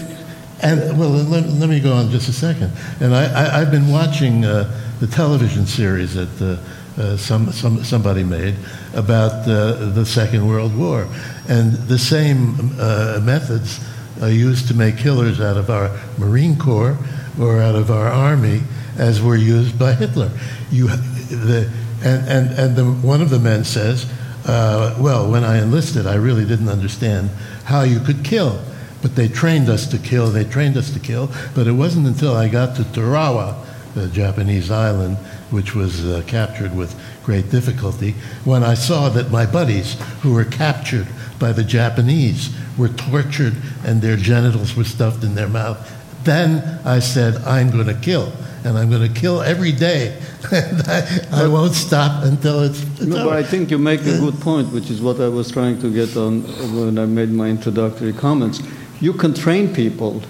and 0.61 0.97
well, 0.99 1.09
let, 1.09 1.47
let 1.47 1.69
me 1.69 1.79
go 1.79 1.93
on 1.93 2.11
just 2.11 2.29
a 2.29 2.33
second. 2.33 2.71
And 2.99 3.15
I, 3.15 3.25
I, 3.25 3.61
I've 3.61 3.71
been 3.71 3.91
watching 3.91 4.45
uh, 4.45 4.71
the 4.99 5.07
television 5.07 5.65
series 5.65 6.13
that 6.13 6.39
uh, 6.39 7.01
uh, 7.01 7.17
some, 7.17 7.51
some, 7.51 7.83
somebody 7.83 8.23
made 8.23 8.55
about 8.93 9.47
uh, 9.47 9.89
the 9.89 10.05
Second 10.05 10.47
World 10.47 10.77
War. 10.77 11.07
And 11.47 11.73
the 11.73 11.97
same 11.97 12.75
uh, 12.79 13.19
methods 13.23 13.79
are 14.21 14.29
used 14.29 14.67
to 14.67 14.75
make 14.75 14.97
killers 14.97 15.41
out 15.41 15.57
of 15.57 15.71
our 15.71 15.89
Marine 16.19 16.57
Corps 16.57 16.97
or 17.39 17.61
out 17.61 17.75
of 17.75 17.91
our 17.91 18.07
Army 18.07 18.61
as 18.97 19.21
were 19.21 19.35
used 19.35 19.77
by 19.79 19.93
Hitler. 19.93 20.31
You, 20.71 20.87
the, 20.87 21.71
and 22.03 22.27
and, 22.27 22.59
and 22.59 22.75
the, 22.75 22.85
one 22.85 23.21
of 23.21 23.29
the 23.29 23.39
men 23.39 23.63
says, 23.63 24.11
uh, 24.45 24.97
well, 24.99 25.29
when 25.29 25.43
I 25.43 25.61
enlisted, 25.61 26.07
I 26.07 26.15
really 26.15 26.45
didn't 26.45 26.69
understand 26.69 27.29
how 27.65 27.83
you 27.83 27.99
could 27.99 28.23
kill. 28.23 28.61
But 29.01 29.15
they 29.15 29.27
trained 29.27 29.69
us 29.69 29.87
to 29.87 29.97
kill, 29.97 30.27
they 30.27 30.43
trained 30.43 30.77
us 30.77 30.91
to 30.93 30.99
kill. 30.99 31.29
But 31.55 31.67
it 31.67 31.71
wasn't 31.71 32.07
until 32.07 32.35
I 32.35 32.47
got 32.47 32.75
to 32.75 32.83
Tarawa, 32.83 33.65
the 33.95 34.07
Japanese 34.07 34.69
island, 34.69 35.17
which 35.49 35.75
was 35.75 36.05
uh, 36.05 36.23
captured 36.27 36.75
with 36.75 36.99
great 37.23 37.49
difficulty, 37.49 38.15
when 38.45 38.63
I 38.63 38.73
saw 38.75 39.09
that 39.09 39.31
my 39.31 39.45
buddies 39.45 39.99
who 40.21 40.33
were 40.33 40.45
captured 40.45 41.07
by 41.39 41.51
the 41.51 41.63
Japanese 41.63 42.55
were 42.77 42.89
tortured 42.89 43.55
and 43.83 44.01
their 44.01 44.15
genitals 44.15 44.75
were 44.75 44.83
stuffed 44.83 45.23
in 45.23 45.35
their 45.35 45.49
mouth. 45.49 45.79
Then 46.23 46.79
I 46.85 46.99
said, 46.99 47.35
I'm 47.43 47.71
going 47.71 47.87
to 47.87 47.93
kill. 47.95 48.31
And 48.63 48.77
I'm 48.77 48.89
going 48.91 49.11
to 49.11 49.19
kill 49.19 49.41
every 49.41 49.71
day. 49.71 50.21
and 50.51 50.81
I, 50.87 51.19
I 51.31 51.47
won't 51.47 51.73
stop 51.73 52.23
until 52.23 52.61
it's, 52.63 53.01
No, 53.01 53.29
but. 53.29 53.33
I 53.33 53.43
think 53.43 53.71
you 53.71 53.79
make 53.79 54.01
a 54.01 54.17
good 54.19 54.39
point, 54.39 54.71
which 54.71 54.91
is 54.91 55.01
what 55.01 55.19
I 55.19 55.27
was 55.29 55.51
trying 55.51 55.79
to 55.81 55.91
get 55.91 56.15
on 56.15 56.43
when 56.75 56.99
I 56.99 57.05
made 57.05 57.31
my 57.31 57.47
introductory 57.49 58.13
comments. 58.13 58.61
You 58.99 59.13
can 59.13 59.33
train 59.33 59.73
people 59.73 60.21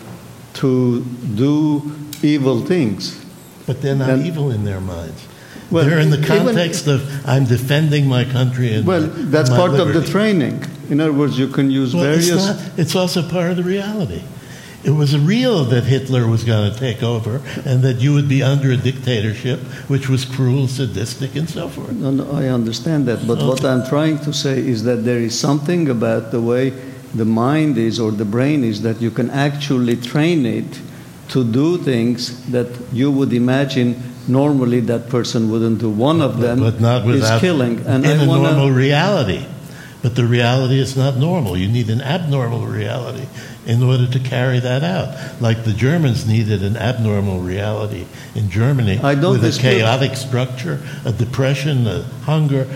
to 0.55 1.01
do 1.35 1.91
evil 2.23 2.61
things. 2.65 3.23
But 3.67 3.81
they're 3.81 3.95
not 3.95 4.09
And- 4.09 4.25
evil 4.25 4.51
in 4.51 4.63
their 4.63 4.81
minds. 4.81 5.27
Well, 5.69 5.85
they're 5.85 5.99
in 5.99 6.09
the 6.09 6.17
even- 6.17 6.45
context 6.45 6.87
of 6.87 7.01
I'm 7.27 7.45
defending 7.45 8.07
my 8.07 8.23
country 8.25 8.73
and 8.73 8.85
Well, 8.85 9.01
my- 9.07 9.07
that's 9.31 9.49
my 9.49 9.57
part 9.57 9.79
of 9.79 9.93
the 9.93 10.03
training. 10.05 10.63
In 10.89 10.99
other 10.99 11.13
words, 11.13 11.37
you 11.37 11.47
can 11.47 11.69
use 11.71 11.93
Well, 11.93 12.03
various. 12.03 12.29
it's 12.29 12.45
not. 12.45 12.57
It's 12.77 12.95
also 12.95 13.21
part 13.27 13.51
of 13.51 13.57
the 13.57 13.63
reality. 13.63 14.21
It 14.83 14.91
was 14.91 15.15
real 15.17 15.63
that 15.65 15.83
Hitler 15.83 16.27
was 16.27 16.43
going 16.43 16.73
to 16.73 16.79
take 16.79 17.03
over 17.03 17.41
and 17.65 17.83
that 17.83 17.97
you 17.99 18.13
would 18.13 18.27
be 18.27 18.41
under 18.41 18.71
a 18.71 18.77
dictatorship 18.77 19.59
which 19.87 20.09
was 20.09 20.25
cruel, 20.25 20.67
sadistic, 20.67 21.35
and 21.35 21.47
so 21.47 21.69
forth. 21.69 21.91
No, 21.91 22.09
no, 22.09 22.31
I 22.31 22.47
understand 22.47 23.05
that, 23.05 23.27
but 23.27 23.43
what 23.43 23.63
I'm 23.63 23.87
trying 23.87 24.17
to 24.19 24.33
say 24.33 24.57
is 24.57 24.83
that 24.85 25.05
there 25.05 25.19
is 25.19 25.39
something 25.39 25.89
about 25.89 26.31
the 26.31 26.41
way 26.41 26.71
the 27.13 27.25
mind 27.25 27.77
is 27.77 27.99
or 27.99 28.11
the 28.11 28.25
brain 28.25 28.63
is 28.63 28.81
that 28.81 29.01
you 29.01 29.11
can 29.11 29.29
actually 29.29 29.97
train 29.97 30.45
it 30.47 30.81
to 31.29 31.43
do 31.43 31.77
things 31.77 32.49
that 32.51 32.67
you 32.91 33.11
would 33.11 33.33
imagine 33.33 34.01
normally 34.27 34.79
that 34.81 35.09
person 35.09 35.51
wouldn't 35.51 35.79
do. 35.79 35.89
One 35.89 36.21
of 36.21 36.39
them 36.39 36.59
but 36.59 36.81
not 36.81 37.07
is 37.07 37.29
killing, 37.39 37.85
and 37.85 38.05
in 38.05 38.19
I 38.19 38.23
a 38.23 38.27
wanna, 38.27 38.51
normal 38.51 38.71
reality. 38.71 39.45
But 40.01 40.15
the 40.15 40.25
reality 40.25 40.79
is 40.79 40.97
not 40.97 41.17
normal. 41.17 41.55
You 41.55 41.67
need 41.67 41.89
an 41.89 42.01
abnormal 42.01 42.65
reality 42.65 43.27
in 43.65 43.83
order 43.83 44.07
to 44.07 44.19
carry 44.19 44.59
that 44.59 44.83
out. 44.83 45.41
Like 45.41 45.63
the 45.65 45.73
Germans 45.73 46.27
needed 46.27 46.63
an 46.63 46.77
abnormal 46.77 47.39
reality 47.39 48.05
in 48.35 48.49
Germany 48.49 48.97
with 48.97 49.43
a 49.45 49.57
chaotic 49.59 50.15
structure, 50.15 50.79
a 51.05 51.11
depression, 51.11 51.85
a 51.87 52.03
hunger, 52.23 52.67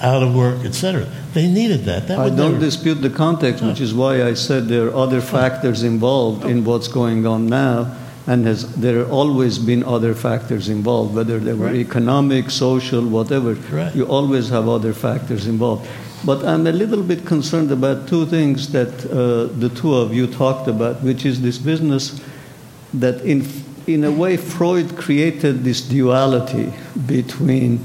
out 0.00 0.22
of 0.22 0.34
work, 0.34 0.64
etc. 0.64 1.06
They 1.32 1.46
needed 1.46 1.84
that. 1.84 2.08
That 2.08 2.18
I 2.18 2.28
don't 2.28 2.54
never- 2.54 2.58
dispute 2.58 2.96
the 2.96 3.10
context, 3.10 3.62
which 3.62 3.80
is 3.80 3.94
why 3.94 4.24
I 4.24 4.34
said 4.34 4.66
there 4.68 4.88
are 4.88 4.94
other 4.96 5.20
factors 5.20 5.84
involved 5.84 6.44
in 6.44 6.64
what's 6.64 6.88
going 6.88 7.24
on 7.24 7.46
now, 7.46 7.86
and 8.26 8.44
has, 8.44 8.74
there 8.74 8.98
have 8.98 9.12
always 9.12 9.60
been 9.60 9.84
other 9.84 10.12
factors 10.14 10.68
involved, 10.68 11.14
whether 11.14 11.38
they 11.38 11.52
were 11.54 11.66
Right. 11.66 11.76
economic, 11.76 12.50
social, 12.50 13.02
whatever. 13.06 13.56
Right. 13.70 13.94
You 13.94 14.04
always 14.06 14.48
have 14.48 14.68
other 14.68 14.92
factors 14.92 15.46
involved. 15.46 15.86
But 16.24 16.44
I'm 16.44 16.66
a 16.66 16.72
little 16.72 17.02
bit 17.02 17.26
concerned 17.26 17.72
about 17.72 18.06
two 18.06 18.26
things 18.26 18.70
that 18.72 18.88
uh, 19.06 19.52
the 19.58 19.68
two 19.68 19.94
of 19.94 20.14
you 20.14 20.26
talked 20.26 20.68
about, 20.68 21.02
which 21.02 21.26
is 21.26 21.42
this 21.42 21.58
business 21.58 22.20
that 22.94 23.20
in 23.22 23.44
in 23.86 24.04
a 24.04 24.12
way 24.12 24.36
Freud 24.36 24.96
created 24.96 25.64
this 25.64 25.80
duality 25.80 26.72
between 27.06 27.80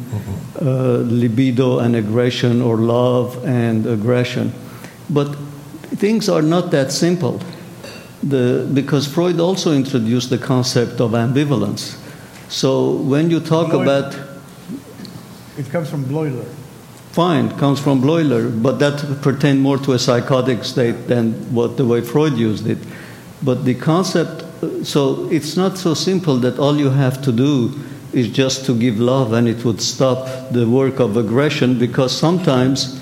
uh, 0.61 0.97
libido 1.05 1.79
and 1.79 1.95
aggression 1.95 2.61
or 2.61 2.77
love 2.77 3.43
and 3.45 3.85
aggression. 3.85 4.53
But 5.09 5.35
things 5.97 6.29
are 6.29 6.41
not 6.41 6.71
that 6.71 6.91
simple. 6.91 7.41
The, 8.23 8.69
because 8.73 9.07
Freud 9.07 9.39
also 9.39 9.73
introduced 9.73 10.29
the 10.29 10.37
concept 10.37 10.99
of 10.99 11.11
ambivalence. 11.11 11.97
So 12.49 12.91
when 12.91 13.29
you 13.29 13.39
talk 13.39 13.73
about 13.73 14.15
It 15.57 15.69
comes 15.71 15.89
from 15.89 16.05
Bleuler. 16.05 16.45
Fine 17.17 17.57
comes 17.57 17.79
from 17.79 17.99
Bleuler, 17.99 18.47
but 18.61 18.77
that 18.77 19.23
pertained 19.23 19.59
more 19.59 19.79
to 19.79 19.93
a 19.93 19.97
psychotic 19.97 20.63
state 20.63 21.07
than 21.07 21.33
what 21.51 21.75
the 21.75 21.83
way 21.83 21.99
Freud 21.99 22.37
used 22.37 22.67
it. 22.67 22.77
But 23.41 23.65
the 23.65 23.73
concept, 23.73 24.45
so 24.85 25.27
it's 25.31 25.57
not 25.57 25.79
so 25.79 25.95
simple 25.95 26.37
that 26.37 26.59
all 26.59 26.77
you 26.77 26.91
have 26.91 27.19
to 27.23 27.31
do 27.31 27.73
is 28.13 28.29
just 28.29 28.67
to 28.67 28.79
give 28.79 28.99
love 28.99 29.33
and 29.33 29.47
it 29.47 29.65
would 29.65 29.81
stop 29.81 30.51
the 30.51 30.69
work 30.69 30.99
of 30.99 31.17
aggression 31.17 31.79
because 31.79 32.15
sometimes 32.15 33.01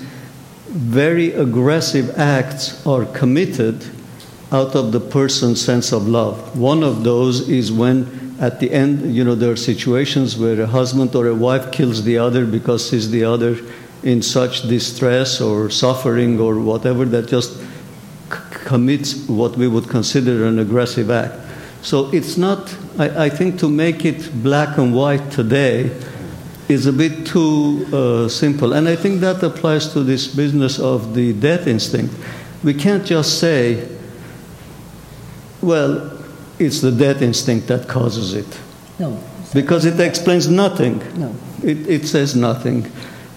very 0.70 1.32
aggressive 1.32 2.18
acts 2.18 2.86
are 2.86 3.04
committed 3.04 3.84
out 4.50 4.74
of 4.74 4.92
the 4.92 5.00
person's 5.00 5.60
sense 5.60 5.92
of 5.92 6.08
love. 6.08 6.58
One 6.58 6.82
of 6.82 7.04
those 7.04 7.50
is 7.50 7.70
when 7.70 8.34
at 8.40 8.60
the 8.60 8.72
end, 8.72 9.14
you 9.14 9.24
know, 9.24 9.34
there 9.34 9.52
are 9.52 9.56
situations 9.56 10.38
where 10.38 10.58
a 10.62 10.66
husband 10.66 11.14
or 11.14 11.26
a 11.26 11.34
wife 11.34 11.70
kills 11.70 12.04
the 12.04 12.16
other 12.16 12.46
because 12.46 12.90
he's 12.90 13.10
the 13.10 13.24
other 13.24 13.58
in 14.02 14.22
such 14.22 14.62
distress 14.68 15.40
or 15.40 15.70
suffering 15.70 16.38
or 16.40 16.60
whatever 16.60 17.04
that 17.04 17.28
just 17.28 17.56
c- 17.56 17.64
commits 18.50 19.26
what 19.28 19.56
we 19.56 19.66
would 19.68 19.88
consider 19.88 20.46
an 20.46 20.58
aggressive 20.58 21.10
act. 21.10 21.34
So 21.82 22.10
it's 22.12 22.36
not, 22.36 22.74
I, 22.98 23.26
I 23.26 23.28
think 23.28 23.58
to 23.60 23.68
make 23.68 24.04
it 24.04 24.42
black 24.42 24.78
and 24.78 24.94
white 24.94 25.30
today 25.30 25.90
is 26.68 26.86
a 26.86 26.92
bit 26.92 27.26
too 27.26 27.86
uh, 27.92 28.28
simple. 28.28 28.72
And 28.72 28.88
I 28.88 28.96
think 28.96 29.20
that 29.20 29.42
applies 29.42 29.92
to 29.92 30.02
this 30.02 30.26
business 30.26 30.78
of 30.78 31.14
the 31.14 31.32
death 31.32 31.66
instinct. 31.66 32.14
We 32.64 32.74
can't 32.74 33.04
just 33.04 33.38
say, 33.38 33.88
well, 35.62 36.12
it's 36.58 36.80
the 36.80 36.90
death 36.90 37.22
instinct 37.22 37.68
that 37.68 37.88
causes 37.88 38.34
it. 38.34 38.60
No. 38.98 39.22
Because 39.54 39.84
it 39.84 40.00
explains 40.00 40.48
nothing. 40.48 40.98
No. 41.18 41.34
It, 41.62 41.88
it 41.88 42.06
says 42.06 42.34
nothing. 42.34 42.90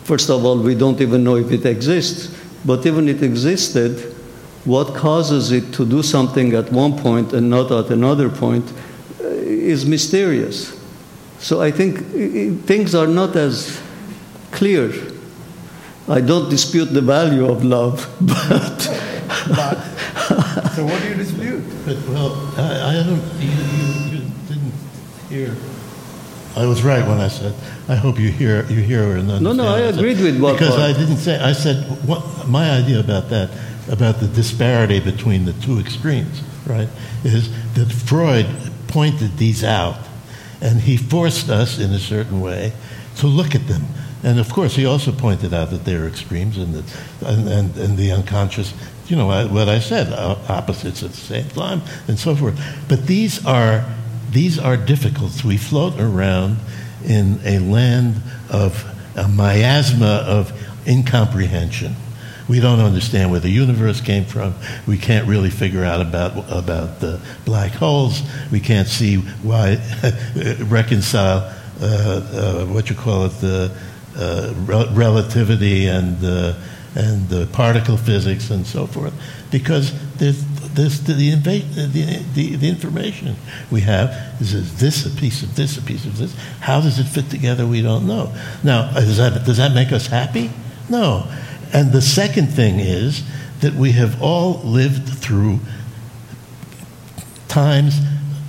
First 0.09 0.29
of 0.31 0.43
all, 0.43 0.57
we 0.57 0.73
don't 0.73 0.99
even 1.01 1.23
know 1.23 1.35
if 1.35 1.51
it 1.51 1.65
exists. 1.67 2.35
But 2.65 2.83
even 2.87 3.07
if 3.07 3.21
it 3.21 3.25
existed, 3.25 3.99
what 4.65 4.95
causes 4.95 5.51
it 5.51 5.71
to 5.73 5.85
do 5.85 6.01
something 6.01 6.53
at 6.55 6.71
one 6.71 6.97
point 6.97 7.31
and 7.33 7.47
not 7.47 7.71
at 7.71 7.91
another 7.91 8.27
point 8.27 8.65
uh, 9.23 9.27
is 9.27 9.85
mysterious. 9.85 10.75
So 11.39 11.61
I 11.61 11.69
think 11.71 11.99
i- 11.99 12.39
i- 12.41 12.55
things 12.65 12.95
are 12.95 13.05
not 13.21 13.35
as 13.35 13.79
clear. 14.51 14.91
I 16.07 16.21
don't 16.21 16.49
dispute 16.49 16.89
the 16.91 17.01
value 17.17 17.45
of 17.45 17.63
love, 17.63 18.07
but 18.19 18.81
So 20.75 20.85
what 20.89 21.01
do 21.03 21.07
you 21.09 21.15
dispute? 21.15 21.63
But, 21.85 21.97
well, 22.09 22.31
I, 22.57 22.89
I 22.89 22.93
don't, 23.07 23.23
you, 23.39 23.51
you, 23.77 23.85
you 24.17 24.21
didn't 24.49 24.73
hear. 25.29 25.55
I 26.59 26.65
was 26.65 26.83
right 26.83 27.07
when 27.07 27.19
I 27.21 27.29
said, 27.29 27.53
I 27.87 27.95
hope 27.95 28.19
you 28.19 28.29
hear, 28.29 28.65
you 28.65 28.81
hear 28.81 29.15
and 29.15 29.31
understand. 29.31 29.43
No, 29.43 29.53
no, 29.53 29.63
I 29.63 29.85
what 29.85 29.95
said. 29.95 29.99
agreed 29.99 30.19
with 30.19 30.41
what 30.41 30.53
Because 30.53 30.75
part. 30.75 30.81
I 30.81 30.93
didn't 30.93 31.17
say, 31.17 31.39
I 31.39 31.53
said, 31.53 31.85
what, 32.05 32.47
my 32.49 32.69
idea 32.71 32.99
about 32.99 33.29
that, 33.29 33.49
about 33.89 34.19
the 34.19 34.27
disparity 34.27 34.99
between 34.99 35.45
the 35.45 35.53
two 35.53 35.79
extremes, 35.79 36.41
right, 36.67 36.89
is 37.23 37.49
that 37.75 37.89
Freud 37.91 38.45
pointed 38.89 39.37
these 39.37 39.63
out 39.63 39.97
and 40.61 40.81
he 40.81 40.97
forced 40.97 41.49
us 41.49 41.79
in 41.79 41.91
a 41.91 41.99
certain 41.99 42.41
way 42.41 42.73
to 43.17 43.27
look 43.27 43.55
at 43.55 43.67
them. 43.67 43.83
And 44.21 44.37
of 44.37 44.51
course, 44.51 44.75
he 44.75 44.85
also 44.85 45.13
pointed 45.13 45.53
out 45.53 45.69
that 45.69 45.85
they 45.85 45.95
are 45.95 46.07
extremes 46.07 46.57
and, 46.57 46.73
that, 46.73 47.01
and, 47.25 47.47
and, 47.47 47.77
and 47.77 47.97
the 47.97 48.11
unconscious 48.11 48.73
you 49.09 49.15
know 49.15 49.25
what 49.25 49.49
what 49.49 49.67
I 49.67 49.79
said, 49.79 50.13
uh, 50.13 50.37
opposites 50.47 51.01
at 51.01 51.11
the 51.11 51.17
same 51.17 51.49
time, 51.49 51.81
and 52.07 52.19
so 52.19 52.35
forth. 52.35 52.59
But 52.87 53.07
these 53.07 53.43
are 53.45 53.83
these 54.31 54.59
are 54.59 54.77
difficult. 54.77 55.43
We 55.43 55.57
float 55.57 55.99
around 55.99 56.57
in 57.05 57.39
a 57.43 57.59
land 57.59 58.21
of 58.49 58.85
a 59.15 59.27
miasma 59.27 60.23
of 60.27 60.51
incomprehension. 60.87 61.95
We 62.47 62.59
don't 62.59 62.79
understand 62.79 63.29
where 63.29 63.39
the 63.39 63.49
universe 63.49 64.01
came 64.01 64.25
from. 64.25 64.55
We 64.87 64.97
can't 64.97 65.27
really 65.27 65.51
figure 65.51 65.83
out 65.83 66.01
about 66.01 66.31
about 66.51 66.99
the 66.99 67.21
black 67.45 67.71
holes. 67.71 68.21
We 68.51 68.59
can't 68.59 68.87
see 68.87 69.17
why 69.17 69.77
reconcile 70.63 71.53
uh, 71.81 71.85
uh, 71.85 72.65
what 72.65 72.89
you 72.89 72.95
call 72.95 73.25
it 73.25 73.33
the 73.39 73.71
uh, 74.17 74.53
rel- 74.65 74.91
relativity 74.93 75.85
and 75.85 76.23
uh, 76.23 76.53
and 76.95 77.29
the 77.29 77.47
particle 77.53 77.97
physics 77.97 78.49
and 78.49 78.65
so 78.65 78.87
forth 78.87 79.13
because 79.51 79.93
there's 80.15 80.43
this 80.73 80.99
the, 80.99 81.33
inva- 81.33 81.73
the, 81.73 82.23
the, 82.33 82.55
the 82.55 82.69
information 82.69 83.35
we 83.71 83.81
have 83.81 84.09
is 84.39 84.53
is 84.53 84.79
this 84.79 85.05
a 85.05 85.09
piece 85.09 85.43
of 85.43 85.55
this 85.55 85.77
a 85.77 85.81
piece 85.81 86.05
of 86.05 86.17
this? 86.17 86.35
How 86.61 86.81
does 86.81 86.99
it 86.99 87.05
fit 87.05 87.29
together? 87.29 87.65
We 87.65 87.81
don't 87.81 88.07
know. 88.07 88.33
Now 88.63 88.91
does 88.91 89.17
that 89.17 89.45
does 89.45 89.57
that 89.57 89.73
make 89.73 89.91
us 89.91 90.07
happy? 90.07 90.51
No. 90.89 91.29
And 91.73 91.91
the 91.91 92.01
second 92.01 92.47
thing 92.47 92.79
is 92.79 93.23
that 93.61 93.73
we 93.73 93.91
have 93.91 94.21
all 94.21 94.61
lived 94.63 95.09
through 95.09 95.59
times 97.47 97.99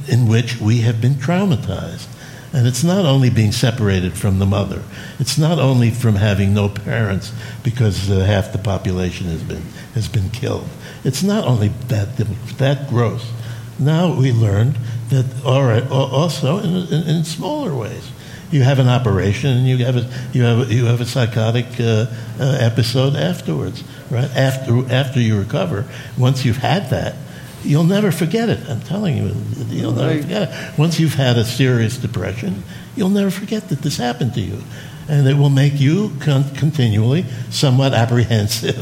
in 0.08 0.28
which 0.28 0.60
we 0.60 0.78
have 0.78 1.00
been 1.00 1.14
traumatized 1.14 2.06
and 2.52 2.66
it's 2.66 2.82
not 2.82 3.04
only 3.04 3.30
being 3.30 3.52
separated 3.52 4.14
from 4.18 4.38
the 4.38 4.46
mother. 4.46 4.82
It's 5.18 5.38
not 5.38 5.58
only 5.58 5.90
from 5.90 6.16
having 6.16 6.52
no 6.52 6.68
parents 6.68 7.32
because 7.62 8.10
uh, 8.10 8.20
half 8.20 8.52
the 8.52 8.58
population 8.58 9.26
has 9.28 9.42
been, 9.42 9.62
has 9.94 10.08
been 10.08 10.30
killed. 10.30 10.68
It's 11.04 11.22
not 11.22 11.44
only 11.44 11.68
that, 11.88 12.16
that 12.58 12.88
gross. 12.88 13.30
Now 13.78 14.14
we 14.14 14.32
learned 14.32 14.76
that, 15.10 15.26
all 15.44 15.64
right, 15.64 15.88
also 15.90 16.58
in, 16.58 16.76
in, 16.92 17.08
in 17.08 17.24
smaller 17.24 17.74
ways. 17.74 18.10
You 18.50 18.62
have 18.62 18.80
an 18.80 18.88
operation 18.88 19.50
and 19.50 19.66
you 19.68 19.84
have 19.84 19.96
a, 19.96 20.10
you 20.32 20.42
have 20.42 20.68
a, 20.68 20.74
you 20.74 20.86
have 20.86 21.00
a 21.00 21.06
psychotic 21.06 21.66
uh, 21.78 22.06
uh, 22.40 22.58
episode 22.60 23.14
afterwards, 23.14 23.84
right? 24.10 24.28
After, 24.36 24.92
after 24.92 25.20
you 25.20 25.38
recover, 25.38 25.86
once 26.18 26.44
you've 26.44 26.56
had 26.56 26.90
that, 26.90 27.14
You'll 27.62 27.84
never 27.84 28.10
forget 28.10 28.48
it. 28.48 28.60
I'm 28.68 28.80
telling 28.80 29.16
you, 29.16 29.34
you'll 29.68 29.92
never 29.92 30.20
forget 30.20 30.50
it. 30.50 30.78
Once 30.78 30.98
you've 30.98 31.14
had 31.14 31.36
a 31.36 31.44
serious 31.44 31.98
depression, 31.98 32.62
you'll 32.96 33.10
never 33.10 33.30
forget 33.30 33.68
that 33.68 33.82
this 33.82 33.98
happened 33.98 34.34
to 34.34 34.40
you. 34.40 34.62
And 35.08 35.26
it 35.26 35.34
will 35.34 35.50
make 35.50 35.78
you 35.80 36.12
con- 36.20 36.54
continually 36.54 37.24
somewhat 37.50 37.92
apprehensive. 37.92 38.76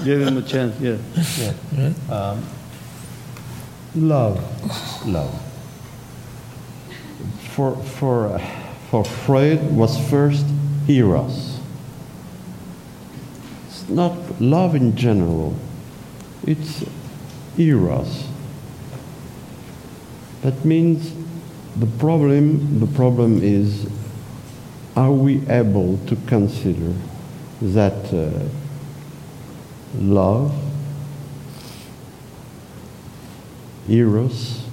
Give 0.04 0.22
him 0.22 0.38
a 0.38 0.42
chance, 0.42 0.78
yeah. 0.80 0.96
yeah. 1.76 1.92
Um, 2.10 2.44
love, 3.94 5.06
love. 5.06 5.42
For, 7.50 7.76
for, 7.76 8.28
uh, 8.28 8.38
for 8.90 9.04
Freud 9.04 9.76
was 9.76 9.98
first 10.08 10.46
eros. 10.88 11.58
It's 13.66 13.88
not 13.88 14.40
love 14.40 14.74
in 14.74 14.96
general. 14.96 15.56
It's 16.46 16.84
eros. 17.58 18.26
That 20.42 20.64
means 20.64 21.12
the 21.76 21.86
problem, 21.86 22.80
the 22.80 22.86
problem 22.86 23.42
is 23.42 23.88
are 24.96 25.12
we 25.12 25.46
able 25.48 25.98
to 26.06 26.16
consider 26.26 26.94
that 27.60 28.12
uh, 28.12 28.48
love, 29.98 30.52
eros, 33.88 34.64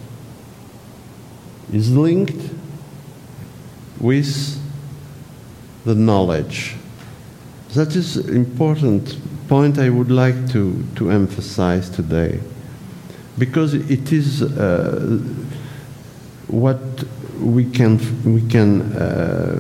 is 1.72 1.92
linked 1.96 2.52
with 4.00 4.60
the 5.84 5.96
knowledge. 5.96 6.76
That 7.74 7.96
is 7.96 8.18
an 8.18 8.36
important 8.36 9.20
point 9.48 9.78
I 9.78 9.90
would 9.90 10.12
like 10.12 10.52
to, 10.52 10.84
to 10.96 11.12
emphasize 11.12 11.90
today 11.90 12.40
because 13.38 13.74
it 13.74 14.12
is 14.12 14.42
uh, 14.42 15.20
what 16.48 16.80
we 17.40 17.66
can 17.70 18.00
we 18.24 18.42
can 18.48 18.82
uh, 18.94 19.60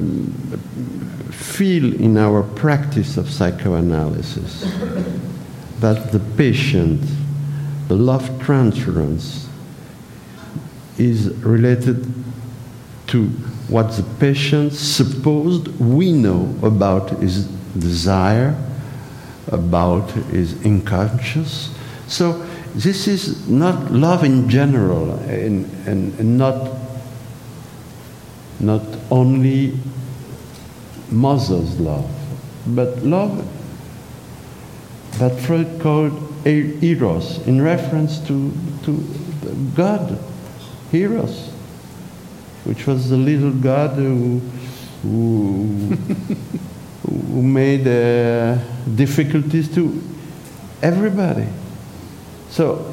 feel 1.32 1.94
in 2.00 2.18
our 2.18 2.44
practice 2.44 3.18
of 3.18 3.30
psychoanalysis 3.30 4.62
that 5.80 6.12
the 6.12 6.20
patient, 6.38 7.02
the 7.88 7.96
love 7.96 8.42
transference, 8.42 9.48
is 10.98 11.30
related 11.44 12.12
to 13.08 13.28
what 13.68 13.92
the 13.98 14.04
patient 14.20 14.74
supposed 14.74 15.68
we 15.80 16.12
know 16.12 16.56
about 16.64 17.10
his 17.20 17.46
desire, 17.78 18.56
about 19.48 20.10
his 20.32 20.54
unconscious. 20.66 21.74
So 22.08 22.46
this 22.76 23.08
is 23.08 23.48
not 23.48 23.90
love 23.90 24.26
in 24.26 24.50
general 24.50 25.14
and, 25.30 25.66
and, 25.88 26.20
and 26.20 26.38
not, 26.38 26.74
not 28.60 28.82
only 29.10 29.78
mother's 31.10 31.80
love, 31.80 32.12
but 32.68 32.98
love 32.98 33.48
that 35.20 35.40
Freud 35.40 35.80
called 35.80 36.22
eros 36.46 37.38
in 37.48 37.62
reference 37.62 38.20
to, 38.28 38.52
to 38.84 38.98
God, 39.74 40.20
eros, 40.92 41.52
which 42.66 42.86
was 42.86 43.10
the 43.10 43.16
little 43.16 43.52
God 43.52 43.92
who, 43.92 44.40
who, 45.02 45.64
who 47.08 47.42
made 47.42 47.88
uh, 47.88 48.58
difficulties 48.96 49.74
to 49.76 50.04
everybody. 50.82 51.48
So 52.56 52.90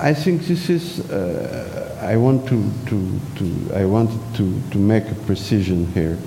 I 0.00 0.12
think 0.12 0.42
this 0.48 0.68
is, 0.68 1.08
uh, 1.12 1.96
I 2.02 2.16
want 2.16 2.48
to, 2.48 2.68
to, 2.86 3.20
to, 3.36 3.74
I 3.76 3.84
wanted 3.84 4.18
to, 4.34 4.60
to 4.72 4.78
make 4.78 5.08
a 5.08 5.14
precision 5.26 5.86
here. 5.92 6.18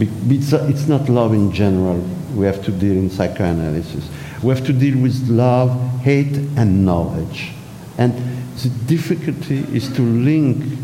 It's 0.00 0.88
not 0.88 1.08
love 1.08 1.32
in 1.32 1.52
general 1.52 2.04
we 2.34 2.44
have 2.44 2.60
to 2.64 2.72
deal 2.72 2.96
in 2.96 3.08
psychoanalysis. 3.08 4.10
We 4.42 4.52
have 4.52 4.66
to 4.66 4.72
deal 4.72 5.00
with 5.00 5.28
love, 5.28 6.00
hate, 6.00 6.34
and 6.56 6.84
knowledge. 6.84 7.52
And 7.98 8.14
the 8.56 8.70
difficulty 8.88 9.60
is 9.72 9.86
to 9.94 10.02
link 10.02 10.76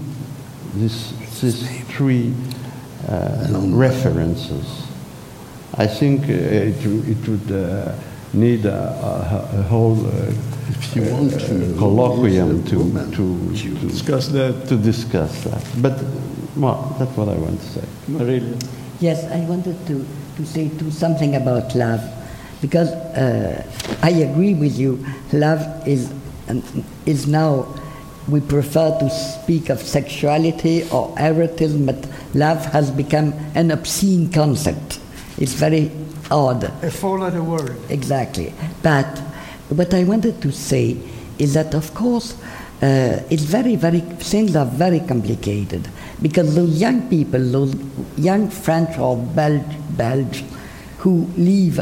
this, 0.74 1.10
these 1.40 1.84
three 1.86 2.32
uh, 3.08 3.48
references. 3.70 4.86
I 5.74 5.88
think 5.88 6.28
uh, 6.28 6.32
it, 6.32 6.76
it 6.86 7.28
would 7.28 7.50
uh, 7.50 7.96
need 8.32 8.66
a, 8.66 8.74
a, 8.74 9.58
a 9.58 9.62
whole 9.62 10.06
uh, 10.06 10.32
if 10.68 10.96
you 10.96 11.02
want 11.12 11.32
to 11.32 11.74
colloquium 11.78 12.64
to, 12.68 12.76
to, 13.16 13.56
to, 13.56 13.86
discuss 13.88 14.28
that. 14.28 14.68
To 14.68 14.76
discuss 14.76 15.44
that. 15.44 15.64
But 15.80 16.02
well, 16.56 16.94
that's 16.98 17.16
what 17.16 17.28
I 17.28 17.36
want 17.36 17.60
to 17.60 17.66
say. 17.66 17.84
Maria. 18.08 18.56
Yes, 19.00 19.24
I 19.30 19.40
wanted 19.48 19.76
to, 19.86 20.04
to 20.36 20.46
say 20.46 20.68
too 20.68 20.90
something 20.90 21.36
about 21.36 21.74
love, 21.74 22.02
because 22.60 22.88
uh, 22.88 23.64
I 24.02 24.10
agree 24.10 24.54
with 24.54 24.78
you. 24.78 25.04
Love 25.32 25.86
is 25.86 26.12
is 27.06 27.26
now 27.26 27.66
we 28.28 28.40
prefer 28.40 28.98
to 28.98 29.08
speak 29.08 29.70
of 29.70 29.80
sexuality 29.80 30.82
or 30.90 31.14
erotism, 31.16 31.86
but 31.86 32.06
love 32.34 32.64
has 32.66 32.90
become 32.90 33.32
an 33.54 33.70
obscene 33.70 34.30
concept. 34.30 35.00
It's 35.38 35.54
very 35.54 35.90
odd. 36.30 36.64
A 36.82 36.90
four-letter 36.90 37.42
word. 37.42 37.76
Exactly, 37.88 38.54
but 38.82 39.18
what 39.68 39.92
I 39.92 40.04
wanted 40.04 40.40
to 40.42 40.52
say 40.52 40.96
is 41.38 41.54
that, 41.54 41.74
of 41.74 41.94
course, 41.94 42.34
uh, 42.80 43.22
it's 43.28 43.42
very, 43.42 43.76
very, 43.76 44.00
things 44.00 44.54
are 44.54 44.64
very 44.64 45.00
complicated 45.00 45.88
because 46.22 46.54
those 46.54 46.80
young 46.80 47.08
people, 47.08 47.40
those 47.40 47.74
young 48.16 48.48
French 48.48 48.98
or 48.98 49.16
Belge 49.16 50.44
who 50.98 51.26
leave 51.36 51.80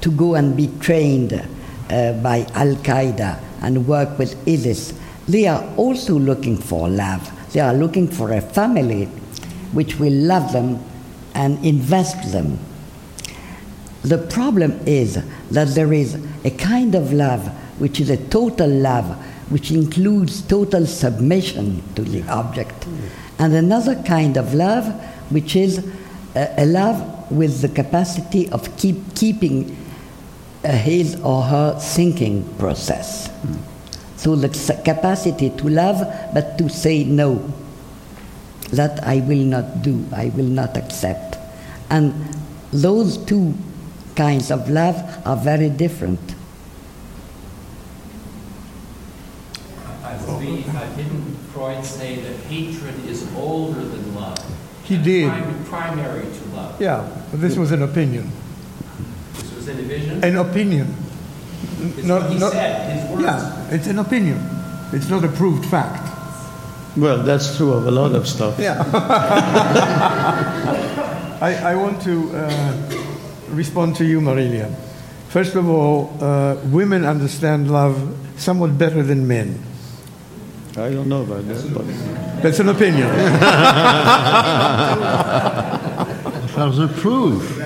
to 0.00 0.10
go 0.12 0.34
and 0.34 0.56
be 0.56 0.70
trained 0.80 1.32
uh, 1.32 2.12
by 2.22 2.46
Al 2.54 2.74
Qaeda 2.76 3.40
and 3.62 3.86
work 3.86 4.18
with 4.18 4.36
ISIS, 4.48 4.94
they 5.28 5.46
are 5.46 5.64
also 5.76 6.18
looking 6.18 6.56
for 6.56 6.88
love. 6.88 7.30
They 7.52 7.60
are 7.60 7.74
looking 7.74 8.08
for 8.08 8.32
a 8.32 8.40
family 8.40 9.06
which 9.72 9.98
will 9.98 10.12
love 10.12 10.52
them 10.52 10.82
and 11.34 11.64
invest 11.64 12.32
them. 12.32 12.58
The 14.02 14.18
problem 14.18 14.80
is 14.86 15.22
that 15.50 15.68
there 15.74 15.92
is 15.92 16.18
a 16.44 16.50
kind 16.50 16.94
of 16.94 17.12
love 17.12 17.46
which 17.78 18.00
is 18.00 18.10
a 18.10 18.16
total 18.28 18.68
love, 18.68 19.06
which 19.50 19.70
includes 19.70 20.42
total 20.42 20.86
submission 20.86 21.82
to 21.94 22.02
the 22.02 22.22
object, 22.30 22.86
and 23.38 23.54
another 23.54 23.96
kind 24.02 24.36
of 24.36 24.54
love 24.54 24.86
which 25.30 25.56
is 25.56 25.86
a, 26.34 26.64
love 26.66 27.30
with 27.30 27.60
the 27.60 27.68
capacity 27.68 28.48
of 28.50 28.76
keep, 28.76 29.14
keeping 29.14 29.76
uh, 30.64 30.72
his 30.72 31.20
or 31.20 31.42
her 31.42 31.78
thinking 31.78 32.44
process. 32.58 33.30
So 34.16 34.36
the 34.36 34.48
capacity 34.84 35.50
to 35.50 35.68
love, 35.68 36.00
but 36.34 36.58
to 36.58 36.68
say 36.68 37.04
no. 37.04 37.52
That 38.72 39.02
I 39.02 39.20
will 39.20 39.44
not 39.44 39.82
do, 39.82 40.04
I 40.14 40.26
will 40.36 40.44
not 40.44 40.76
accept. 40.76 41.38
And 41.88 42.12
those 42.72 43.16
two 43.16 43.54
kinds 44.16 44.50
of 44.50 44.68
love 44.68 44.96
are 45.26 45.36
very 45.36 45.68
different. 45.70 46.20
I 50.04 50.14
believe, 50.16 50.66
didn't 50.96 51.36
Freud 51.52 51.84
say 51.84 52.16
that 52.16 52.36
hatred 52.48 52.94
is 53.06 53.26
older 53.36 53.80
than 53.84 54.14
love? 54.14 54.38
He 54.84 54.96
did. 54.98 55.30
prim- 55.32 55.64
Primary 55.64 56.22
to 56.22 56.44
love. 56.56 56.80
Yeah, 56.80 57.08
but 57.30 57.40
this 57.40 57.56
was 57.56 57.70
an 57.72 57.82
opinion. 57.82 58.30
This 59.34 59.52
was 59.54 59.68
a 59.68 59.74
division? 59.74 60.24
An 60.24 60.36
opinion. 60.36 60.94
It's 61.96 62.06
not- 62.06 62.22
what 62.22 62.32
he 62.32 62.38
not- 62.38 62.52
said, 62.52 62.98
his 62.98 63.10
words. 63.10 63.22
Yeah, 63.22 63.68
it's 63.70 63.86
an 63.86 63.98
opinion. 64.00 64.38
It's 64.92 65.08
not 65.08 65.22
a 65.24 65.28
proved 65.28 65.64
fact. 65.66 66.08
Well, 66.96 67.22
that's 67.22 67.56
true 67.56 67.72
of 67.72 67.86
a 67.86 67.90
lot 67.90 68.16
of 68.16 68.26
stuff. 68.26 68.58
Yeah. 68.58 68.82
I, 71.40 71.54
I 71.72 71.74
want 71.76 72.02
to 72.02 72.30
uh, 72.34 72.72
respond 73.50 73.96
to 73.96 74.04
you, 74.04 74.20
Marilia. 74.20 74.68
First 75.28 75.54
of 75.54 75.68
all, 75.68 76.16
uh, 76.20 76.56
women 76.66 77.04
understand 77.04 77.70
love 77.70 78.16
somewhat 78.36 78.76
better 78.76 79.02
than 79.02 79.28
men. 79.28 79.62
I 80.72 80.90
don't 80.90 81.08
know 81.08 81.22
about 81.22 81.46
that, 81.48 81.74
but 81.74 82.42
That's 82.42 82.58
an 82.60 82.68
opinion. 82.68 83.08
How's 86.56 86.78
it 86.78 86.90
proof? 86.96 87.58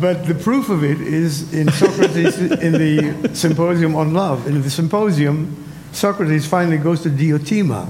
But 0.00 0.26
the 0.26 0.34
proof 0.34 0.68
of 0.68 0.84
it 0.84 1.00
is 1.00 1.54
in 1.54 1.70
Socrates 1.70 2.38
in 2.38 2.72
the 2.72 3.30
symposium 3.34 3.96
on 3.96 4.12
love. 4.12 4.46
In 4.46 4.60
the 4.60 4.70
symposium, 4.70 5.64
Socrates 5.92 6.46
finally 6.46 6.78
goes 6.78 7.02
to 7.02 7.08
Diotima 7.08 7.88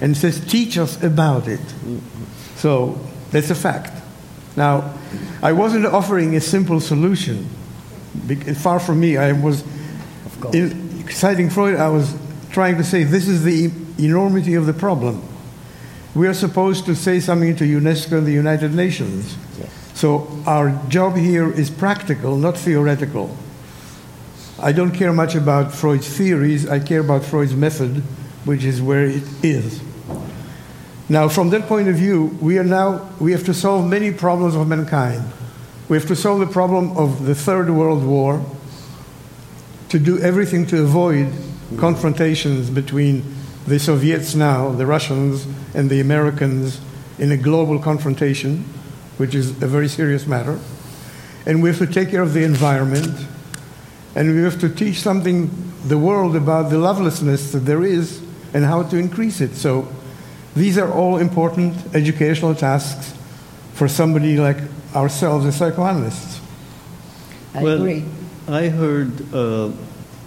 and 0.00 0.16
says, 0.16 0.40
Teach 0.46 0.78
us 0.78 1.02
about 1.02 1.48
it. 1.48 1.60
So 2.56 2.98
that's 3.30 3.50
a 3.50 3.54
fact. 3.54 3.99
Now, 4.60 4.92
I 5.42 5.52
wasn't 5.52 5.86
offering 5.86 6.36
a 6.36 6.40
simple 6.40 6.80
solution. 6.80 7.48
Far 8.56 8.78
from 8.78 9.00
me, 9.00 9.16
I 9.16 9.32
was, 9.32 9.64
in 10.52 11.08
citing 11.08 11.48
Freud, 11.48 11.76
I 11.76 11.88
was 11.88 12.14
trying 12.50 12.76
to 12.76 12.84
say 12.84 13.02
this 13.02 13.26
is 13.26 13.42
the 13.42 13.70
enormity 13.98 14.56
of 14.56 14.66
the 14.66 14.74
problem. 14.74 15.26
We 16.14 16.28
are 16.28 16.34
supposed 16.34 16.84
to 16.84 16.94
say 16.94 17.20
something 17.20 17.56
to 17.56 17.64
UNESCO 17.64 18.18
and 18.18 18.26
the 18.26 18.32
United 18.32 18.74
Nations. 18.74 19.34
So 19.94 20.28
our 20.44 20.78
job 20.90 21.16
here 21.16 21.50
is 21.50 21.70
practical, 21.70 22.36
not 22.36 22.58
theoretical. 22.58 23.34
I 24.58 24.72
don't 24.72 24.92
care 24.92 25.14
much 25.14 25.34
about 25.34 25.72
Freud's 25.72 26.06
theories, 26.06 26.68
I 26.68 26.80
care 26.80 27.00
about 27.00 27.24
Freud's 27.24 27.54
method, 27.54 28.02
which 28.44 28.64
is 28.64 28.82
where 28.82 29.06
it 29.06 29.24
is. 29.42 29.80
Now, 31.10 31.28
from 31.28 31.50
that 31.50 31.66
point 31.66 31.88
of 31.88 31.96
view, 31.96 32.38
we 32.40 32.56
are 32.58 32.64
now, 32.64 33.10
we 33.18 33.32
have 33.32 33.44
to 33.46 33.52
solve 33.52 33.84
many 33.84 34.12
problems 34.12 34.54
of 34.54 34.68
mankind. 34.68 35.24
We 35.88 35.96
have 35.98 36.06
to 36.06 36.14
solve 36.14 36.38
the 36.38 36.46
problem 36.46 36.96
of 36.96 37.26
the 37.26 37.34
Third 37.34 37.68
World 37.68 38.04
War, 38.06 38.40
to 39.88 39.98
do 39.98 40.20
everything 40.20 40.66
to 40.66 40.84
avoid 40.84 41.32
confrontations 41.78 42.70
between 42.70 43.24
the 43.66 43.80
Soviets 43.80 44.36
now, 44.36 44.70
the 44.70 44.86
Russians, 44.86 45.48
and 45.74 45.90
the 45.90 45.98
Americans 45.98 46.80
in 47.18 47.32
a 47.32 47.36
global 47.36 47.80
confrontation, 47.80 48.58
which 49.16 49.34
is 49.34 49.50
a 49.62 49.66
very 49.66 49.88
serious 49.88 50.28
matter. 50.28 50.60
And 51.44 51.60
we 51.60 51.70
have 51.70 51.78
to 51.78 51.88
take 51.88 52.10
care 52.10 52.22
of 52.22 52.34
the 52.34 52.44
environment, 52.44 53.26
and 54.14 54.32
we 54.32 54.42
have 54.42 54.60
to 54.60 54.68
teach 54.68 55.00
something 55.00 55.50
the 55.84 55.98
world 55.98 56.36
about 56.36 56.70
the 56.70 56.78
lovelessness 56.78 57.50
that 57.50 57.66
there 57.66 57.82
is 57.82 58.22
and 58.54 58.64
how 58.64 58.84
to 58.84 58.96
increase 58.96 59.40
it. 59.40 59.56
So 59.56 59.88
these 60.54 60.78
are 60.78 60.92
all 60.92 61.18
important 61.18 61.94
educational 61.94 62.54
tasks 62.54 63.14
for 63.74 63.88
somebody 63.88 64.36
like 64.36 64.58
ourselves 64.94 65.46
as 65.46 65.56
psychoanalysts. 65.56 66.40
I 67.54 67.62
well, 67.62 67.76
agree. 67.76 68.04
I 68.48 68.68
heard 68.68 69.34
uh, 69.34 69.70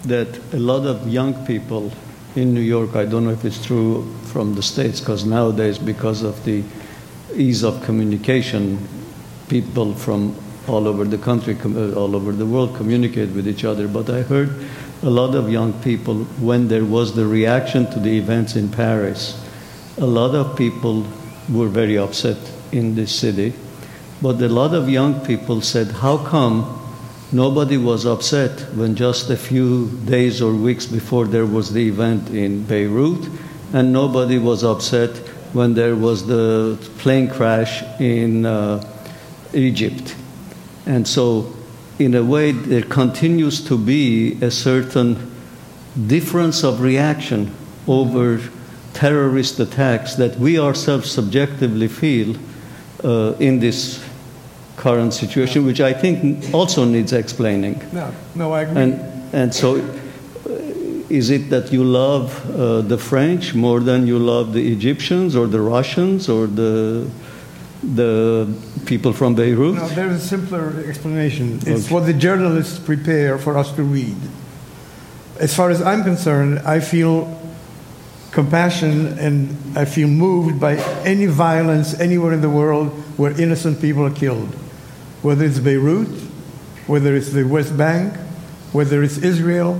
that 0.04 0.38
a 0.52 0.58
lot 0.58 0.86
of 0.86 1.08
young 1.08 1.46
people 1.46 1.92
in 2.36 2.52
New 2.52 2.60
York, 2.60 2.96
I 2.96 3.04
don't 3.04 3.24
know 3.24 3.30
if 3.30 3.44
it's 3.44 3.64
true 3.64 4.12
from 4.24 4.54
the 4.54 4.62
States, 4.62 5.00
because 5.00 5.24
nowadays, 5.24 5.78
because 5.78 6.22
of 6.22 6.42
the 6.44 6.64
ease 7.34 7.62
of 7.62 7.82
communication, 7.84 8.78
people 9.48 9.94
from 9.94 10.34
all 10.66 10.88
over 10.88 11.04
the 11.04 11.18
country, 11.18 11.56
uh, 11.64 11.92
all 11.94 12.16
over 12.16 12.32
the 12.32 12.46
world 12.46 12.74
communicate 12.76 13.30
with 13.30 13.46
each 13.46 13.64
other. 13.64 13.86
But 13.86 14.10
I 14.10 14.22
heard 14.22 14.50
a 15.02 15.10
lot 15.10 15.34
of 15.34 15.50
young 15.50 15.72
people, 15.82 16.24
when 16.40 16.68
there 16.68 16.84
was 16.84 17.14
the 17.14 17.26
reaction 17.26 17.90
to 17.92 18.00
the 18.00 18.16
events 18.16 18.56
in 18.56 18.68
Paris, 18.68 19.40
a 19.98 20.06
lot 20.06 20.34
of 20.34 20.56
people 20.56 21.06
were 21.48 21.68
very 21.68 21.96
upset 21.96 22.36
in 22.72 22.94
this 22.94 23.14
city. 23.14 23.52
But 24.20 24.40
a 24.40 24.48
lot 24.48 24.74
of 24.74 24.88
young 24.88 25.20
people 25.24 25.60
said, 25.60 25.88
How 25.88 26.18
come 26.18 26.80
nobody 27.30 27.76
was 27.76 28.06
upset 28.06 28.60
when 28.74 28.94
just 28.94 29.30
a 29.30 29.36
few 29.36 29.88
days 30.06 30.40
or 30.40 30.52
weeks 30.52 30.86
before 30.86 31.26
there 31.26 31.46
was 31.46 31.72
the 31.72 31.86
event 31.88 32.30
in 32.30 32.64
Beirut, 32.64 33.28
and 33.72 33.92
nobody 33.92 34.38
was 34.38 34.64
upset 34.64 35.16
when 35.52 35.74
there 35.74 35.94
was 35.94 36.26
the 36.26 36.78
plane 36.98 37.28
crash 37.28 37.82
in 38.00 38.46
uh, 38.46 38.82
Egypt? 39.52 40.16
And 40.86 41.06
so, 41.06 41.54
in 41.98 42.14
a 42.14 42.22
way, 42.24 42.52
there 42.52 42.82
continues 42.82 43.64
to 43.66 43.78
be 43.78 44.38
a 44.42 44.50
certain 44.50 45.30
difference 46.06 46.64
of 46.64 46.80
reaction 46.80 47.54
over 47.86 48.40
terrorist 48.94 49.60
attacks 49.60 50.14
that 50.14 50.38
we 50.38 50.58
ourselves 50.58 51.10
subjectively 51.10 51.88
feel 51.88 52.36
uh, 53.04 53.34
in 53.38 53.60
this 53.60 54.02
current 54.76 55.12
situation, 55.12 55.66
which 55.66 55.80
I 55.80 55.92
think 55.92 56.52
also 56.54 56.84
needs 56.84 57.12
explaining. 57.12 57.80
No, 57.92 58.12
no, 58.34 58.52
I 58.52 58.62
agree. 58.62 58.82
And, 58.82 59.34
and 59.34 59.54
so, 59.54 59.76
uh, 59.76 60.50
is 61.10 61.30
it 61.30 61.50
that 61.50 61.72
you 61.72 61.84
love 61.84 62.32
uh, 62.50 62.80
the 62.80 62.98
French 62.98 63.54
more 63.54 63.80
than 63.80 64.06
you 64.06 64.18
love 64.18 64.52
the 64.52 64.72
Egyptians 64.72 65.36
or 65.36 65.46
the 65.46 65.60
Russians 65.60 66.28
or 66.28 66.46
the, 66.46 67.08
the 67.82 68.48
people 68.86 69.12
from 69.12 69.34
Beirut? 69.34 69.74
No, 69.74 69.88
there 69.88 70.08
is 70.08 70.24
a 70.24 70.28
simpler 70.28 70.82
explanation. 70.88 71.58
It's 71.66 71.86
Okay. 71.86 71.94
what 71.94 72.06
the 72.06 72.14
journalists 72.14 72.78
prepare 72.78 73.38
for 73.38 73.56
us 73.58 73.70
to 73.72 73.82
read. 73.82 74.16
As 75.38 75.54
far 75.54 75.70
as 75.70 75.82
I'm 75.82 76.04
concerned, 76.04 76.60
I 76.60 76.80
feel 76.80 77.26
compassion 78.34 79.16
and 79.18 79.56
I 79.78 79.84
feel 79.84 80.08
moved 80.08 80.60
by 80.60 80.74
any 81.04 81.26
violence 81.26 81.98
anywhere 81.98 82.32
in 82.32 82.40
the 82.40 82.50
world 82.50 82.88
where 83.16 83.30
innocent 83.40 83.80
people 83.80 84.04
are 84.04 84.10
killed. 84.10 84.48
Whether 85.22 85.44
it's 85.46 85.60
Beirut, 85.60 86.08
whether 86.86 87.16
it's 87.16 87.30
the 87.30 87.44
West 87.44 87.76
Bank, 87.78 88.14
whether 88.72 89.02
it's 89.02 89.18
Israel, 89.18 89.76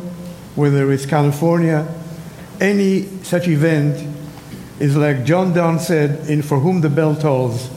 whether 0.54 0.90
it's 0.92 1.04
California, 1.04 1.86
any 2.60 3.06
such 3.24 3.48
event 3.48 4.08
is 4.78 4.96
like 4.96 5.24
John 5.24 5.52
Donne 5.52 5.80
said 5.80 6.28
in 6.30 6.40
For 6.42 6.60
Whom 6.60 6.80
the 6.80 6.88
Bell 6.88 7.16
Tolls. 7.16 7.70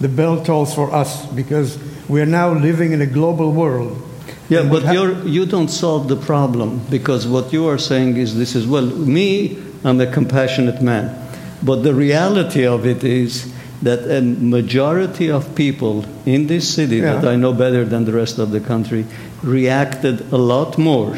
The 0.00 0.08
bell 0.08 0.44
tolls 0.44 0.72
for 0.74 0.94
us 0.94 1.26
because 1.26 1.76
we 2.08 2.20
are 2.20 2.26
now 2.26 2.52
living 2.52 2.92
in 2.92 3.02
a 3.02 3.06
global 3.06 3.50
world. 3.52 4.00
Yeah, 4.48 4.62
but 4.62 4.94
you're, 4.94 5.26
you 5.26 5.44
don't 5.44 5.68
solve 5.68 6.08
the 6.08 6.16
problem 6.16 6.80
because 6.88 7.26
what 7.26 7.52
you 7.52 7.66
are 7.68 7.78
saying 7.78 8.16
is 8.16 8.36
this 8.36 8.54
is 8.54 8.66
well, 8.66 8.86
me, 8.86 9.58
I'm 9.88 10.00
a 10.00 10.06
compassionate 10.06 10.82
man. 10.82 11.14
But 11.62 11.82
the 11.82 11.94
reality 11.94 12.66
of 12.66 12.86
it 12.86 13.02
is 13.02 13.52
that 13.82 14.10
a 14.10 14.20
majority 14.20 15.30
of 15.30 15.54
people 15.54 16.04
in 16.26 16.46
this 16.46 16.72
city 16.74 17.00
that 17.00 17.24
I 17.26 17.36
know 17.36 17.52
better 17.52 17.84
than 17.84 18.04
the 18.04 18.12
rest 18.12 18.38
of 18.38 18.50
the 18.50 18.60
country 18.60 19.06
reacted 19.42 20.32
a 20.32 20.36
lot 20.36 20.78
more 20.78 21.16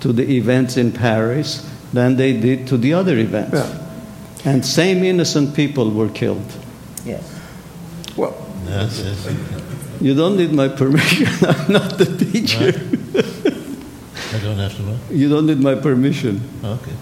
to 0.00 0.12
the 0.12 0.36
events 0.36 0.76
in 0.76 0.90
Paris 0.92 1.68
than 1.92 2.16
they 2.16 2.32
did 2.32 2.66
to 2.68 2.76
the 2.76 2.94
other 2.94 3.16
events. 3.18 3.54
Yeah. 3.54 3.78
And 4.44 4.64
same 4.64 5.04
innocent 5.04 5.54
people 5.54 5.90
were 5.90 6.08
killed. 6.08 6.50
Yes. 7.04 7.22
Well, 8.16 8.34
Yes, 8.66 9.02
yes. 9.04 10.00
You 10.00 10.14
don't 10.14 10.36
need 10.36 10.52
my 10.52 10.68
permission. 10.68 11.26
I'm 11.48 11.72
not 11.72 11.98
the 11.98 12.06
teacher. 12.06 12.72
I 14.34 14.38
don't 14.42 14.56
have 14.56 14.74
to 14.76 14.82
what? 14.82 15.14
You 15.14 15.28
don't 15.28 15.46
need 15.46 15.60
my 15.60 15.74
permission. 15.74 16.40
Okay. 16.64 16.92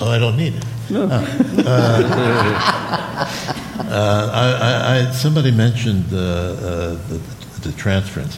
Oh, 0.00 0.10
I 0.10 0.18
don't 0.18 0.36
need 0.36 0.54
it. 0.54 0.64
No. 0.90 1.06
Uh, 3.78 4.30
I, 4.32 4.50
I, 4.50 5.08
I, 5.08 5.10
somebody 5.12 5.50
mentioned 5.52 6.06
uh, 6.12 6.16
uh, 6.16 6.88
the, 7.08 7.20
the 7.62 7.72
transference, 7.72 8.36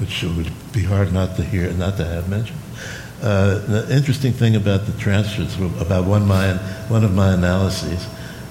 which 0.00 0.22
would 0.22 0.50
be 0.72 0.82
hard 0.82 1.12
not 1.12 1.36
to 1.36 1.44
hear, 1.44 1.70
not 1.72 1.96
to 1.98 2.04
have 2.04 2.28
mentioned. 2.28 2.58
Uh, 3.22 3.58
the 3.66 3.86
interesting 3.94 4.32
thing 4.32 4.56
about 4.56 4.86
the 4.86 4.92
transference, 4.98 5.56
about 5.80 6.04
one, 6.04 6.26
my, 6.26 6.54
one 6.88 7.04
of 7.04 7.14
my 7.14 7.34
analyses, 7.34 8.06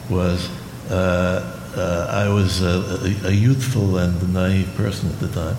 was 0.10 0.50
uh, 0.90 1.54
uh, 1.76 2.08
I 2.10 2.30
was 2.30 2.62
a, 2.62 3.26
a, 3.26 3.30
a 3.30 3.32
youthful 3.32 3.98
and 3.98 4.34
naive 4.34 4.74
person 4.76 5.10
at 5.10 5.20
the 5.20 5.28
time, 5.28 5.58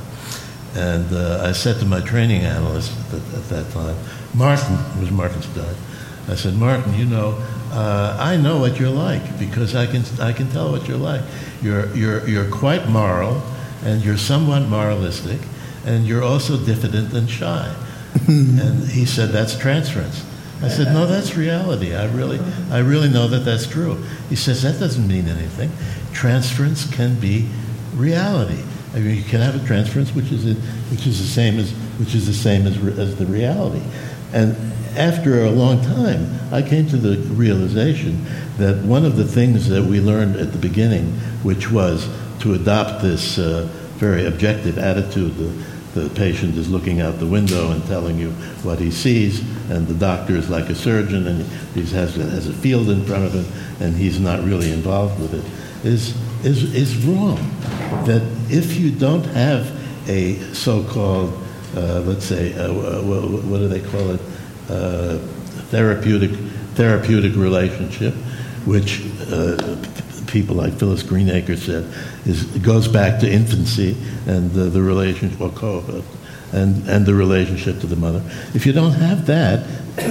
And 0.74 1.12
uh, 1.12 1.42
I 1.44 1.52
said 1.52 1.78
to 1.80 1.86
my 1.86 2.00
training 2.00 2.42
analyst 2.42 2.92
at, 3.12 3.22
at 3.34 3.48
that 3.48 3.70
time, 3.72 3.96
Martin, 4.34 4.74
it 4.96 5.00
was 5.00 5.10
Martin 5.10 5.42
Stein, 5.42 5.74
I 6.28 6.34
said, 6.34 6.54
Martin, 6.54 6.94
you 6.94 7.06
know, 7.06 7.42
uh, 7.72 8.16
I 8.20 8.36
know 8.36 8.58
what 8.58 8.78
you're 8.78 8.90
like 8.90 9.38
because 9.38 9.74
I 9.74 9.86
can, 9.86 10.02
I 10.20 10.32
can 10.32 10.50
tell 10.50 10.70
what 10.70 10.86
you're 10.88 10.98
like. 10.98 11.22
You're, 11.62 11.94
you're, 11.94 12.28
you're 12.28 12.50
quite 12.50 12.88
moral 12.88 13.42
and 13.84 14.04
you're 14.04 14.18
somewhat 14.18 14.62
moralistic 14.62 15.40
and 15.86 16.06
you're 16.06 16.22
also 16.22 16.56
diffident 16.56 17.12
and 17.14 17.28
shy. 17.28 17.74
and 18.28 18.88
he 18.88 19.06
said, 19.06 19.30
that's 19.30 19.56
transference. 19.58 20.24
I 20.60 20.68
said, 20.68 20.92
no, 20.92 21.06
that's 21.06 21.36
reality. 21.36 21.94
I 21.94 22.06
really, 22.06 22.40
I 22.70 22.78
really 22.78 23.08
know 23.08 23.28
that 23.28 23.40
that's 23.40 23.66
true. 23.66 24.02
He 24.28 24.34
says, 24.34 24.62
that 24.62 24.80
doesn't 24.80 25.06
mean 25.06 25.28
anything. 25.28 25.70
Transference 26.12 26.90
can 26.92 27.18
be 27.20 27.48
reality. 27.94 28.60
I 28.92 28.98
mean, 28.98 29.16
you 29.16 29.22
can 29.22 29.40
have 29.40 29.62
a 29.62 29.64
transference 29.66 30.14
which 30.14 30.32
is, 30.32 30.46
a, 30.46 30.54
which 30.90 31.06
is 31.06 31.20
the 31.20 31.28
same 31.28 31.58
as, 31.58 31.70
which 31.98 32.14
is 32.14 32.26
the 32.26 32.32
same 32.32 32.66
as, 32.66 32.76
as 32.98 33.16
the 33.16 33.26
reality. 33.26 33.82
And 34.32 34.56
after 34.96 35.44
a 35.44 35.50
long 35.50 35.80
time, 35.82 36.38
I 36.52 36.62
came 36.62 36.88
to 36.88 36.96
the 36.96 37.18
realization 37.32 38.24
that 38.58 38.84
one 38.84 39.04
of 39.04 39.16
the 39.16 39.24
things 39.24 39.68
that 39.68 39.82
we 39.82 40.00
learned 40.00 40.36
at 40.36 40.52
the 40.52 40.58
beginning, 40.58 41.12
which 41.42 41.70
was 41.70 42.08
to 42.40 42.54
adopt 42.54 43.02
this 43.02 43.38
uh, 43.38 43.68
very 43.96 44.26
objective 44.26 44.78
attitude, 44.78 45.36
the, 45.36 46.00
the 46.00 46.10
patient 46.10 46.56
is 46.56 46.68
looking 46.68 47.00
out 47.00 47.18
the 47.18 47.26
window 47.26 47.70
and 47.70 47.84
telling 47.86 48.18
you 48.18 48.30
what 48.62 48.78
he 48.78 48.90
sees, 48.90 49.40
and 49.70 49.86
the 49.86 49.94
doctor 49.94 50.34
is 50.36 50.48
like 50.48 50.68
a 50.68 50.74
surgeon 50.74 51.26
and 51.26 51.44
he 51.74 51.82
has 51.92 52.14
has 52.16 52.48
a 52.48 52.52
field 52.52 52.88
in 52.90 53.04
front 53.04 53.24
of 53.24 53.32
him 53.32 53.46
and 53.80 53.96
he's 53.96 54.20
not 54.20 54.42
really 54.44 54.72
involved 54.72 55.20
with 55.20 55.34
it, 55.34 55.86
is, 55.86 56.16
is, 56.44 56.74
is 56.74 57.04
wrong. 57.04 57.36
That 58.04 58.22
if 58.50 58.76
you 58.76 58.90
don't 58.90 59.24
have 59.24 59.70
a 60.08 60.36
so 60.52 60.84
called, 60.84 61.32
let's 61.74 62.24
say, 62.24 62.54
uh, 62.54 62.72
what, 62.72 63.58
do 63.58 63.68
they 63.68 63.80
call 63.80 64.10
it? 64.10 64.20
Uh, 64.68 65.18
therapeutic, 65.70 66.30
therapeutic 66.74 67.34
relationship, 67.36 68.14
which 68.64 69.02
uh, 69.30 69.76
people 70.26 70.56
like 70.56 70.74
Phyllis 70.74 71.02
Greenacre 71.02 71.56
said 71.56 71.84
is 72.26 72.44
goes 72.58 72.86
back 72.88 73.20
to 73.20 73.30
infancy 73.30 73.96
and 74.26 74.50
the, 74.52 74.82
relationship, 74.82 75.38
well, 75.40 75.50
co- 75.50 76.02
and 76.52 76.88
and 76.88 77.04
the 77.06 77.14
relationship 77.14 77.80
to 77.80 77.86
the 77.86 77.96
mother. 77.96 78.22
If 78.54 78.66
you 78.66 78.72
don't 78.72 78.92
have 78.92 79.26
that, 79.26 79.66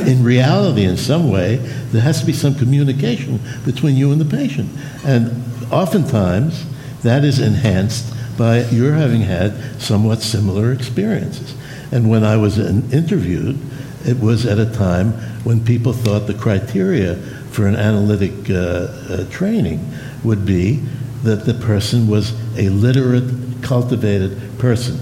in 0.07 0.23
reality, 0.23 0.83
in 0.83 0.97
some 0.97 1.31
way, 1.31 1.57
there 1.91 2.01
has 2.01 2.19
to 2.19 2.25
be 2.25 2.33
some 2.33 2.55
communication 2.55 3.39
between 3.65 3.95
you 3.95 4.11
and 4.11 4.19
the 4.19 4.25
patient, 4.25 4.69
and 5.05 5.43
oftentimes 5.71 6.65
that 7.03 7.23
is 7.23 7.39
enhanced 7.39 8.13
by 8.37 8.63
your 8.65 8.93
having 8.93 9.21
had 9.21 9.81
somewhat 9.81 10.21
similar 10.21 10.71
experiences. 10.71 11.55
And 11.91 12.09
when 12.09 12.23
I 12.23 12.37
was 12.37 12.57
in, 12.57 12.91
interviewed, 12.91 13.59
it 14.05 14.19
was 14.19 14.45
at 14.45 14.59
a 14.59 14.71
time 14.71 15.11
when 15.43 15.63
people 15.63 15.93
thought 15.93 16.27
the 16.27 16.33
criteria 16.33 17.15
for 17.51 17.67
an 17.67 17.75
analytic 17.75 18.49
uh, 18.49 18.53
uh, 18.53 19.29
training 19.29 19.83
would 20.23 20.45
be 20.45 20.83
that 21.23 21.45
the 21.45 21.53
person 21.53 22.07
was 22.07 22.31
a 22.57 22.69
literate, 22.69 23.63
cultivated 23.63 24.39
person. 24.59 24.99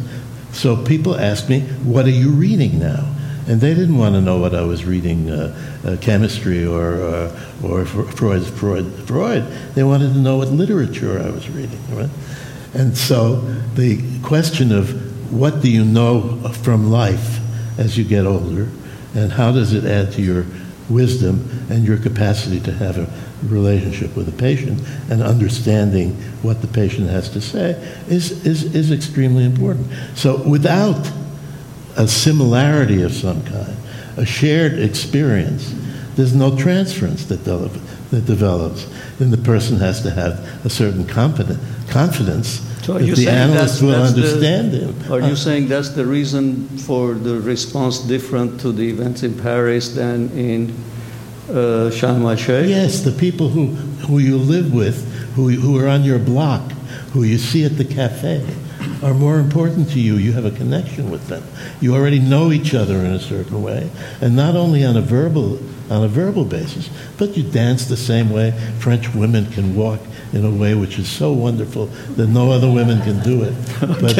So 0.54 0.82
people 0.82 1.16
asked 1.16 1.50
me, 1.50 1.62
What 1.84 2.06
are 2.06 2.12
you 2.12 2.32
reading 2.32 2.80
now? 2.80 3.12
And 3.48 3.62
they 3.62 3.76
didn't 3.76 3.98
want 3.98 4.16
to 4.16 4.22
know 4.22 4.40
what 4.40 4.56
I 4.56 4.62
was 4.62 4.86
reading, 4.86 5.30
uh, 5.30 5.56
uh, 5.86 5.98
chemistry 6.02 6.66
or, 6.66 6.94
uh, 6.94 7.46
or 7.64 7.86
Freud's 7.86 8.50
Freud, 8.50 8.92
Freud. 9.06 9.44
They 9.76 9.84
wanted 9.84 10.14
to 10.14 10.20
know 10.20 10.38
what 10.38 10.48
literature 10.48 11.22
I 11.22 11.30
was 11.30 11.48
reading. 11.50 11.80
Right? 11.92 12.10
And 12.76 12.98
so 12.98 13.36
the 13.76 14.02
question 14.22 14.72
of 14.72 15.32
what 15.32 15.62
do 15.62 15.72
you 15.72 15.84
know 15.84 16.38
from 16.64 16.92
life 16.92 17.40
as 17.80 17.98
you 17.98 18.04
get 18.04 18.26
older, 18.26 18.70
and 19.16 19.32
how 19.32 19.52
does 19.52 19.74
it 19.74 19.86
add 19.86 20.12
to 20.14 20.22
your 20.22 20.46
wisdom 20.90 21.50
and 21.70 21.86
your 21.86 21.98
capacity 21.98 22.60
to 22.60 22.72
have 22.72 22.98
a 22.98 23.10
relationship 23.48 24.16
with 24.16 24.26
the 24.26 24.32
patient 24.32 24.82
and 25.10 25.22
understanding 25.22 26.12
what 26.42 26.62
the 26.62 26.68
patient 26.68 27.10
has 27.10 27.30
to 27.30 27.42
say 27.42 27.72
is, 28.08 28.46
is, 28.46 28.76
is 28.76 28.92
extremely 28.92 29.44
important. 29.46 29.88
So 30.16 30.38
without 30.48 31.10
a 31.98 32.08
similarity 32.08 33.02
of 33.02 33.14
some 33.14 33.44
kind, 33.46 33.76
a 34.18 34.26
shared 34.26 34.80
experience, 34.80 35.74
there's 36.16 36.36
no 36.36 36.58
transference 36.58 37.26
that, 37.26 37.44
de- 37.44 37.70
that 38.12 38.26
develops. 38.26 38.88
Then 39.20 39.32
the 39.32 39.38
person 39.38 39.78
has 39.78 40.02
to 40.02 40.12
have 40.12 40.66
a 40.66 40.70
certain 40.70 41.06
confidence, 41.06 41.60
confidence 41.90 42.60
So 42.84 42.94
that 42.94 43.06
the 43.06 43.16
saying 43.16 43.28
analyst 43.30 43.60
that's, 43.66 43.82
will 43.82 43.92
that's 43.92 44.14
understand 44.14 44.72
the, 44.72 44.78
him. 44.92 45.12
Are 45.14 45.22
Uh, 45.22 45.30
you 45.30 45.36
saying 45.36 45.68
that's 45.70 45.90
the 45.90 46.06
reason 46.06 46.68
for 46.80 47.14
the 47.14 47.40
response 47.40 48.00
different 48.00 48.60
to 48.62 48.72
the 48.74 48.90
events 48.90 49.24
in 49.24 49.34
Paris 49.34 49.96
than 49.96 50.30
in 50.32 50.74
uh, 51.50 51.90
Sharm 51.92 52.22
el 52.30 52.36
Sheikh? 52.36 52.68
Yes, 52.68 53.02
the 53.04 53.12
people 53.12 53.48
who, 53.50 53.68
who 54.08 54.20
you 54.20 54.38
live 54.38 54.74
with, 54.74 55.08
who, 55.36 55.50
who 55.50 55.80
are 55.80 55.88
on 55.88 56.04
your 56.04 56.20
block, 56.20 56.72
who 57.14 57.24
you 57.24 57.38
see 57.38 57.64
at 57.64 57.78
the 57.78 57.86
cafe, 57.86 58.44
are 59.04 59.14
more 59.14 59.40
important 59.40 59.92
to 59.92 60.00
you. 60.00 60.18
You 60.18 60.34
have 60.34 60.46
a 60.46 60.52
connection 60.52 61.12
with 61.12 61.28
them. 61.28 61.44
You 61.82 61.96
already 61.96 62.20
know 62.20 62.52
each 62.52 62.74
other 62.74 62.96
in 62.98 63.12
a 63.12 63.20
certain 63.20 63.62
way, 63.62 63.90
and 64.22 64.36
not 64.36 64.56
only 64.56 64.86
on 64.86 64.98
a 64.98 65.02
verbal 65.02 65.60
on 65.90 66.04
a 66.04 66.08
verbal 66.08 66.46
basis, 66.46 66.90
but 67.18 67.38
you 67.38 67.44
dance 67.44 67.86
the 67.86 67.98
same 67.98 68.32
way. 68.32 68.52
French 68.80 69.14
women 69.14 69.46
can 69.52 69.76
walk 69.76 70.00
in 70.34 70.44
a 70.44 70.50
way 70.50 70.74
which 70.74 70.98
is 70.98 71.08
so 71.08 71.32
wonderful 71.32 71.86
that 72.16 72.28
no 72.28 72.52
other 72.52 72.72
women 72.72 73.02
can 73.04 73.20
do 73.22 73.44
it. 73.44 73.54
But, 73.80 74.18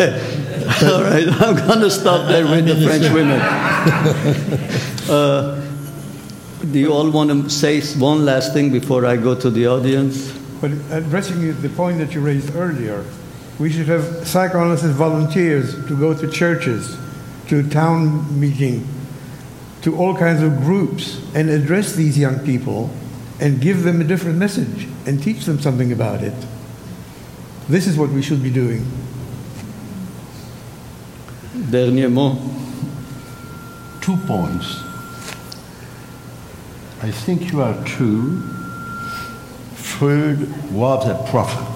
All 0.84 1.04
right, 1.04 1.28
I'm 1.42 1.56
going 1.68 1.82
to 1.82 1.90
stop 1.90 2.28
there 2.28 2.46
with 2.46 2.66
the 2.66 2.76
French 2.86 3.12
women. 3.12 3.42
Uh, 5.06 5.62
do 6.72 6.80
you 6.80 6.92
all 6.92 7.12
want 7.12 7.30
to 7.30 7.48
say 7.48 7.80
one 8.00 8.26
last 8.26 8.54
thing 8.54 8.72
before 8.72 9.06
I 9.06 9.18
go 9.18 9.36
to 9.36 9.52
the 9.52 9.68
audience? 9.68 10.32
But 10.60 10.72
addressing 10.90 11.62
the 11.62 11.70
point 11.70 12.00
that 12.00 12.16
you 12.16 12.22
raised 12.22 12.56
earlier, 12.56 13.06
we 13.60 13.72
should 13.72 13.88
have 13.88 14.28
psychoanalysts 14.28 14.86
volunteers 14.86 15.74
to 15.88 15.98
go 15.98 16.14
to 16.14 16.30
churches, 16.30 16.98
to 17.48 17.68
town 17.70 18.40
meeting, 18.40 18.88
to 19.82 19.96
all 19.96 20.16
kinds 20.16 20.42
of 20.42 20.58
groups 20.58 21.22
and 21.36 21.50
address 21.50 21.94
these 21.94 22.18
young 22.18 22.40
people 22.40 22.90
and 23.40 23.62
give 23.62 23.84
them 23.84 24.02
a 24.02 24.04
different 24.04 24.38
message 24.38 24.88
and 25.06 25.22
teach 25.22 25.46
them 25.46 25.60
something 25.60 25.92
about 25.92 26.22
it. 26.22 26.34
This 27.70 27.88
is 27.88 27.98
what 27.98 28.10
we 28.10 28.22
should 28.22 28.44
be 28.44 28.52
doing. 28.52 28.86
Dernier 31.70 32.10
mot. 32.10 32.38
Two 34.02 34.18
points. 34.28 34.84
I 37.02 37.12
think 37.12 37.52
you 37.52 37.62
are 37.62 37.84
true. 37.86 38.42
Freud 39.76 40.72
was 40.72 41.08
a 41.08 41.16
prophet. 41.30 41.75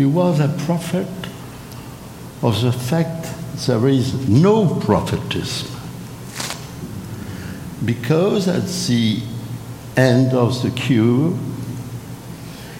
He 0.00 0.06
was 0.06 0.40
a 0.40 0.48
prophet 0.64 1.06
of 2.40 2.62
the 2.62 2.72
fact 2.72 3.28
there 3.66 3.86
is 3.86 4.26
no 4.30 4.66
prophetism. 4.66 5.68
Because 7.84 8.48
at 8.48 8.64
the 8.88 9.20
end 9.98 10.32
of 10.32 10.62
the 10.62 10.70
cure, 10.70 11.36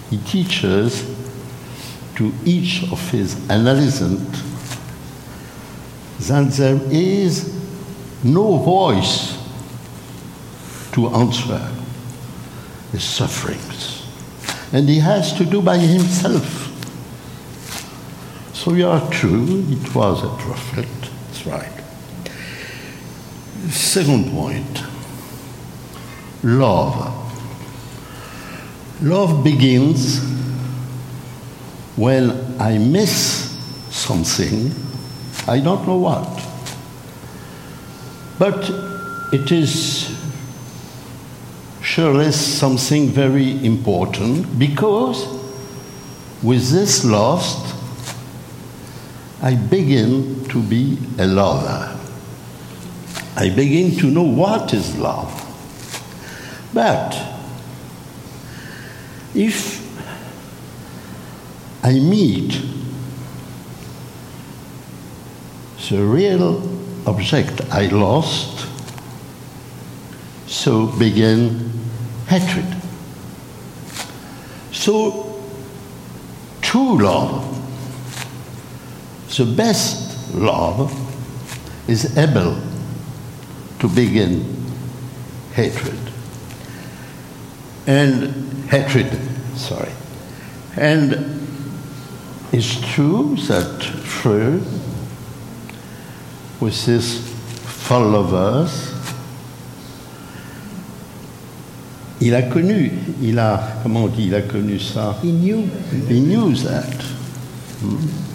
he 0.09 0.17
teaches 0.17 1.05
to 2.15 2.33
each 2.43 2.91
of 2.91 3.11
his 3.11 3.35
analysants 3.51 4.41
that 6.21 6.49
there 6.53 6.79
is 6.91 7.53
no 8.23 8.57
voice 8.57 9.37
to 10.93 11.07
answer 11.09 11.71
his 12.91 13.03
sufferings. 13.03 14.07
And 14.73 14.89
he 14.89 14.97
has 14.97 15.33
to 15.33 15.45
do 15.45 15.61
by 15.61 15.77
himself. 15.77 16.60
So 18.63 18.73
you 18.75 18.87
are 18.87 19.09
true, 19.09 19.65
it 19.69 19.95
was 19.95 20.23
a 20.23 20.27
prophet, 20.37 20.87
that's 21.25 21.47
right. 21.47 21.83
Second 23.71 24.29
point 24.29 24.83
love. 26.43 27.11
Love 29.01 29.43
begins 29.43 30.19
when 31.95 32.29
I 32.61 32.77
miss 32.77 33.49
something, 33.89 34.71
I 35.47 35.59
don't 35.59 35.87
know 35.87 35.97
what. 35.97 36.29
But 38.37 38.69
it 39.33 39.51
is 39.51 40.15
surely 41.81 42.31
something 42.31 43.09
very 43.09 43.65
important 43.65 44.59
because 44.59 45.25
with 46.43 46.69
this 46.69 47.03
lost, 47.03 47.80
I 49.41 49.55
begin 49.55 50.45
to 50.49 50.61
be 50.61 50.99
a 51.17 51.25
lover. 51.25 51.97
I 53.35 53.49
begin 53.49 53.97
to 53.97 54.07
know 54.07 54.23
what 54.23 54.73
is 54.73 54.97
love. 54.97 55.37
But 56.73 57.19
if 59.33 59.81
I 61.83 61.93
meet 61.93 62.61
the 65.89 66.03
real 66.03 66.61
object 67.05 67.61
I 67.71 67.87
lost, 67.87 68.67
so 70.47 70.87
began 70.87 71.69
hatred. 72.27 72.77
So, 74.71 75.43
true 76.61 77.01
love, 77.01 77.50
the 79.37 79.45
best 79.45 80.33
love, 80.33 80.91
is 81.87 82.17
able 82.17 82.57
to 83.79 83.87
begin 83.87 84.45
hatred. 85.53 85.99
And 87.87 88.33
hatred, 88.69 89.19
sorry. 89.55 89.91
And 90.77 91.39
it's 92.53 92.79
true 92.93 93.35
that 93.47 93.83
Freud, 93.83 94.63
with 96.59 96.85
his 96.85 97.27
followers, 97.65 98.93
il 102.21 102.35
a 102.35 102.43
connu, 102.43 102.91
il 103.21 103.39
a, 103.39 103.79
comment 103.81 104.03
on 104.03 104.07
dit, 104.09 104.27
il 104.27 104.35
a 104.35 104.43
connu 104.43 104.79
ça 104.79 105.15
He 105.21 105.31
knew. 105.31 105.65
He 106.07 106.19
knew 106.19 106.53
that. 106.55 107.01
Hmm. 107.81 108.30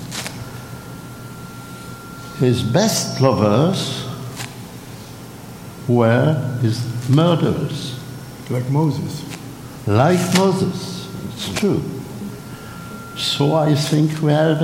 His 2.41 2.63
best 2.63 3.21
lovers 3.21 4.05
were 5.89 6.35
his 6.61 6.81
murderers, 7.09 7.99
Like 8.51 8.69
Moses. 8.71 9.25
like 9.87 10.21
Moses. 10.37 11.09
It's 11.35 11.49
true. 11.59 11.83
So 13.17 13.55
I 13.55 13.75
think 13.75 14.21
we 14.21 14.33
have 14.33 14.59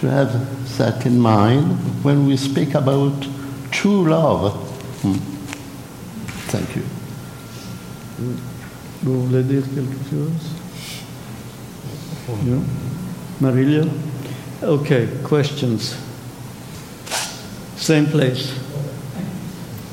to 0.00 0.06
have 0.10 0.76
that 0.78 1.06
in 1.06 1.18
mind 1.18 1.78
when 2.04 2.26
we 2.26 2.36
speak 2.36 2.74
about 2.74 3.26
true 3.70 4.08
love. 4.08 4.52
Hmm. 5.02 5.14
Thank 6.50 6.76
you. 6.76 6.82
Vous 9.02 9.26
voulez 9.26 9.42
dire 9.44 9.62
quelque 9.62 10.10
chose? 10.10 10.50
No? 12.44 12.62
Marilia? 13.40 13.88
Okay, 14.62 15.08
questions. 15.24 15.94
Same 17.90 18.06
place. 18.06 18.56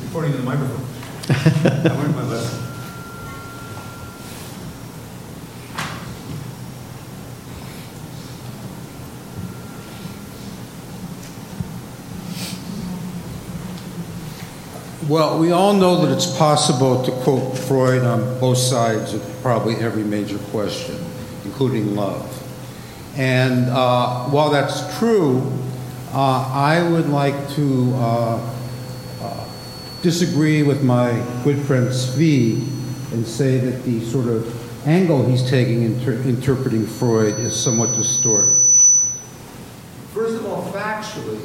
Reporting 0.03 0.34
to 0.34 0.38
the 0.38 0.44
microphone. 0.44 0.86
I 1.91 1.95
learned 1.95 2.15
my 2.15 2.22
lesson. 2.26 2.64
Well, 15.10 15.40
we 15.40 15.49
all 15.49 15.74
know 15.74 16.06
that 16.06 16.15
it's 16.15 16.38
possible 16.38 17.02
to 17.02 17.11
quote 17.24 17.57
Freud 17.57 18.03
on 18.03 18.40
both 18.40 18.60
sides 18.60 19.15
of 19.15 19.40
probably 19.41 19.78
every 19.78 20.03
major 20.03 20.38
question, 20.52 21.03
including 21.45 21.95
love. 21.95 22.32
And 23.18 23.68
uh, 23.72 24.26
while 24.26 24.52
that's 24.52 24.99
true, 24.99 25.52
uh, 26.18 26.49
I 26.52 26.81
would 26.81 27.10
like 27.10 27.35
to 27.49 27.94
uh, 27.94 28.56
uh, 29.22 29.48
disagree 30.02 30.64
with 30.64 30.84
my 30.84 31.11
good 31.44 31.64
friend 31.68 31.89
Zvi 31.89 32.53
and 33.14 33.23
say 33.23 33.60
that 33.60 33.84
the 33.84 34.03
sort 34.03 34.26
of 34.26 34.88
angle 34.88 35.23
he's 35.27 35.48
taking 35.48 35.84
in 35.84 35.94
inter- 35.94 36.19
interpreting 36.27 36.88
Freud 36.88 37.39
is 37.39 37.56
somewhat 37.56 37.95
distorted. 37.95 38.52
First 40.11 40.38
of 40.38 40.48
all, 40.48 40.64
factually, 40.72 41.39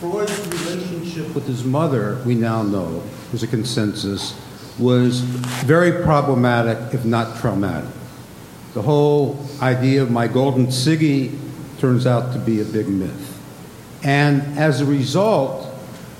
Freud's 0.00 0.40
relationship 0.48 1.32
with 1.32 1.46
his 1.46 1.62
mother, 1.62 2.20
we 2.26 2.34
now 2.34 2.64
know, 2.64 3.00
there's 3.30 3.44
a 3.44 3.46
consensus, 3.46 4.36
was 4.76 5.20
very 5.20 6.02
problematic, 6.02 6.92
if 6.92 7.04
not 7.04 7.38
traumatic. 7.38 7.88
The 8.72 8.82
whole 8.82 9.38
idea 9.62 10.02
of 10.02 10.10
my 10.10 10.26
golden 10.26 10.66
Siggy 10.66 11.38
turns 11.78 12.08
out 12.08 12.32
to 12.32 12.40
be 12.40 12.60
a 12.60 12.64
big 12.64 12.88
myth. 12.88 13.33
And 14.04 14.58
as 14.58 14.82
a 14.82 14.84
result, 14.84 15.74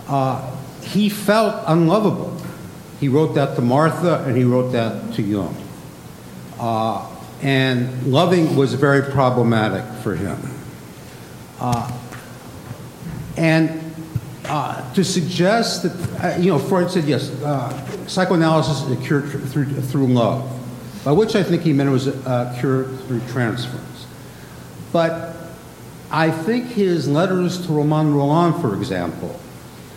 uh, 0.09 0.51
he 0.81 1.09
felt 1.09 1.62
unlovable. 1.66 2.36
He 2.98 3.09
wrote 3.09 3.35
that 3.35 3.56
to 3.56 3.62
Martha 3.62 4.24
and 4.24 4.36
he 4.36 4.44
wrote 4.44 4.73
that 4.73 5.12
to 5.15 5.23
Jung. 5.23 5.55
Uh, 6.59 7.06
and 7.43 8.06
loving 8.06 8.56
was 8.56 8.73
very 8.73 9.02
problematic 9.12 9.85
for 10.02 10.15
him. 10.15 10.39
Uh, 11.61 11.93
and 13.36 13.94
uh, 14.47 14.94
to 14.94 15.05
suggest 15.05 15.82
that, 15.82 16.24
uh, 16.36 16.39
you 16.39 16.51
know, 16.51 16.59
Freud 16.59 16.90
said, 16.90 17.05
yes, 17.05 17.31
uh, 17.43 18.06
psychoanalysis 18.06 18.82
is 18.82 18.93
a 18.93 19.02
cure 19.02 19.23
through, 19.23 19.66
through 19.66 20.06
love, 20.06 20.44
by 21.05 21.12
which 21.12 21.35
I 21.36 21.43
think 21.43 21.62
he 21.62 21.73
meant 21.73 21.89
it 21.89 21.93
was 21.93 22.06
a, 22.06 22.12
a 22.12 22.56
cure 22.61 22.85
through 22.85 23.20
transference. 23.28 24.06
But 24.93 25.35
I 26.10 26.31
think 26.31 26.66
his 26.66 27.09
letters 27.09 27.66
to 27.66 27.72
Romain 27.72 28.12
Rolland, 28.12 28.60
for 28.60 28.74
example, 28.74 29.39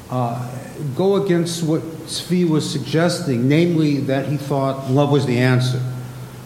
uh, 0.09 0.49
go 0.95 1.23
against 1.23 1.63
what 1.63 1.81
Zvi 2.07 2.47
was 2.47 2.69
suggesting, 2.69 3.47
namely 3.47 3.97
that 4.01 4.27
he 4.27 4.37
thought 4.37 4.89
love 4.89 5.11
was 5.11 5.25
the 5.25 5.37
answer. 5.37 5.81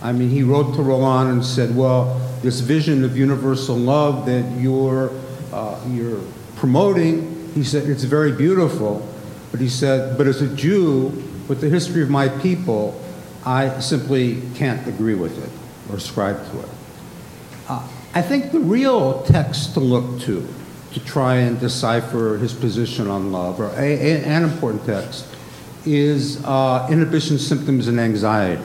I 0.01 0.11
mean, 0.11 0.29
he 0.29 0.43
wrote 0.43 0.75
to 0.75 0.81
Rolland 0.81 1.29
and 1.29 1.45
said, 1.45 1.75
well, 1.75 2.19
this 2.41 2.59
vision 2.59 3.03
of 3.03 3.15
universal 3.15 3.75
love 3.75 4.25
that 4.25 4.59
you're, 4.59 5.11
uh, 5.53 5.79
you're 5.89 6.21
promoting, 6.55 7.51
he 7.53 7.63
said, 7.63 7.88
it's 7.88 8.03
very 8.03 8.31
beautiful. 8.31 9.07
But 9.51 9.59
he 9.59 9.69
said, 9.69 10.17
but 10.17 10.27
as 10.27 10.41
a 10.41 10.53
Jew, 10.55 11.09
with 11.47 11.61
the 11.61 11.69
history 11.69 12.01
of 12.01 12.09
my 12.09 12.29
people, 12.29 12.99
I 13.45 13.79
simply 13.79 14.41
can't 14.55 14.85
agree 14.88 15.15
with 15.15 15.38
it 15.43 15.91
or 15.91 15.97
ascribe 15.97 16.38
to 16.51 16.59
it. 16.61 16.69
Uh, 17.67 17.88
I 18.13 18.21
think 18.21 18.51
the 18.51 18.59
real 18.59 19.23
text 19.23 19.73
to 19.75 19.79
look 19.79 20.19
to 20.21 20.47
to 20.93 20.99
try 21.05 21.35
and 21.35 21.57
decipher 21.57 22.38
his 22.38 22.53
position 22.53 23.07
on 23.07 23.31
love, 23.31 23.61
or 23.61 23.67
a, 23.77 23.93
a- 23.93 24.23
an 24.25 24.43
important 24.43 24.85
text, 24.85 25.25
is 25.85 26.43
uh, 26.43 26.85
inhibition 26.91 27.39
symptoms 27.39 27.88
and 27.88 27.97
anxiety. 27.97 28.61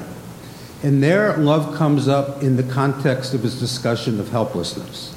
And 0.82 1.00
there, 1.00 1.36
love 1.36 1.76
comes 1.76 2.08
up 2.08 2.42
in 2.42 2.56
the 2.56 2.64
context 2.64 3.32
of 3.32 3.42
his 3.44 3.58
discussion 3.60 4.18
of 4.18 4.28
helplessness. 4.30 5.14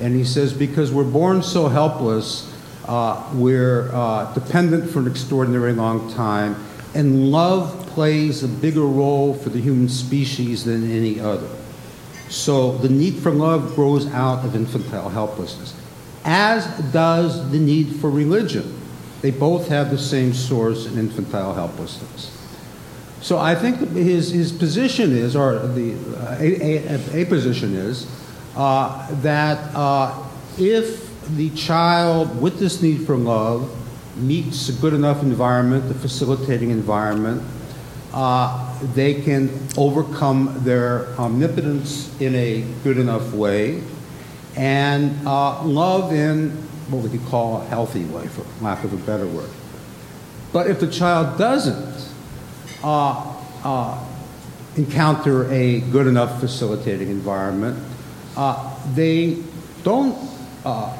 And 0.00 0.14
he 0.16 0.24
says, 0.24 0.52
because 0.52 0.92
we're 0.92 1.04
born 1.04 1.42
so 1.42 1.68
helpless, 1.68 2.52
uh, 2.86 3.24
we're 3.34 3.90
uh, 3.94 4.32
dependent 4.34 4.90
for 4.90 4.98
an 4.98 5.06
extraordinary 5.06 5.72
long 5.72 6.12
time, 6.12 6.56
and 6.94 7.30
love 7.30 7.86
plays 7.88 8.42
a 8.42 8.48
bigger 8.48 8.86
role 8.86 9.32
for 9.34 9.50
the 9.50 9.60
human 9.60 9.88
species 9.88 10.64
than 10.64 10.90
any 10.90 11.20
other. 11.20 11.48
So 12.28 12.76
the 12.78 12.88
need 12.88 13.16
for 13.16 13.30
love 13.30 13.74
grows 13.74 14.06
out 14.08 14.44
of 14.44 14.54
infantile 14.54 15.08
helplessness, 15.08 15.74
as 16.24 16.66
does 16.92 17.50
the 17.50 17.58
need 17.58 17.96
for 17.96 18.10
religion. 18.10 18.74
They 19.22 19.30
both 19.30 19.68
have 19.68 19.90
the 19.90 19.98
same 19.98 20.32
source 20.34 20.86
in 20.86 20.98
infantile 20.98 21.54
helplessness. 21.54 22.34
So 23.20 23.38
I 23.38 23.54
think 23.54 23.78
his, 23.92 24.30
his 24.30 24.52
position 24.52 25.12
is, 25.12 25.34
or 25.34 25.58
the, 25.58 25.94
uh, 26.16 26.36
a, 26.38 26.86
a, 26.86 27.22
a 27.22 27.24
position 27.26 27.74
is, 27.74 28.06
uh, 28.56 29.12
that 29.22 29.74
uh, 29.74 30.24
if 30.56 31.08
the 31.36 31.50
child 31.50 32.40
with 32.40 32.58
this 32.58 32.80
need 32.80 33.06
for 33.06 33.16
love 33.16 33.74
meets 34.16 34.68
a 34.68 34.72
good 34.72 34.94
enough 34.94 35.22
environment, 35.22 35.88
the 35.88 35.94
facilitating 35.94 36.70
environment, 36.70 37.42
uh, 38.12 38.67
they 38.94 39.20
can 39.22 39.50
overcome 39.76 40.54
their 40.64 41.08
omnipotence 41.18 42.18
in 42.20 42.34
a 42.34 42.62
good 42.84 42.98
enough 42.98 43.32
way 43.32 43.82
and 44.56 45.26
uh, 45.26 45.62
love 45.64 46.12
in 46.12 46.50
what 46.90 47.02
we 47.02 47.10
could 47.10 47.26
call 47.26 47.60
a 47.60 47.64
healthy 47.66 48.04
way, 48.06 48.26
for 48.28 48.44
lack 48.62 48.82
of 48.82 48.92
a 48.92 48.96
better 48.96 49.26
word. 49.26 49.50
But 50.52 50.68
if 50.70 50.80
the 50.80 50.90
child 50.90 51.38
doesn't 51.38 52.08
uh, 52.82 53.36
uh, 53.62 54.04
encounter 54.76 55.50
a 55.52 55.80
good 55.80 56.06
enough 56.06 56.40
facilitating 56.40 57.08
environment, 57.08 57.78
uh, 58.36 58.74
they 58.94 59.42
don't 59.84 60.16
uh, 60.64 60.96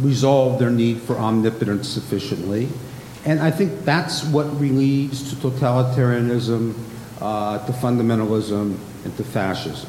resolve 0.00 0.58
their 0.58 0.70
need 0.70 1.00
for 1.02 1.18
omnipotence 1.18 1.88
sufficiently. 1.88 2.68
And 3.24 3.40
I 3.40 3.50
think 3.50 3.84
that's 3.84 4.24
what 4.24 4.54
leads 4.54 5.30
to 5.30 5.36
totalitarianism, 5.36 6.74
uh, 7.22 7.64
to 7.66 7.72
fundamentalism, 7.72 8.76
and 9.04 9.16
to 9.16 9.24
fascism. 9.24 9.88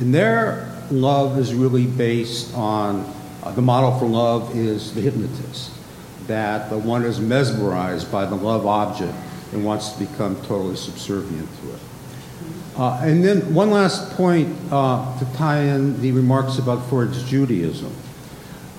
And 0.00 0.12
their 0.12 0.68
love 0.90 1.38
is 1.38 1.54
really 1.54 1.86
based 1.86 2.54
on 2.54 3.12
uh, 3.42 3.52
the 3.52 3.62
model 3.62 3.96
for 3.98 4.06
love 4.06 4.56
is 4.56 4.92
the 4.92 5.00
hypnotist, 5.00 5.70
that 6.26 6.68
the 6.68 6.78
one 6.78 7.04
is 7.04 7.20
mesmerized 7.20 8.10
by 8.10 8.26
the 8.26 8.34
love 8.34 8.66
object 8.66 9.14
and 9.52 9.64
wants 9.64 9.90
to 9.90 10.00
become 10.00 10.34
totally 10.42 10.74
subservient 10.76 11.48
to 11.60 11.74
it. 11.74 11.80
Uh, 12.76 13.00
and 13.02 13.24
then 13.24 13.54
one 13.54 13.70
last 13.70 14.10
point 14.16 14.54
uh, 14.70 15.18
to 15.18 15.24
tie 15.36 15.62
in 15.62 16.00
the 16.02 16.10
remarks 16.12 16.58
about 16.58 16.84
Freud's 16.90 17.22
Judaism. 17.30 17.94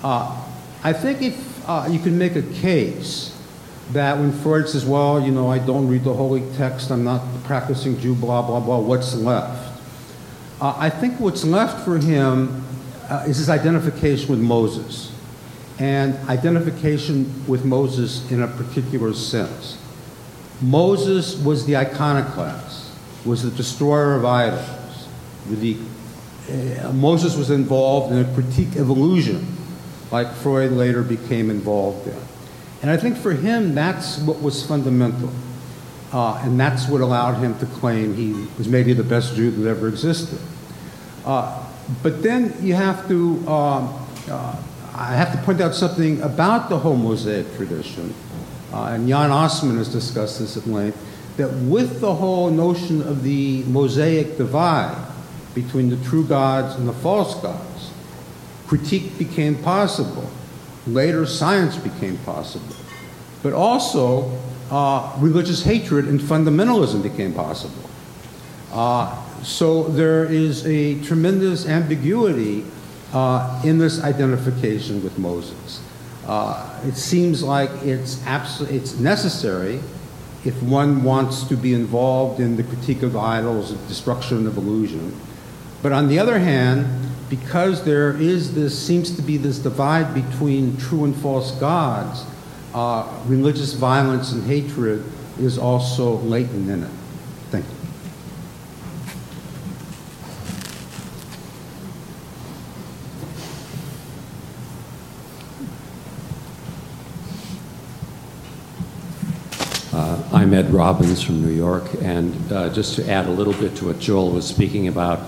Uh, 0.02 0.44
I 0.84 0.92
think 0.92 1.22
if 1.22 1.68
uh, 1.68 1.86
you 1.90 1.98
can 1.98 2.16
make 2.18 2.36
a 2.36 2.42
case 2.42 3.34
that 3.92 4.18
when 4.18 4.32
Freud 4.32 4.68
says, 4.68 4.84
well, 4.84 5.20
you 5.20 5.30
know, 5.30 5.50
I 5.50 5.58
don't 5.58 5.88
read 5.88 6.04
the 6.04 6.12
holy 6.12 6.42
text, 6.56 6.90
I'm 6.90 7.04
not 7.04 7.22
practicing 7.44 7.98
Jew, 7.98 8.14
blah, 8.14 8.42
blah, 8.42 8.60
blah, 8.60 8.78
what's 8.78 9.14
left? 9.14 9.80
Uh, 10.60 10.74
I 10.76 10.90
think 10.90 11.18
what's 11.20 11.44
left 11.44 11.84
for 11.84 11.98
him 11.98 12.64
uh, 13.08 13.24
is 13.26 13.38
his 13.38 13.48
identification 13.48 14.28
with 14.28 14.40
Moses 14.40 15.14
and 15.78 16.16
identification 16.28 17.32
with 17.46 17.64
Moses 17.64 18.30
in 18.30 18.42
a 18.42 18.48
particular 18.48 19.14
sense. 19.14 19.78
Moses 20.60 21.36
was 21.36 21.64
the 21.66 21.76
iconoclast, 21.76 22.92
was 23.24 23.44
the 23.44 23.50
destroyer 23.50 24.14
of 24.14 24.24
idols. 24.24 25.08
The, 25.48 25.76
uh, 26.50 26.92
Moses 26.92 27.36
was 27.36 27.50
involved 27.50 28.12
in 28.12 28.18
a 28.18 28.34
critique 28.34 28.76
of 28.76 28.88
illusion, 28.88 29.46
like 30.10 30.32
Freud 30.32 30.72
later 30.72 31.02
became 31.02 31.50
involved 31.50 32.08
in. 32.08 32.18
And 32.82 32.90
I 32.90 32.96
think 32.96 33.16
for 33.16 33.32
him, 33.32 33.74
that's 33.74 34.18
what 34.18 34.40
was 34.40 34.64
fundamental. 34.64 35.30
Uh, 36.12 36.40
and 36.42 36.58
that's 36.58 36.88
what 36.88 37.00
allowed 37.00 37.34
him 37.34 37.58
to 37.58 37.66
claim 37.66 38.14
he 38.14 38.32
was 38.56 38.68
maybe 38.68 38.92
the 38.94 39.02
best 39.02 39.34
Jew 39.34 39.50
that 39.50 39.68
ever 39.68 39.88
existed. 39.88 40.38
Uh, 41.24 41.66
but 42.02 42.22
then 42.22 42.54
you 42.60 42.74
have 42.74 43.06
to, 43.08 43.44
uh, 43.46 44.06
uh 44.30 44.56
I 44.94 45.14
have 45.14 45.32
to 45.32 45.38
point 45.44 45.60
out 45.60 45.74
something 45.74 46.20
about 46.22 46.70
the 46.70 46.78
whole 46.78 46.96
Mosaic 46.96 47.54
tradition, 47.56 48.12
uh, 48.72 48.86
and 48.86 49.06
Jan 49.06 49.30
Assmann 49.30 49.76
has 49.76 49.92
discussed 49.92 50.40
this 50.40 50.56
at 50.56 50.66
length, 50.66 50.98
that 51.36 51.52
with 51.52 52.00
the 52.00 52.14
whole 52.14 52.50
notion 52.50 53.02
of 53.02 53.22
the 53.22 53.62
Mosaic 53.64 54.36
divide 54.38 55.06
between 55.54 55.88
the 55.88 55.96
true 56.08 56.24
gods 56.26 56.74
and 56.74 56.88
the 56.88 56.92
false 56.92 57.34
gods, 57.36 57.90
critique 58.66 59.16
became 59.18 59.54
possible. 59.62 60.28
Later, 60.88 61.26
science 61.26 61.76
became 61.76 62.16
possible. 62.18 62.74
But 63.42 63.52
also, 63.52 64.38
uh, 64.70 65.14
religious 65.18 65.62
hatred 65.62 66.06
and 66.06 66.20
fundamentalism 66.20 67.02
became 67.02 67.32
possible. 67.32 67.88
Uh, 68.72 69.24
so 69.42 69.84
there 69.84 70.24
is 70.24 70.66
a 70.66 71.00
tremendous 71.02 71.66
ambiguity 71.66 72.64
uh, 73.12 73.62
in 73.64 73.78
this 73.78 74.02
identification 74.02 75.02
with 75.02 75.18
Moses. 75.18 75.80
Uh, 76.26 76.78
it 76.84 76.94
seems 76.94 77.42
like 77.42 77.70
it's, 77.82 78.16
abso- 78.16 78.70
it's 78.70 78.98
necessary 78.98 79.80
if 80.44 80.62
one 80.62 81.02
wants 81.02 81.44
to 81.44 81.56
be 81.56 81.72
involved 81.72 82.40
in 82.40 82.56
the 82.56 82.62
critique 82.62 83.02
of 83.02 83.16
idols, 83.16 83.72
destruction 83.88 84.46
of 84.46 84.56
illusion. 84.56 85.14
But 85.82 85.92
on 85.92 86.08
the 86.08 86.18
other 86.18 86.38
hand, 86.38 87.07
because 87.28 87.84
there 87.84 88.16
is 88.16 88.54
this, 88.54 88.78
seems 88.78 89.14
to 89.16 89.22
be 89.22 89.36
this 89.36 89.58
divide 89.58 90.14
between 90.14 90.76
true 90.78 91.04
and 91.04 91.14
false 91.16 91.52
gods, 91.52 92.24
uh, 92.74 93.06
religious 93.26 93.74
violence 93.74 94.32
and 94.32 94.44
hatred 94.44 95.04
is 95.38 95.58
also 95.58 96.16
latent 96.18 96.68
in 96.68 96.82
it. 96.84 96.90
Thank 97.50 97.64
you. 97.64 97.72
Uh, 109.98 110.22
I'm 110.32 110.54
Ed 110.54 110.70
Robbins 110.70 111.22
from 111.22 111.42
New 111.42 111.52
York, 111.52 111.84
and 112.02 112.52
uh, 112.52 112.72
just 112.72 112.94
to 112.96 113.10
add 113.10 113.26
a 113.26 113.30
little 113.30 113.54
bit 113.54 113.74
to 113.76 113.86
what 113.86 113.98
Joel 113.98 114.30
was 114.30 114.46
speaking 114.46 114.88
about, 114.88 115.20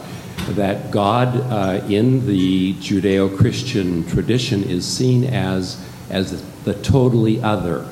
that 0.48 0.90
God 0.90 1.36
uh, 1.36 1.84
in 1.88 2.26
the 2.26 2.74
Judeo 2.74 3.36
Christian 3.36 4.06
tradition 4.06 4.62
is 4.64 4.86
seen 4.86 5.24
as, 5.24 5.82
as 6.08 6.42
the 6.64 6.74
totally 6.74 7.42
other, 7.42 7.88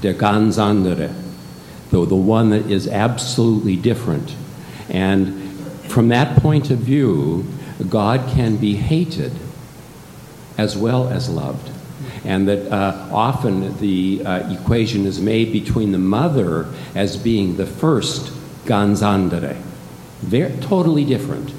der 0.00 0.14
ganz 0.14 0.58
andere, 0.58 1.14
the, 1.90 2.04
the 2.04 2.14
one 2.14 2.50
that 2.50 2.70
is 2.70 2.86
absolutely 2.88 3.76
different. 3.76 4.34
And 4.88 5.58
from 5.88 6.08
that 6.08 6.36
point 6.42 6.70
of 6.70 6.78
view, 6.78 7.46
God 7.88 8.28
can 8.30 8.56
be 8.56 8.76
hated 8.76 9.32
as 10.58 10.76
well 10.76 11.08
as 11.08 11.28
loved. 11.28 11.70
And 12.24 12.48
that 12.48 12.70
uh, 12.72 13.08
often 13.12 13.76
the 13.78 14.22
uh, 14.24 14.52
equation 14.52 15.04
is 15.04 15.20
made 15.20 15.52
between 15.52 15.92
the 15.92 15.98
mother 15.98 16.68
as 16.94 17.16
being 17.16 17.56
the 17.56 17.66
first 17.66 18.32
ganz 18.66 19.02
andere 19.02 19.56
they're 20.30 20.56
totally 20.58 21.04
different. 21.04 21.52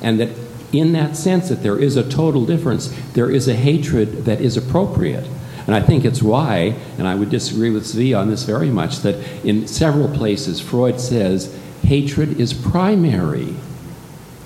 And 0.00 0.20
that 0.20 0.30
in 0.72 0.92
that 0.92 1.16
sense 1.16 1.48
that 1.48 1.62
there 1.62 1.78
is 1.78 1.96
a 1.96 2.08
total 2.08 2.44
difference, 2.44 2.94
there 3.14 3.30
is 3.30 3.48
a 3.48 3.54
hatred 3.54 4.24
that 4.26 4.40
is 4.40 4.56
appropriate. 4.56 5.26
And 5.66 5.74
I 5.74 5.80
think 5.80 6.04
it's 6.04 6.22
why, 6.22 6.76
and 6.98 7.06
I 7.06 7.14
would 7.14 7.30
disagree 7.30 7.70
with 7.70 7.84
Zvi 7.84 8.18
on 8.18 8.28
this 8.28 8.44
very 8.44 8.70
much, 8.70 8.98
that 8.98 9.16
in 9.44 9.66
several 9.66 10.08
places 10.08 10.60
Freud 10.60 11.00
says 11.00 11.54
hatred 11.82 12.40
is 12.40 12.52
primary 12.52 13.54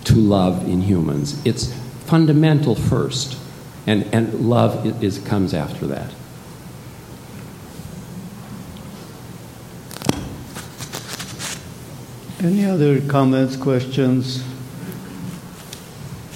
to 0.05 0.15
love 0.15 0.69
in 0.69 0.83
humans. 0.83 1.41
It's 1.47 1.73
fundamental 2.07 2.75
first, 2.75 3.39
and, 3.87 4.03
and 4.13 4.49
love 4.49 5.03
is, 5.03 5.19
comes 5.19 5.55
after 5.55 5.87
that. 5.89 6.13
Any 12.43 12.64
other 12.64 13.01
comments, 13.02 13.55
questions? 13.55 14.43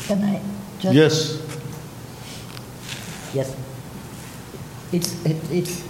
Can 0.05 0.23
I 0.23 0.41
just? 0.79 0.95
Yes. 0.95 1.43
Yes. 3.35 3.57
It's, 4.93 5.25
it, 5.27 5.37
it's 5.51 5.83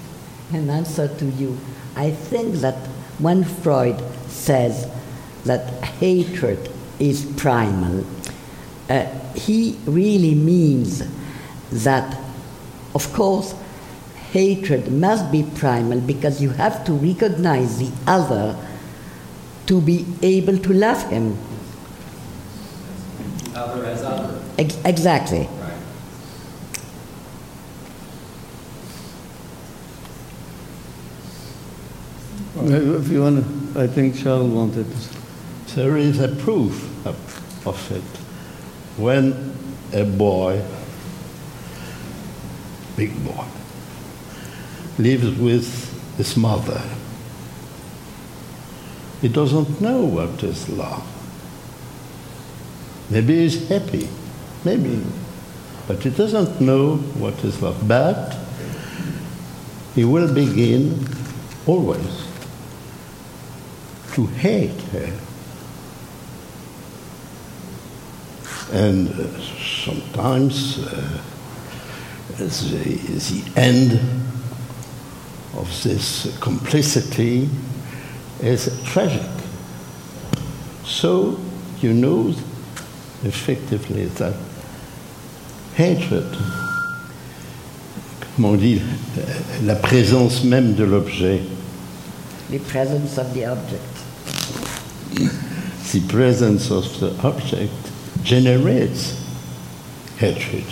an 0.52 0.70
answer 0.70 1.08
to 1.08 1.26
you. 1.26 1.58
I 1.96 2.12
think 2.12 2.54
that 2.56 2.76
when 3.18 3.44
Freud 3.44 4.02
says 4.28 4.90
that 5.44 5.84
hatred 5.84 6.70
is 6.98 7.26
primal, 7.36 8.06
uh, 8.88 9.04
he 9.34 9.78
really 9.84 10.34
means 10.34 11.02
that, 11.70 12.18
of 12.94 13.12
course, 13.12 13.54
hatred 14.30 14.90
must 14.90 15.30
be 15.30 15.42
primal 15.56 16.00
because 16.00 16.40
you 16.40 16.48
have 16.50 16.86
to 16.86 16.94
recognize 16.94 17.78
the 17.78 17.90
other 18.06 18.56
to 19.66 19.80
be 19.80 20.06
able 20.22 20.58
to 20.58 20.72
love 20.72 21.02
him. 21.10 21.36
Other 23.54 23.84
as 23.86 24.02
other. 24.02 24.40
Ex- 24.58 24.78
exactly. 24.84 25.48
Right. 25.60 25.72
If 32.72 33.08
you 33.08 33.22
want 33.22 33.74
to, 33.74 33.80
I 33.80 33.86
think 33.86 34.16
Charles 34.16 34.50
wanted 34.50 34.86
to. 34.90 35.74
There 35.76 35.96
is 35.96 36.20
a 36.20 36.28
proof 36.28 37.06
of, 37.06 37.66
of 37.66 37.92
it. 37.92 38.02
When 38.98 39.54
a 39.92 40.04
boy, 40.04 40.62
big 42.96 43.12
boy, 43.24 43.44
lives 44.98 45.38
with 45.38 46.16
his 46.16 46.36
mother, 46.36 46.80
he 49.20 49.28
doesn't 49.28 49.80
know 49.80 50.02
what 50.04 50.42
is 50.42 50.68
love. 50.68 51.04
Maybe 53.08 53.38
he's 53.38 53.68
happy, 53.68 54.08
maybe, 54.64 55.02
but 55.86 56.02
he 56.02 56.10
doesn't 56.10 56.60
know 56.60 56.96
what 56.96 57.42
is 57.44 57.62
love. 57.62 57.86
But 57.86 58.36
he 59.94 60.04
will 60.04 60.32
begin 60.32 61.06
always 61.66 62.26
to 64.12 64.26
hate 64.26 64.80
her. 64.92 65.12
And 68.72 69.08
uh, 69.08 69.40
sometimes 69.84 70.78
uh, 70.78 71.20
the, 72.36 72.46
the 72.46 73.52
end 73.56 73.92
of 75.56 75.82
this 75.84 76.36
complicity 76.40 77.48
is 78.42 78.68
tragic. 78.84 79.22
So 80.84 81.38
you 81.80 81.92
know 81.92 82.34
effectively 83.24 84.06
that 84.06 84.34
hatred, 85.74 86.24
comment 88.36 88.54
on 88.54 88.56
dit, 88.56 88.80
la 89.64 89.74
présence 89.74 90.44
même 90.44 90.74
de 90.74 90.84
l'objet, 90.84 91.40
The 92.50 92.58
presence 92.60 93.18
of 93.18 93.34
the 93.34 93.44
object. 93.46 93.82
the 95.92 96.00
presence 96.08 96.70
of 96.70 96.84
the 97.00 97.12
object 97.26 97.72
generates 98.22 99.14
hatred. 100.18 100.64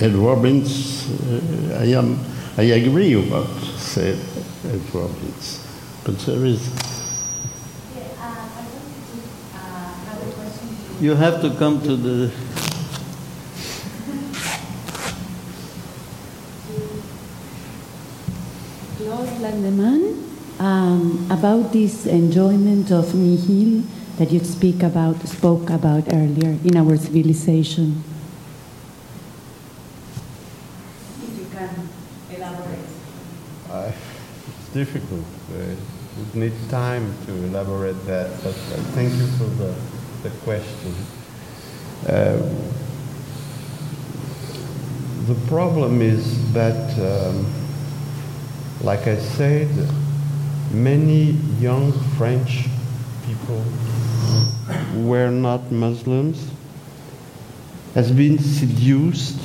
Ed 0.00 0.12
Robbins, 0.14 1.08
uh, 1.08 1.78
I 1.80 1.86
am 1.96 2.18
I 2.56 2.62
agree 2.62 3.16
with 3.16 3.30
what 3.32 3.48
said 3.78 4.18
Ed 4.64 4.94
Robbins, 4.94 5.66
but 6.04 6.18
there 6.20 6.44
is. 6.44 6.94
you 11.00 11.14
have 11.16 11.40
to 11.42 11.50
come 11.56 11.82
to 11.82 11.96
the. 11.96 12.30
Claude 18.96 19.40
Landman, 19.40 20.24
um, 20.60 21.26
about 21.30 21.72
this 21.72 22.06
enjoyment 22.06 22.90
of 22.92 23.14
nihil 23.14 23.82
that 24.16 24.30
you 24.30 24.38
speak 24.40 24.82
about, 24.82 25.20
spoke 25.26 25.70
about 25.70 26.12
earlier 26.12 26.56
in 26.64 26.76
our 26.76 26.96
civilization. 26.96 28.02
If 31.20 31.38
you 31.38 31.46
can 31.52 31.88
elaborate. 32.30 32.78
Uh, 33.70 33.92
it's 34.48 34.63
difficult. 34.74 35.24
Uh, 35.52 35.76
it 36.20 36.34
needs 36.34 36.68
time 36.68 37.14
to 37.26 37.32
elaborate 37.44 38.04
that, 38.06 38.28
but 38.42 38.54
uh, 38.54 38.82
thank 38.96 39.12
you 39.14 39.26
for 39.38 39.44
the, 39.44 39.72
the 40.24 40.30
question. 40.42 40.94
Uh, 42.08 42.42
the 45.26 45.34
problem 45.46 46.02
is 46.02 46.52
that, 46.52 46.90
um, 46.98 47.46
like 48.82 49.06
I 49.06 49.16
said, 49.16 49.68
many 50.72 51.36
young 51.60 51.92
French 52.18 52.66
people 53.24 53.64
were 54.96 55.30
not 55.30 55.70
Muslims 55.70 56.50
has 57.94 58.10
been 58.10 58.40
seduced 58.40 59.38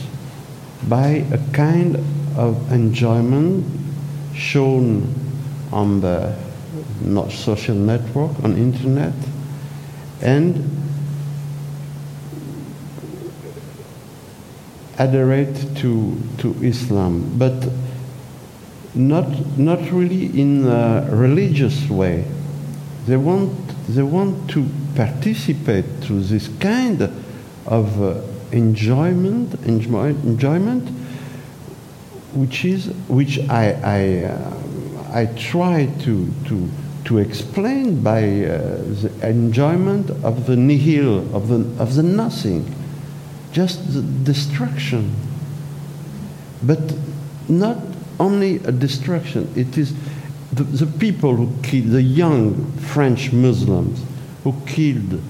by 0.87 1.23
a 1.31 1.37
kind 1.53 1.97
of 2.35 2.71
enjoyment 2.71 3.78
shown 4.39 5.13
on 5.71 6.01
the 6.01 6.35
not 7.01 7.31
social 7.31 7.75
network 7.75 8.31
on 8.43 8.55
internet 8.57 9.13
and 10.21 10.79
adherate 14.97 15.75
to 15.77 16.17
to 16.37 16.55
Islam 16.61 17.37
but 17.37 17.69
not 18.95 19.57
not 19.57 19.79
really 19.91 20.25
in 20.39 20.65
a 20.67 21.07
religious 21.09 21.89
way. 21.89 22.25
They 23.07 23.17
want 23.17 23.53
they 23.87 24.03
want 24.03 24.49
to 24.51 24.65
participate 24.95 25.85
to 26.03 26.21
this 26.21 26.49
kind 26.59 27.01
of 27.65 28.01
uh, 28.01 28.21
enjoyment 28.51 29.53
enjoy, 29.65 30.09
enjoyment 30.09 30.98
which 32.33 32.65
is 32.65 32.87
which 33.07 33.39
I 33.49 33.71
I, 33.83 34.23
uh, 34.25 35.13
I 35.13 35.25
try 35.37 35.87
to 36.03 36.31
to 36.45 36.69
to 37.05 37.17
explain 37.17 38.03
by 38.03 38.23
uh, 38.23 38.77
the 39.01 39.11
enjoyment 39.23 40.09
of 40.23 40.45
the 40.45 40.55
nihil 40.55 41.35
of 41.35 41.47
the 41.47 41.81
of 41.81 41.95
the 41.95 42.03
nothing 42.03 42.75
just 43.51 43.93
the 43.93 44.01
destruction 44.01 45.15
but 46.61 46.79
not 47.47 47.77
only 48.19 48.57
a 48.57 48.71
destruction 48.71 49.51
it 49.55 49.77
is 49.77 49.93
the, 50.51 50.63
the 50.63 50.85
people 50.99 51.35
who 51.35 51.49
killed 51.63 51.89
the 51.89 52.01
young 52.01 52.71
French 52.73 53.31
Muslims 53.31 54.03
who 54.43 54.53
killed 54.65 55.21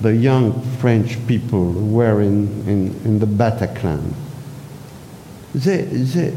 the 0.00 0.14
young 0.14 0.60
French 0.78 1.16
people 1.26 1.72
who 1.72 1.86
were 1.86 2.20
in, 2.20 2.46
in, 2.68 2.88
in 3.04 3.18
the 3.18 3.26
Bataclan. 3.26 4.12
They, 5.54 5.82
they, 5.82 6.34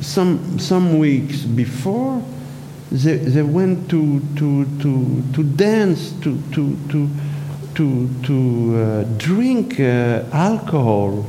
some, 0.00 0.58
some 0.58 0.98
weeks 0.98 1.42
before, 1.42 2.22
they, 2.92 3.16
they 3.16 3.42
went 3.42 3.90
to, 3.90 4.20
to, 4.36 4.64
to, 4.80 5.22
to 5.32 5.42
dance, 5.42 6.12
to, 6.22 6.40
to, 6.52 6.76
to, 6.90 7.10
to, 7.74 8.08
to 8.22 8.76
uh, 8.76 9.04
drink 9.18 9.80
uh, 9.80 10.24
alcohol. 10.32 11.26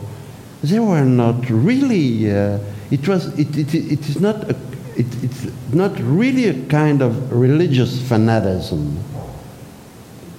They 0.63 0.79
were 0.79 1.05
not 1.05 1.49
really, 1.49 2.31
uh, 2.31 2.59
it, 2.91 3.07
was, 3.07 3.27
it, 3.39 3.57
it, 3.57 3.73
it 3.73 4.09
is 4.09 4.19
not, 4.21 4.35
a, 4.43 4.55
it, 4.95 5.23
it's 5.23 5.47
not 5.73 5.97
really 5.99 6.47
a 6.47 6.65
kind 6.67 7.01
of 7.01 7.31
religious 7.31 8.01
fanaticism. 8.07 8.97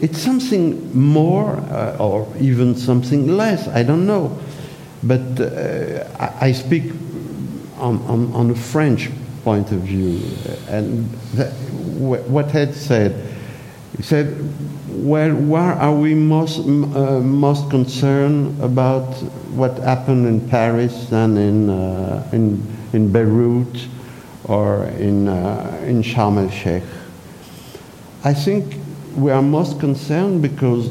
It's 0.00 0.20
something 0.20 0.96
more 0.96 1.56
uh, 1.56 1.96
or 1.98 2.28
even 2.38 2.76
something 2.76 3.26
less, 3.36 3.66
I 3.66 3.82
don't 3.82 4.06
know. 4.06 4.38
But 5.02 5.40
uh, 5.40 6.06
I, 6.40 6.52
speak 6.52 6.90
on, 7.76 7.98
on, 8.02 8.32
on 8.32 8.50
a 8.50 8.54
French 8.54 9.10
point 9.44 9.70
of 9.70 9.80
view. 9.80 10.20
And 10.68 11.08
that, 11.34 11.52
what 11.98 12.54
Ed 12.54 12.74
said, 12.74 13.36
he 13.96 14.02
said, 14.02 14.36
well, 14.88 15.34
why 15.34 15.72
are 15.74 15.94
we 15.94 16.14
most, 16.14 16.58
uh, 16.58 17.20
most 17.20 17.70
concerned 17.70 18.60
about 18.60 19.14
what 19.54 19.78
happened 19.78 20.26
in 20.26 20.48
Paris 20.48 21.12
and 21.12 21.38
in, 21.38 21.70
uh, 21.70 22.28
in, 22.32 22.60
in 22.92 23.12
Beirut 23.12 23.86
or 24.44 24.84
in, 24.98 25.28
uh, 25.28 25.80
in 25.86 26.02
Sharm 26.02 26.38
el 26.38 26.50
Sheikh? 26.50 26.82
I 28.24 28.34
think 28.34 28.74
we 29.16 29.30
are 29.30 29.42
most 29.42 29.78
concerned 29.78 30.42
because 30.42 30.90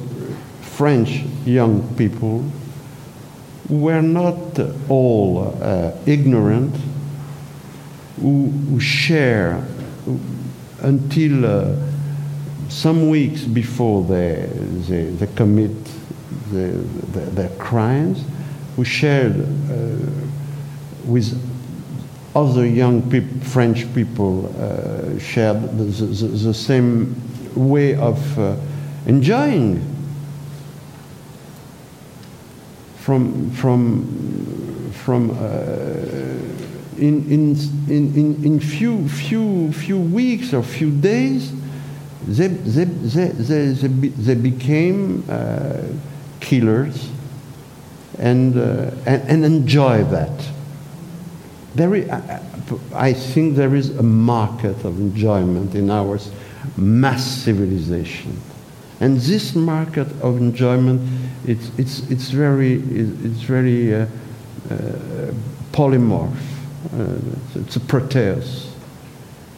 French 0.62 1.24
young 1.46 1.96
people 1.96 2.44
were 3.70 4.02
not 4.02 4.60
all 4.90 5.58
uh, 5.62 5.92
ignorant, 6.06 6.76
who, 8.22 8.48
who 8.48 8.80
share 8.80 9.64
until 10.82 11.46
uh, 11.46 11.76
some 12.70 13.10
weeks 13.10 13.44
before 13.44 14.04
they, 14.04 14.50
they, 14.88 15.04
they 15.06 15.28
commit 15.36 15.72
the, 16.52 16.68
the, 17.14 17.20
their 17.32 17.50
crimes, 17.58 18.24
who 18.76 18.84
shared 18.84 19.36
uh, 19.36 19.98
with 21.06 21.40
other 22.36 22.66
young 22.66 23.10
peop 23.10 23.44
French 23.44 23.92
people, 23.94 24.48
uh, 24.62 25.18
shared 25.20 25.62
the, 25.78 25.84
the, 25.84 26.28
the 26.28 26.54
same 26.54 27.16
way 27.56 27.96
of 27.96 28.40
uh, 28.40 28.56
enjoying 29.08 29.97
from 33.08 33.50
from 33.52 34.92
from 34.92 35.32
uh, 35.32 35.38
in, 36.98 37.24
in, 37.32 37.56
in, 37.88 38.44
in 38.44 38.60
few 38.60 39.08
few 39.08 39.72
few 39.72 39.98
weeks 39.98 40.54
or 40.54 40.62
few 40.62 40.92
days 40.92 41.54
they 42.28 42.48
they 42.48 42.84
they, 42.84 43.28
they, 43.28 43.68
they, 43.70 44.08
they 44.10 44.36
became 44.36 45.24
uh, 45.30 45.84
killers 46.42 47.10
and, 48.20 48.58
uh, 48.58 48.92
and 49.06 49.22
and 49.32 49.46
enjoy 49.46 50.04
that 50.04 50.38
is, 51.78 52.10
I 52.94 53.14
think 53.14 53.56
there 53.56 53.74
is 53.74 53.96
a 53.98 54.04
market 54.04 54.84
of 54.84 55.00
enjoyment 55.00 55.76
in 55.76 55.90
our 55.90 56.20
mass 56.76 57.24
civilization. 57.24 58.38
And 59.00 59.18
this 59.18 59.56
market 59.56 60.08
of 60.22 60.38
enjoyment, 60.38 61.02
it's, 61.46 61.70
it's, 61.78 62.00
it's 62.10 62.30
very, 62.30 62.76
it's 62.76 63.42
very 63.42 63.94
uh, 63.94 64.08
uh, 64.70 65.34
polymorph. 65.72 66.36
Uh, 66.94 67.60
it's, 67.60 67.76
a 67.76 67.80
proteus. 67.80 68.74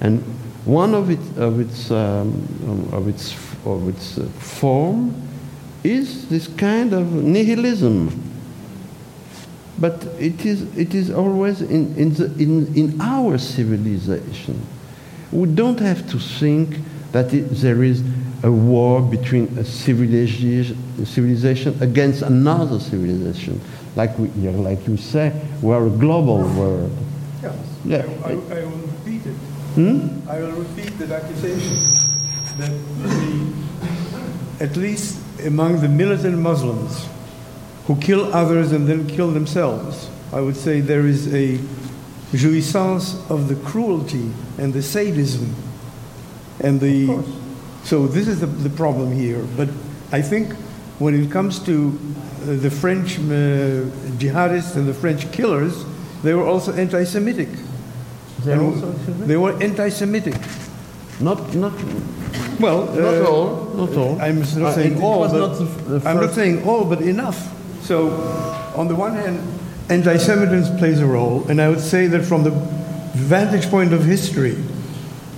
And 0.02 0.22
one 0.66 0.94
of, 0.94 1.10
it, 1.10 1.20
of, 1.38 1.60
its, 1.60 1.90
um, 1.91 2.90
of 2.91 3.07
its, 3.07 3.34
of 3.66 3.88
its 3.88 4.20
form 4.40 5.16
is 5.84 6.28
this 6.28 6.48
kind 6.48 6.94
of 6.94 7.11
nihilism. 7.14 8.30
But 9.80 10.03
it 10.20 10.45
is, 10.45 10.64
it 10.78 10.94
is 10.94 11.10
always 11.10 11.61
in, 11.61 11.95
in, 11.95 12.14
the, 12.14 12.26
in, 12.26 12.76
in 12.76 12.99
our 12.99 13.38
civilization. 13.38 14.61
We 15.32 15.48
don't 15.48 15.80
have 15.80 16.10
to 16.10 16.20
think 16.20 16.80
that 17.14 17.34
it, 17.34 17.44
there 17.44 17.84
is 17.84 18.03
a 18.44 18.52
war 18.52 19.02
between 19.02 19.45
a 19.57 19.66
civilization, 19.66 21.06
civilization 21.06 21.78
against 21.82 22.22
another 22.22 22.80
civilization. 22.80 23.60
Like, 23.95 24.18
we, 24.18 24.28
like 24.30 24.88
you 24.88 24.98
say, 24.98 25.34
we're 25.61 25.88
a 25.88 25.90
global 25.90 26.38
world. 26.38 26.95
Yes. 27.41 27.56
Yeah. 27.86 27.98
I, 28.24 28.30
I, 28.30 28.32
I 28.32 28.66
will 28.66 28.78
repeat 28.78 29.26
it. 29.26 29.36
Hmm? 29.76 30.30
I 30.30 30.40
will 30.40 30.52
repeat 30.52 30.98
that 30.99 31.11
accusation 31.11 31.78
that 32.57 32.72
the, 33.02 33.53
at 34.64 34.76
least 34.78 35.20
among 35.45 35.82
the 35.82 35.90
militant 35.90 36.38
Muslims 36.38 37.07
who 37.86 37.95
kill 37.98 38.34
others 38.34 38.72
and 38.72 38.88
then 38.88 39.07
kill 39.07 39.32
themselves, 39.32 40.10
I 40.32 40.41
would 40.41 40.56
say 40.56 40.80
there 40.80 41.07
is 41.07 41.34
a 41.34 41.57
jouissance 42.32 43.30
of 43.30 43.48
the 43.48 43.56
cruelty 43.68 44.32
and 44.57 44.74
the 44.74 44.84
sadism 44.84 45.56
and 46.60 46.80
the 46.80 47.24
so 47.84 48.07
this 48.07 48.27
is 48.27 48.39
the, 48.39 48.47
the 48.47 48.69
problem 48.69 49.11
here. 49.11 49.43
But 49.57 49.69
i 50.11 50.22
think 50.22 50.53
when 50.99 51.14
it 51.15 51.31
comes 51.31 51.60
to 51.60 51.73
uh, 52.43 52.56
the 52.61 52.69
french 52.69 53.18
uh, 53.19 53.22
jihadists 54.19 54.76
and 54.76 54.88
the 54.88 54.93
french 54.93 55.31
killers 55.31 55.85
they 56.23 56.34
were 56.34 56.43
also 56.45 56.73
anti-semitic. 56.73 57.47
They, 58.43 58.53
And 58.53 58.61
also 58.61 58.91
they 59.27 59.38
were 59.38 59.53
anti-semitic. 59.64 60.35
Not 61.22 61.53
not 61.56 61.73
Well, 62.60 62.85
Not 62.88 63.14
uh, 63.14 63.31
all, 63.31 63.47
not 63.76 63.95
all. 63.97 64.18
I'm 64.22 64.39
not 64.39 64.72
Uh, 64.72 64.73
saying 64.76 64.93
it- 64.93 64.97
it 64.99 65.03
all, 65.03 65.19
was 65.19 65.31
but 65.31 65.39
not 65.39 65.57
the 65.57 65.65
f- 65.65 66.03
the 66.03 66.10
I'm 66.10 66.19
not 66.19 66.34
saying 66.34 66.64
all, 66.68 66.84
but 66.85 67.01
enough. 67.01 67.38
So, 67.84 67.95
on 68.76 68.88
the 68.88 68.95
one 68.95 69.14
hand, 69.15 69.39
anti-Semitism 69.89 70.77
plays 70.77 70.99
a 70.99 71.06
role, 71.06 71.45
and 71.49 71.60
I 71.61 71.68
would 71.69 71.80
say 71.81 72.07
that 72.07 72.23
from 72.26 72.43
the 72.43 72.51
vantage 73.15 73.69
point 73.69 73.93
of 73.93 74.03
history, 74.03 74.56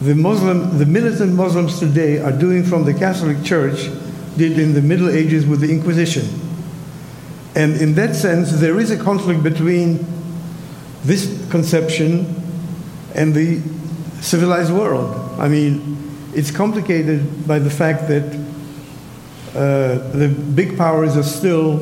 the 0.01 0.15
Muslim, 0.15 0.77
the 0.79 0.85
militant 0.85 1.33
Muslims 1.33 1.79
today 1.79 2.19
are 2.19 2.31
doing 2.31 2.63
from 2.63 2.85
the 2.85 2.93
Catholic 2.93 3.43
Church 3.43 3.89
did 4.35 4.57
in 4.57 4.73
the 4.73 4.81
Middle 4.81 5.09
Ages 5.09 5.45
with 5.45 5.61
the 5.61 5.69
Inquisition. 5.69 6.27
And 7.55 7.75
in 7.77 7.93
that 7.95 8.15
sense, 8.15 8.51
there 8.53 8.79
is 8.79 8.91
a 8.91 8.97
conflict 8.97 9.43
between 9.43 10.05
this 11.03 11.47
conception 11.51 12.35
and 13.13 13.33
the 13.33 13.61
civilized 14.21 14.73
world. 14.73 15.39
I 15.39 15.47
mean, 15.47 15.97
it's 16.33 16.49
complicated 16.49 17.47
by 17.47 17.59
the 17.59 17.69
fact 17.69 18.07
that 18.07 18.33
uh, 19.53 20.11
the 20.13 20.29
big 20.55 20.77
powers 20.77 21.17
are 21.17 21.23
still 21.23 21.79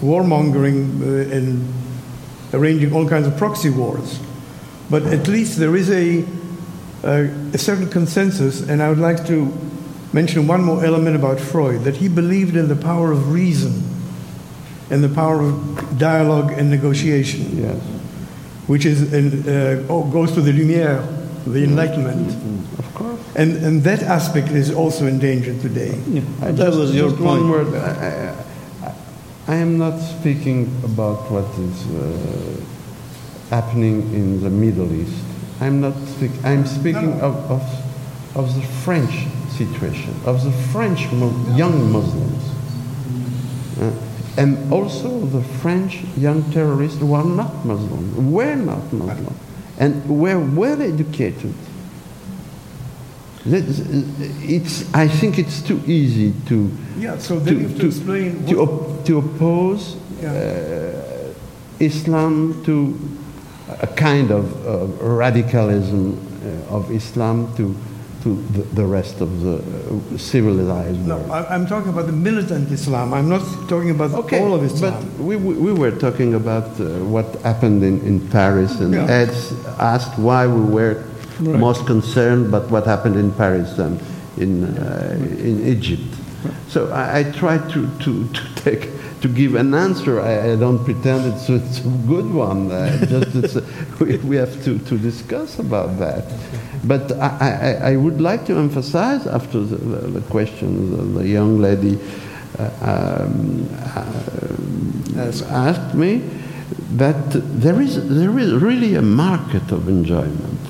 warmongering 0.00 1.00
uh, 1.00 1.34
and 1.34 1.72
arranging 2.52 2.92
all 2.92 3.08
kinds 3.08 3.26
of 3.26 3.36
proxy 3.36 3.70
wars. 3.70 4.18
But 4.90 5.04
at 5.04 5.28
least 5.28 5.58
there 5.58 5.76
is 5.76 5.90
a, 5.90 6.24
a, 7.04 7.24
a 7.54 7.58
certain 7.58 7.88
consensus, 7.88 8.60
and 8.68 8.82
I 8.82 8.88
would 8.88 8.98
like 8.98 9.26
to 9.26 9.52
mention 10.12 10.46
one 10.46 10.62
more 10.62 10.84
element 10.84 11.16
about 11.16 11.38
Freud 11.40 11.84
that 11.84 11.96
he 11.96 12.08
believed 12.08 12.56
in 12.56 12.68
the 12.68 12.76
power 12.76 13.12
of 13.12 13.32
reason 13.32 13.82
and 14.90 15.02
the 15.02 15.08
power 15.08 15.40
of 15.40 15.98
dialogue 15.98 16.52
and 16.52 16.70
negotiation. 16.70 17.56
Yes. 17.56 17.80
Which 18.66 18.86
is, 18.86 19.12
in, 19.12 19.46
uh, 19.48 19.84
oh, 19.90 20.04
goes 20.10 20.32
to 20.32 20.40
the 20.40 20.52
Lumiere, 20.52 21.02
the 21.46 21.64
Enlightenment. 21.64 22.30
Of 22.78 22.94
course. 22.94 23.20
And, 23.36 23.56
and 23.64 23.82
that 23.84 24.02
aspect 24.02 24.48
is 24.52 24.70
also 24.72 25.06
in 25.06 25.18
danger 25.18 25.52
today. 25.60 25.90
I 26.40 26.52
That 26.52 26.56
just- 26.56 26.78
was 26.78 26.94
your 26.94 27.10
just 27.10 27.20
one 27.20 27.40
point. 27.40 27.50
word. 27.50 27.74
I, 27.74 28.34
I, 28.86 28.94
I 29.46 29.56
am 29.56 29.76
not 29.76 29.98
speaking 30.00 30.70
about 30.84 31.30
what 31.30 31.44
is 31.58 31.86
uh, 31.92 32.60
happening 33.50 34.00
in 34.14 34.40
the 34.42 34.48
Middle 34.48 34.90
East. 34.94 35.22
I'm 35.60 35.80
not 35.80 35.94
speaking. 36.08 36.44
I'm 36.44 36.66
speaking 36.66 37.20
of, 37.20 37.34
of, 37.50 37.62
of 38.36 38.54
the 38.54 38.62
French 38.84 39.26
situation, 39.56 40.14
of 40.26 40.42
the 40.44 40.52
French 40.72 41.10
mu- 41.12 41.56
young 41.56 41.92
Muslims, 41.92 42.42
Uh, 43.80 43.90
and 44.36 44.56
also 44.72 45.08
the 45.26 45.42
French 45.62 46.02
young 46.16 46.42
terrorists 46.52 46.98
who 47.00 47.12
are 47.14 47.24
not 47.24 47.64
Muslim, 47.64 48.32
were 48.32 48.54
not 48.56 48.92
Muslim, 48.92 49.34
and 49.78 49.94
were 50.08 50.38
well 50.38 50.80
educated. 50.82 51.52
That- 53.46 53.64
It's, 54.48 54.84
I 54.94 55.08
think 55.08 55.38
it's 55.38 55.60
too 55.62 55.80
easy 55.86 56.32
to, 56.48 56.70
Yeah, 56.98 57.18
so 57.18 57.34
you 57.38 57.58
have 57.58 57.78
to 57.78 57.86
explain 57.86 58.44
to, 58.46 58.60
op- 58.60 59.04
to 59.04 59.18
oppose 59.18 59.96
uh, 60.24 61.34
Islam 61.80 62.62
to 62.64 62.94
a 63.68 63.86
kind 63.86 64.30
of 64.30 64.44
uh, 64.66 64.86
radicalism 65.02 66.18
uh, 66.68 66.76
of 66.76 66.90
Islam 66.90 67.54
to, 67.56 67.74
to 68.22 68.34
the, 68.52 68.62
the 68.74 68.84
rest 68.84 69.20
of 69.20 69.40
the 69.40 69.56
uh, 69.56 70.18
civilized 70.18 71.06
world. 71.06 71.30
I, 71.30 71.44
I'm 71.46 71.66
talking 71.66 71.88
about 71.90 72.06
the 72.06 72.12
militant 72.12 72.70
Islam. 72.70 73.14
I'm 73.14 73.28
not 73.28 73.42
talking 73.68 73.90
about 73.90 74.12
all 74.32 74.54
of 74.54 74.62
Islam. 74.62 74.92
But 75.16 75.24
we, 75.24 75.36
we 75.36 75.54
we 75.54 75.72
were 75.72 75.90
talking 75.92 76.34
about 76.34 76.78
uh, 76.80 76.84
what 77.14 77.26
happened 77.42 77.82
in, 77.82 78.00
in 78.02 78.28
Paris, 78.28 78.80
and 78.80 78.92
Yeah. 78.94 79.06
Ed 79.22 79.30
asked 79.78 80.18
why 80.18 80.46
we 80.46 80.60
were 80.60 81.02
Right. 81.40 81.58
most 81.58 81.84
concerned 81.84 82.46
about 82.46 82.70
what 82.70 82.86
happened 82.86 83.16
in 83.16 83.32
Paris 83.32 83.72
than 83.72 83.98
in, 84.36 84.62
uh, 84.78 85.16
in 85.48 85.66
Egypt. 85.66 86.06
So 86.68 86.90
I, 86.92 87.18
I 87.18 87.22
try 87.32 87.58
to, 87.58 87.88
to, 88.04 88.28
to 88.28 88.54
take 88.64 88.82
to 89.24 89.28
give 89.30 89.54
an 89.54 89.72
answer. 89.72 90.20
I, 90.20 90.52
I 90.52 90.56
don't 90.56 90.84
pretend 90.84 91.32
it's, 91.32 91.48
a- 91.48 91.54
it's 91.54 91.78
a 91.80 91.88
good 92.06 92.30
one. 92.30 92.70
Uh, 92.70 93.06
just 93.06 93.56
a- 93.56 93.64
we, 94.04 94.18
we 94.18 94.36
have 94.36 94.62
to, 94.64 94.78
to 94.78 94.98
discuss 94.98 95.58
about 95.58 95.98
that. 95.98 96.24
But 96.84 97.10
I, 97.12 97.28
I, 97.82 97.92
I 97.92 97.96
would 97.96 98.20
like 98.20 98.44
to 98.46 98.56
emphasize 98.58 99.26
after 99.26 99.60
the, 99.60 99.76
the, 99.76 100.20
the 100.20 100.20
question 100.28 100.90
the, 100.90 101.20
the 101.20 101.26
young 101.26 101.58
lady 101.58 101.98
uh, 102.58 103.22
um, 103.24 103.66
uh, 105.16 105.32
asked 105.48 105.94
me 105.94 106.22
that 106.96 107.30
there 107.62 107.80
is, 107.80 108.06
there 108.10 108.38
is 108.38 108.52
really 108.52 108.94
a 108.94 109.02
market 109.02 109.72
of 109.72 109.88
enjoyment. 109.88 110.60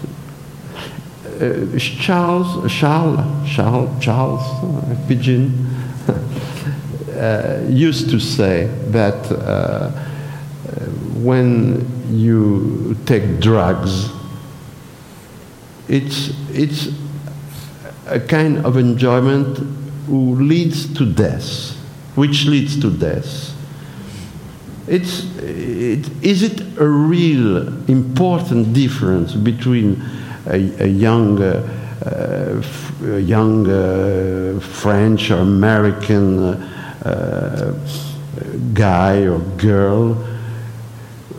Uh, 1.40 1.76
Charles, 1.76 2.72
Charles, 2.72 3.50
Charles, 3.50 4.04
Charles, 4.04 4.42
uh, 4.62 4.96
Pigeon, 5.08 5.66
uh, 7.16 7.64
used 7.68 8.10
to 8.10 8.18
say 8.20 8.66
that 8.90 9.30
uh, 9.30 9.90
when 11.22 11.86
you 12.10 12.96
take 13.06 13.40
drugs, 13.40 14.08
it's, 15.88 16.32
it's 16.50 16.88
a 18.06 18.20
kind 18.20 18.64
of 18.64 18.76
enjoyment 18.76 19.58
who 20.06 20.34
leads 20.36 20.92
to 20.94 21.06
death, 21.06 21.72
which 22.14 22.46
leads 22.46 22.78
to 22.80 22.90
death. 22.90 23.52
It's, 24.86 25.24
it, 25.38 26.10
is 26.22 26.42
it 26.42 26.60
a 26.78 26.86
real 26.86 27.68
important 27.88 28.74
difference 28.74 29.32
between 29.34 30.02
a, 30.46 30.84
a 30.84 30.86
young, 30.86 31.40
uh, 31.42 31.66
uh, 32.04 32.58
f- 32.58 33.02
a 33.02 33.20
young 33.22 33.66
uh, 33.66 34.60
French 34.60 35.30
or 35.30 35.38
American 35.38 36.73
uh, 37.04 37.72
guy 38.72 39.22
or 39.26 39.38
girl 39.58 40.12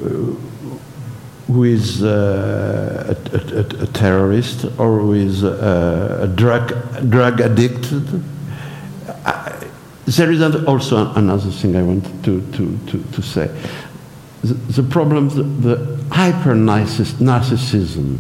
uh, 0.04 0.08
who 1.48 1.64
is 1.64 2.02
uh, 2.04 3.16
a, 3.34 3.36
a, 3.36 3.60
a- 3.60 3.84
a 3.84 3.88
terrorist 3.88 4.66
or 4.80 5.00
who 5.00 5.14
is 5.14 5.44
uh, 5.44 6.20
a 6.22 6.28
drug, 6.28 6.74
drug 7.10 7.40
addicted? 7.42 8.24
There 10.08 10.32
is 10.32 10.42
also 10.66 11.12
another 11.16 11.50
thing 11.50 11.76
I 11.76 11.82
wanted 11.82 12.24
to, 12.26 12.42
to, 12.54 12.78
to, 12.92 13.04
to 13.12 13.22
say. 13.22 13.50
The, 14.44 14.54
the 14.54 14.84
problem, 14.84 15.30
the, 15.30 15.44
the 15.44 16.04
hyper 16.14 16.54
narcissism. 16.54 18.18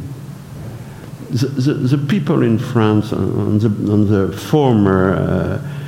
The, 1.30 1.48
the, 1.48 1.74
the 1.74 1.98
people 2.08 2.42
in 2.42 2.58
France 2.58 3.14
on 3.14 3.60
the, 3.60 3.68
on 3.92 4.08
the 4.08 4.36
former 4.36 5.14
uh, 5.16 5.85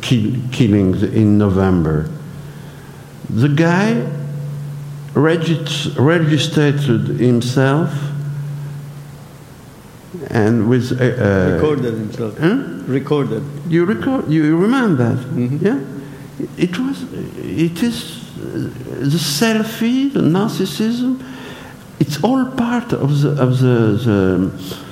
kill, 0.00 0.32
killings 0.52 1.02
in 1.02 1.38
November, 1.38 2.08
the 3.28 3.48
guy 3.48 4.06
regis- 5.14 5.88
registered 5.96 6.80
himself 6.80 7.90
and 10.30 10.68
with 10.68 10.92
uh, 10.92 11.04
uh, 11.04 11.54
Recorded 11.54 11.94
himself. 11.94 12.38
Recorded. 12.88 13.42
you 13.68 13.84
record, 13.84 14.30
you 14.30 14.56
remember 14.56 15.14
that? 15.14 15.60
Yeah? 15.62 15.80
It 16.56 16.78
was, 16.78 17.02
it 17.38 17.82
is 17.82 18.22
uh, 18.38 18.70
the 19.00 19.18
selfie, 19.18 20.12
the 20.12 20.20
narcissism, 20.20 21.22
it's 22.00 22.22
all 22.22 22.46
part 22.46 22.92
of 22.92 23.20
the, 23.22 23.30
of 23.30 23.58
the, 23.58 23.98
the, 24.04 24.52
uh, 24.52 24.83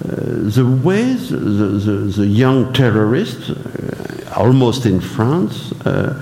the 0.00 0.80
way 0.84 1.12
the, 1.14 1.36
the, 1.36 1.92
the 2.16 2.26
young 2.26 2.72
terrorists, 2.72 3.50
uh, 3.50 4.32
almost 4.36 4.86
in 4.86 5.00
France, 5.00 5.72
uh, 5.84 6.14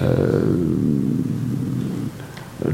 uh, 0.00 0.42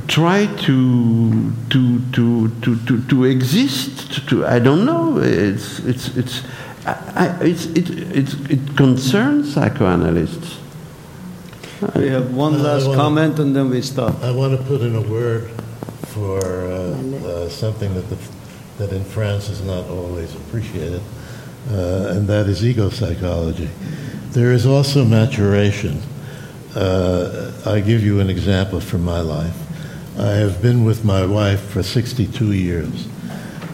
try 0.09 0.47
to, 0.47 1.53
to, 1.71 1.99
to, 2.13 2.49
to, 2.63 2.77
to, 2.87 3.03
to 3.09 3.25
exist, 3.25 4.29
to, 4.29 4.47
I 4.47 4.59
don't 4.59 4.85
know, 4.85 5.19
it's, 5.19 5.79
it's, 5.81 6.17
it's, 6.17 6.43
I, 6.87 6.93
I- 7.15 7.45
it's, 7.45 7.67
it, 7.67 7.91
it, 7.91 8.51
it 8.51 8.77
concerns 8.77 9.55
psychoanalysts. 9.55 10.59
We 11.97 12.09
have 12.09 12.33
one 12.35 12.63
last 12.63 12.87
wanna- 12.87 12.97
comment 13.01 13.39
and 13.39 13.55
then 13.57 13.71
we 13.71 13.83
stop. 13.83 14.23
I 14.23 14.31
want 14.31 14.57
to 14.59 14.65
put 14.65 14.81
in 14.83 14.95
a 14.95 15.01
word 15.03 15.51
for 16.09 16.39
uh, 16.39 17.27
uh, 17.27 17.49
something 17.49 17.93
that, 17.95 18.09
the, 18.09 18.17
that 18.83 18.93
in 18.93 19.05
France 19.05 19.49
is 19.49 19.63
not 19.63 19.89
always 19.89 20.35
appreciated, 20.35 21.01
uh, 21.71 22.15
and 22.17 22.27
that 22.27 22.49
is 22.49 22.65
ego 22.65 22.91
psychology. 22.91 23.71
There 24.31 24.51
is 24.51 24.67
also 24.67 25.05
maturation. 25.05 26.03
Uh, 26.75 27.53
I 27.65 27.79
give 27.79 28.03
you 28.03 28.19
an 28.19 28.29
example 28.29 28.81
from 28.81 29.05
my 29.05 29.21
life. 29.21 29.57
I 30.19 30.33
have 30.33 30.61
been 30.61 30.85
with 30.85 31.05
my 31.05 31.25
wife 31.25 31.61
for 31.71 31.85
62 31.85 32.53
years. 32.53 33.07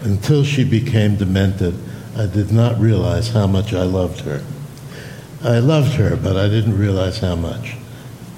Until 0.02 0.44
she 0.44 0.62
became 0.62 1.16
demented, 1.16 1.74
I 2.14 2.26
did 2.26 2.52
not 2.52 2.78
realize 2.78 3.30
how 3.30 3.46
much 3.46 3.72
I 3.72 3.84
loved 3.84 4.20
her. 4.20 4.42
I 5.42 5.60
loved 5.60 5.94
her, 5.94 6.16
but 6.16 6.36
I 6.36 6.48
didn't 6.48 6.76
realize 6.76 7.18
how 7.18 7.34
much. 7.34 7.76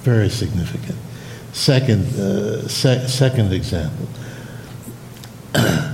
Very 0.03 0.29
significant. 0.29 0.97
Second, 1.51 2.05
uh, 2.17 2.65
sec- 2.69 3.09
second 3.09 3.51
example. 3.51 4.07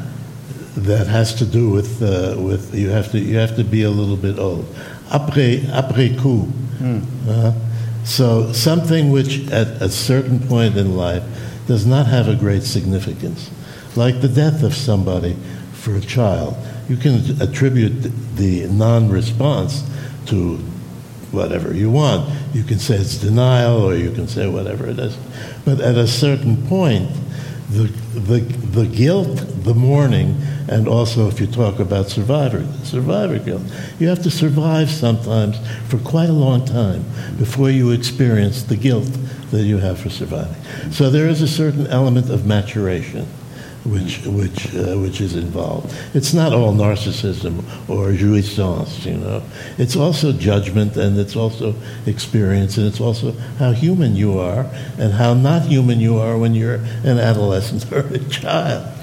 that 0.86 1.08
has 1.08 1.34
to 1.36 1.46
do 1.46 1.70
with 1.70 2.02
uh, 2.02 2.36
with 2.38 2.74
you 2.74 2.90
have 2.90 3.12
to 3.12 3.20
you 3.20 3.38
have 3.38 3.56
to 3.56 3.64
be 3.64 3.84
a 3.84 3.90
little 3.90 4.18
bit 4.18 4.38
old. 4.38 4.66
Après 5.10 5.66
après 5.72 6.18
coup. 6.18 6.48
Uh, 7.28 7.52
so 8.04 8.52
something 8.54 9.12
which 9.12 9.50
at 9.52 9.82
a 9.82 9.90
certain 9.90 10.40
point 10.40 10.78
in 10.78 10.96
life 10.96 11.24
does 11.68 11.86
not 11.86 12.06
have 12.06 12.28
a 12.28 12.36
great 12.36 12.64
significance, 12.64 13.50
like 13.96 14.22
the 14.22 14.30
death 14.30 14.64
of 14.64 14.74
somebody 14.74 15.36
for 15.74 15.96
a 15.96 16.02
child. 16.02 16.56
You 16.88 16.96
can 16.96 17.42
attribute 17.42 18.12
the 18.38 18.68
non-response 18.68 19.84
to 20.28 20.58
whatever 21.32 21.74
you 21.74 21.92
want. 21.92 22.30
You 22.54 22.64
can 22.64 22.80
say 22.80 22.96
it's 22.96 23.18
denial, 23.18 23.84
or 23.84 23.96
you 23.96 24.12
can 24.12 24.28
say 24.28 24.48
whatever 24.48 24.88
it 24.88 25.00
is. 25.00 25.18
But 25.66 25.82
at 25.82 25.96
a 25.96 26.08
certain 26.08 26.66
point, 26.68 27.10
the, 27.70 27.84
the, 28.16 28.40
the 28.40 28.86
guilt, 28.86 29.44
the 29.64 29.74
mourning, 29.74 30.38
and 30.68 30.88
also 30.88 31.28
if 31.28 31.40
you 31.40 31.48
talk 31.48 31.80
about 31.80 32.10
survivor, 32.10 32.66
survivor 32.84 33.40
guilt, 33.40 33.64
you 34.00 34.08
have 34.08 34.22
to 34.24 34.32
survive 34.32 34.90
sometimes 34.90 35.58
for 35.88 35.98
quite 36.00 36.30
a 36.30 36.34
long 36.34 36.66
time 36.66 37.04
before 37.38 37.70
you 37.70 37.92
experience 37.92 38.64
the 38.64 38.76
guilt 38.76 39.10
that 39.52 39.64
you 39.64 39.78
have 39.78 40.00
for 40.00 40.10
surviving. 40.10 40.62
So 40.92 41.10
there 41.10 41.28
is 41.28 41.42
a 41.42 41.48
certain 41.48 41.88
element 41.88 42.30
of 42.30 42.46
maturation 42.46 43.28
which, 43.88 44.26
which, 44.26 44.76
uh, 44.76 44.98
which 44.98 45.22
is 45.22 45.36
involved. 45.36 45.96
It's 46.14 46.34
not 46.34 46.52
all 46.52 46.74
narcissism 46.74 47.60
or 47.90 48.12
jouissance, 48.12 49.06
you 49.06 49.18
know. 49.18 49.42
It's 49.78 49.96
also 49.96 50.34
judgment 50.34 50.98
and 50.98 51.18
it's 51.18 51.36
also 51.36 51.74
experience 52.06 52.78
and 52.78 52.86
it's 52.86 53.00
also 53.00 53.32
how 53.60 53.72
human 53.72 54.16
you 54.16 54.40
are 54.40 54.66
and 54.98 55.14
how 55.14 55.34
not 55.34 55.64
human 55.64 56.00
you 56.00 56.18
are 56.18 56.38
when 56.38 56.54
you're 56.54 56.82
an 57.04 57.18
adolescent 57.18 57.90
or 57.92 58.00
a 58.00 58.20
child. 58.30 58.94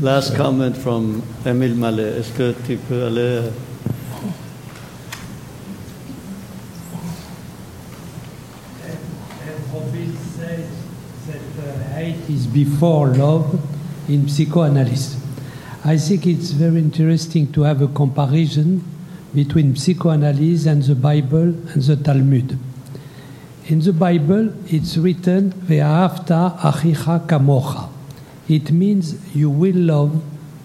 Last 0.00 0.36
comment 0.36 0.76
from 0.76 1.22
Emile 1.46 1.74
Mallet. 1.74 2.18
Est-ce 2.18 2.32
que 2.32 2.54
tu 2.66 2.76
peux 2.76 3.04
aller 3.04 3.40
says 10.40 10.66
that 11.26 11.64
uh, 11.64 11.94
hate 11.94 12.28
is 12.28 12.46
before 12.46 13.08
love 13.08 13.60
in 14.08 14.28
psychoanalysis. 14.28 15.16
I 15.84 15.96
think 15.96 16.26
it's 16.26 16.50
very 16.50 16.78
interesting 16.78 17.52
to 17.52 17.62
have 17.62 17.82
a 17.82 17.88
comparison 17.88 18.84
between 19.34 19.76
psychoanalysis 19.76 20.66
and 20.66 20.82
the 20.82 20.94
Bible 20.94 21.54
and 21.72 21.82
the 21.82 21.96
Talmud. 21.96 22.58
In 23.68 23.80
the 23.80 23.92
Bible, 23.92 24.52
it's 24.66 24.96
written, 24.96 25.52
Ve'ahavta 25.52 26.58
achicha 26.58 27.26
kamocha. 27.26 27.99
It 28.50 28.72
means 28.72 29.14
you 29.32 29.48
will 29.48 29.76
love 29.76 30.20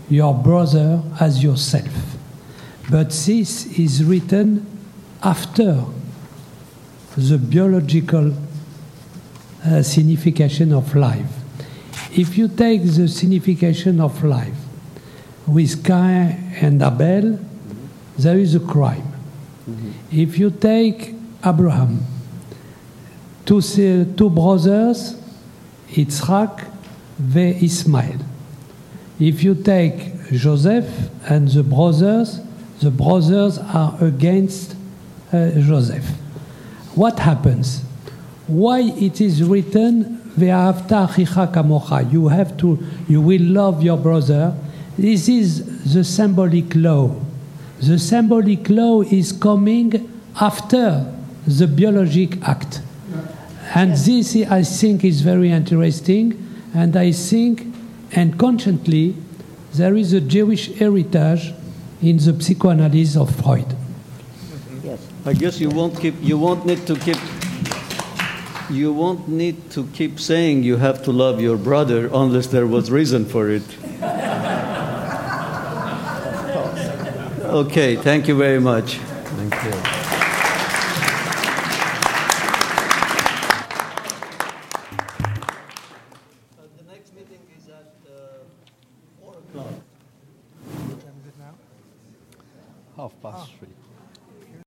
your 0.10 0.34
brother 0.34 1.04
as 1.20 1.44
yourself. 1.44 2.18
But 2.90 3.10
this 3.12 3.68
is 3.78 4.04
written 4.04 4.66
after 5.22 5.86
the 7.16 7.38
biological 7.38 8.34
uh, 9.64 9.84
signification 9.84 10.74
of 10.74 10.96
life. 10.96 11.30
If 12.12 12.40
you 12.40 12.48
take 12.48 12.82
the 12.86 13.08
signification 13.08 14.02
of 14.02 14.24
life 14.24 14.58
with 15.46 15.86
Cain 15.86 16.56
and 16.60 16.82
Abel, 16.82 17.40
there 18.18 18.40
is 18.40 18.56
a 18.56 18.62
crime. 18.62 19.14
If 20.12 20.40
you 20.40 20.50
take 20.50 21.14
Abraham, 21.46 22.04
two, 23.46 23.62
two 23.62 24.30
brothers, 24.32 25.22
Yitzhak 25.92 26.75
ve 27.20 27.58
Ismail. 27.62 28.20
If 29.20 29.44
you 29.44 29.56
take 29.56 30.30
Joseph 30.32 30.90
and 31.30 31.48
the 31.48 31.64
brothers, 31.64 32.42
the 32.82 32.92
brothers 32.92 33.58
are 33.58 33.96
against 34.02 34.76
uh, 35.32 35.52
Joseph. 35.52 36.06
What 36.96 37.20
happens? 37.20 37.82
Why 38.48 38.82
it 38.82 39.22
is 39.22 39.42
written, 39.44 40.22
"Ve'ahavta 40.38 41.08
achicha 41.08 41.52
kamocha"? 41.52 42.12
You 42.12 42.28
have 42.28 42.58
to, 42.58 42.80
you 43.08 43.22
will 43.22 43.42
love 43.42 43.82
your 43.82 43.98
brother. 43.98 44.54
This 44.98 45.28
is 45.30 45.94
the 45.94 46.04
symbolic 46.04 46.76
law. 46.76 47.16
The 47.82 48.00
symbolic 48.00 48.70
law 48.70 49.02
is 49.02 49.32
coming 49.32 50.10
after 50.40 51.14
the 51.48 51.68
biologic 51.68 52.42
act. 52.44 52.82
And 53.74 53.92
this, 53.94 54.36
I 54.36 54.64
think, 54.64 55.04
is 55.04 55.22
very 55.22 55.52
interesting. 55.52 56.45
And 56.76 56.98
I 56.98 57.14
think, 57.14 57.74
and 58.12 58.38
consciently, 58.38 59.16
there 59.74 59.96
is 59.96 60.12
a 60.12 60.20
Jewish 60.20 60.74
heritage 60.74 61.54
in 62.02 62.18
the 62.18 62.36
psychoanalysis 62.42 63.16
of 63.16 63.34
Freud. 63.34 63.74
Yes. 64.84 65.00
I 65.26 65.34
guess 65.34 65.60
you 65.62 65.70
won't 65.70 65.98
keep. 65.98 66.16
You 66.22 66.38
won't 66.38 66.66
need 66.66 66.86
to 66.88 66.96
keep. 66.98 67.18
You 68.70 68.92
won't 68.92 69.30
need 69.30 69.72
to 69.72 69.88
keep 69.94 70.20
saying 70.20 70.64
you 70.64 70.76
have 70.76 71.02
to 71.04 71.12
love 71.12 71.40
your 71.40 71.58
brother 71.58 72.10
unless 72.14 72.48
there 72.48 72.68
was 72.68 72.92
reason 72.92 73.26
for 73.26 73.50
it. 73.50 73.64
Okay, 77.56 77.96
thank 77.96 78.28
you 78.28 78.36
very 78.36 78.60
much. 78.60 78.96
Thank 78.96 79.54
you. 79.64 79.95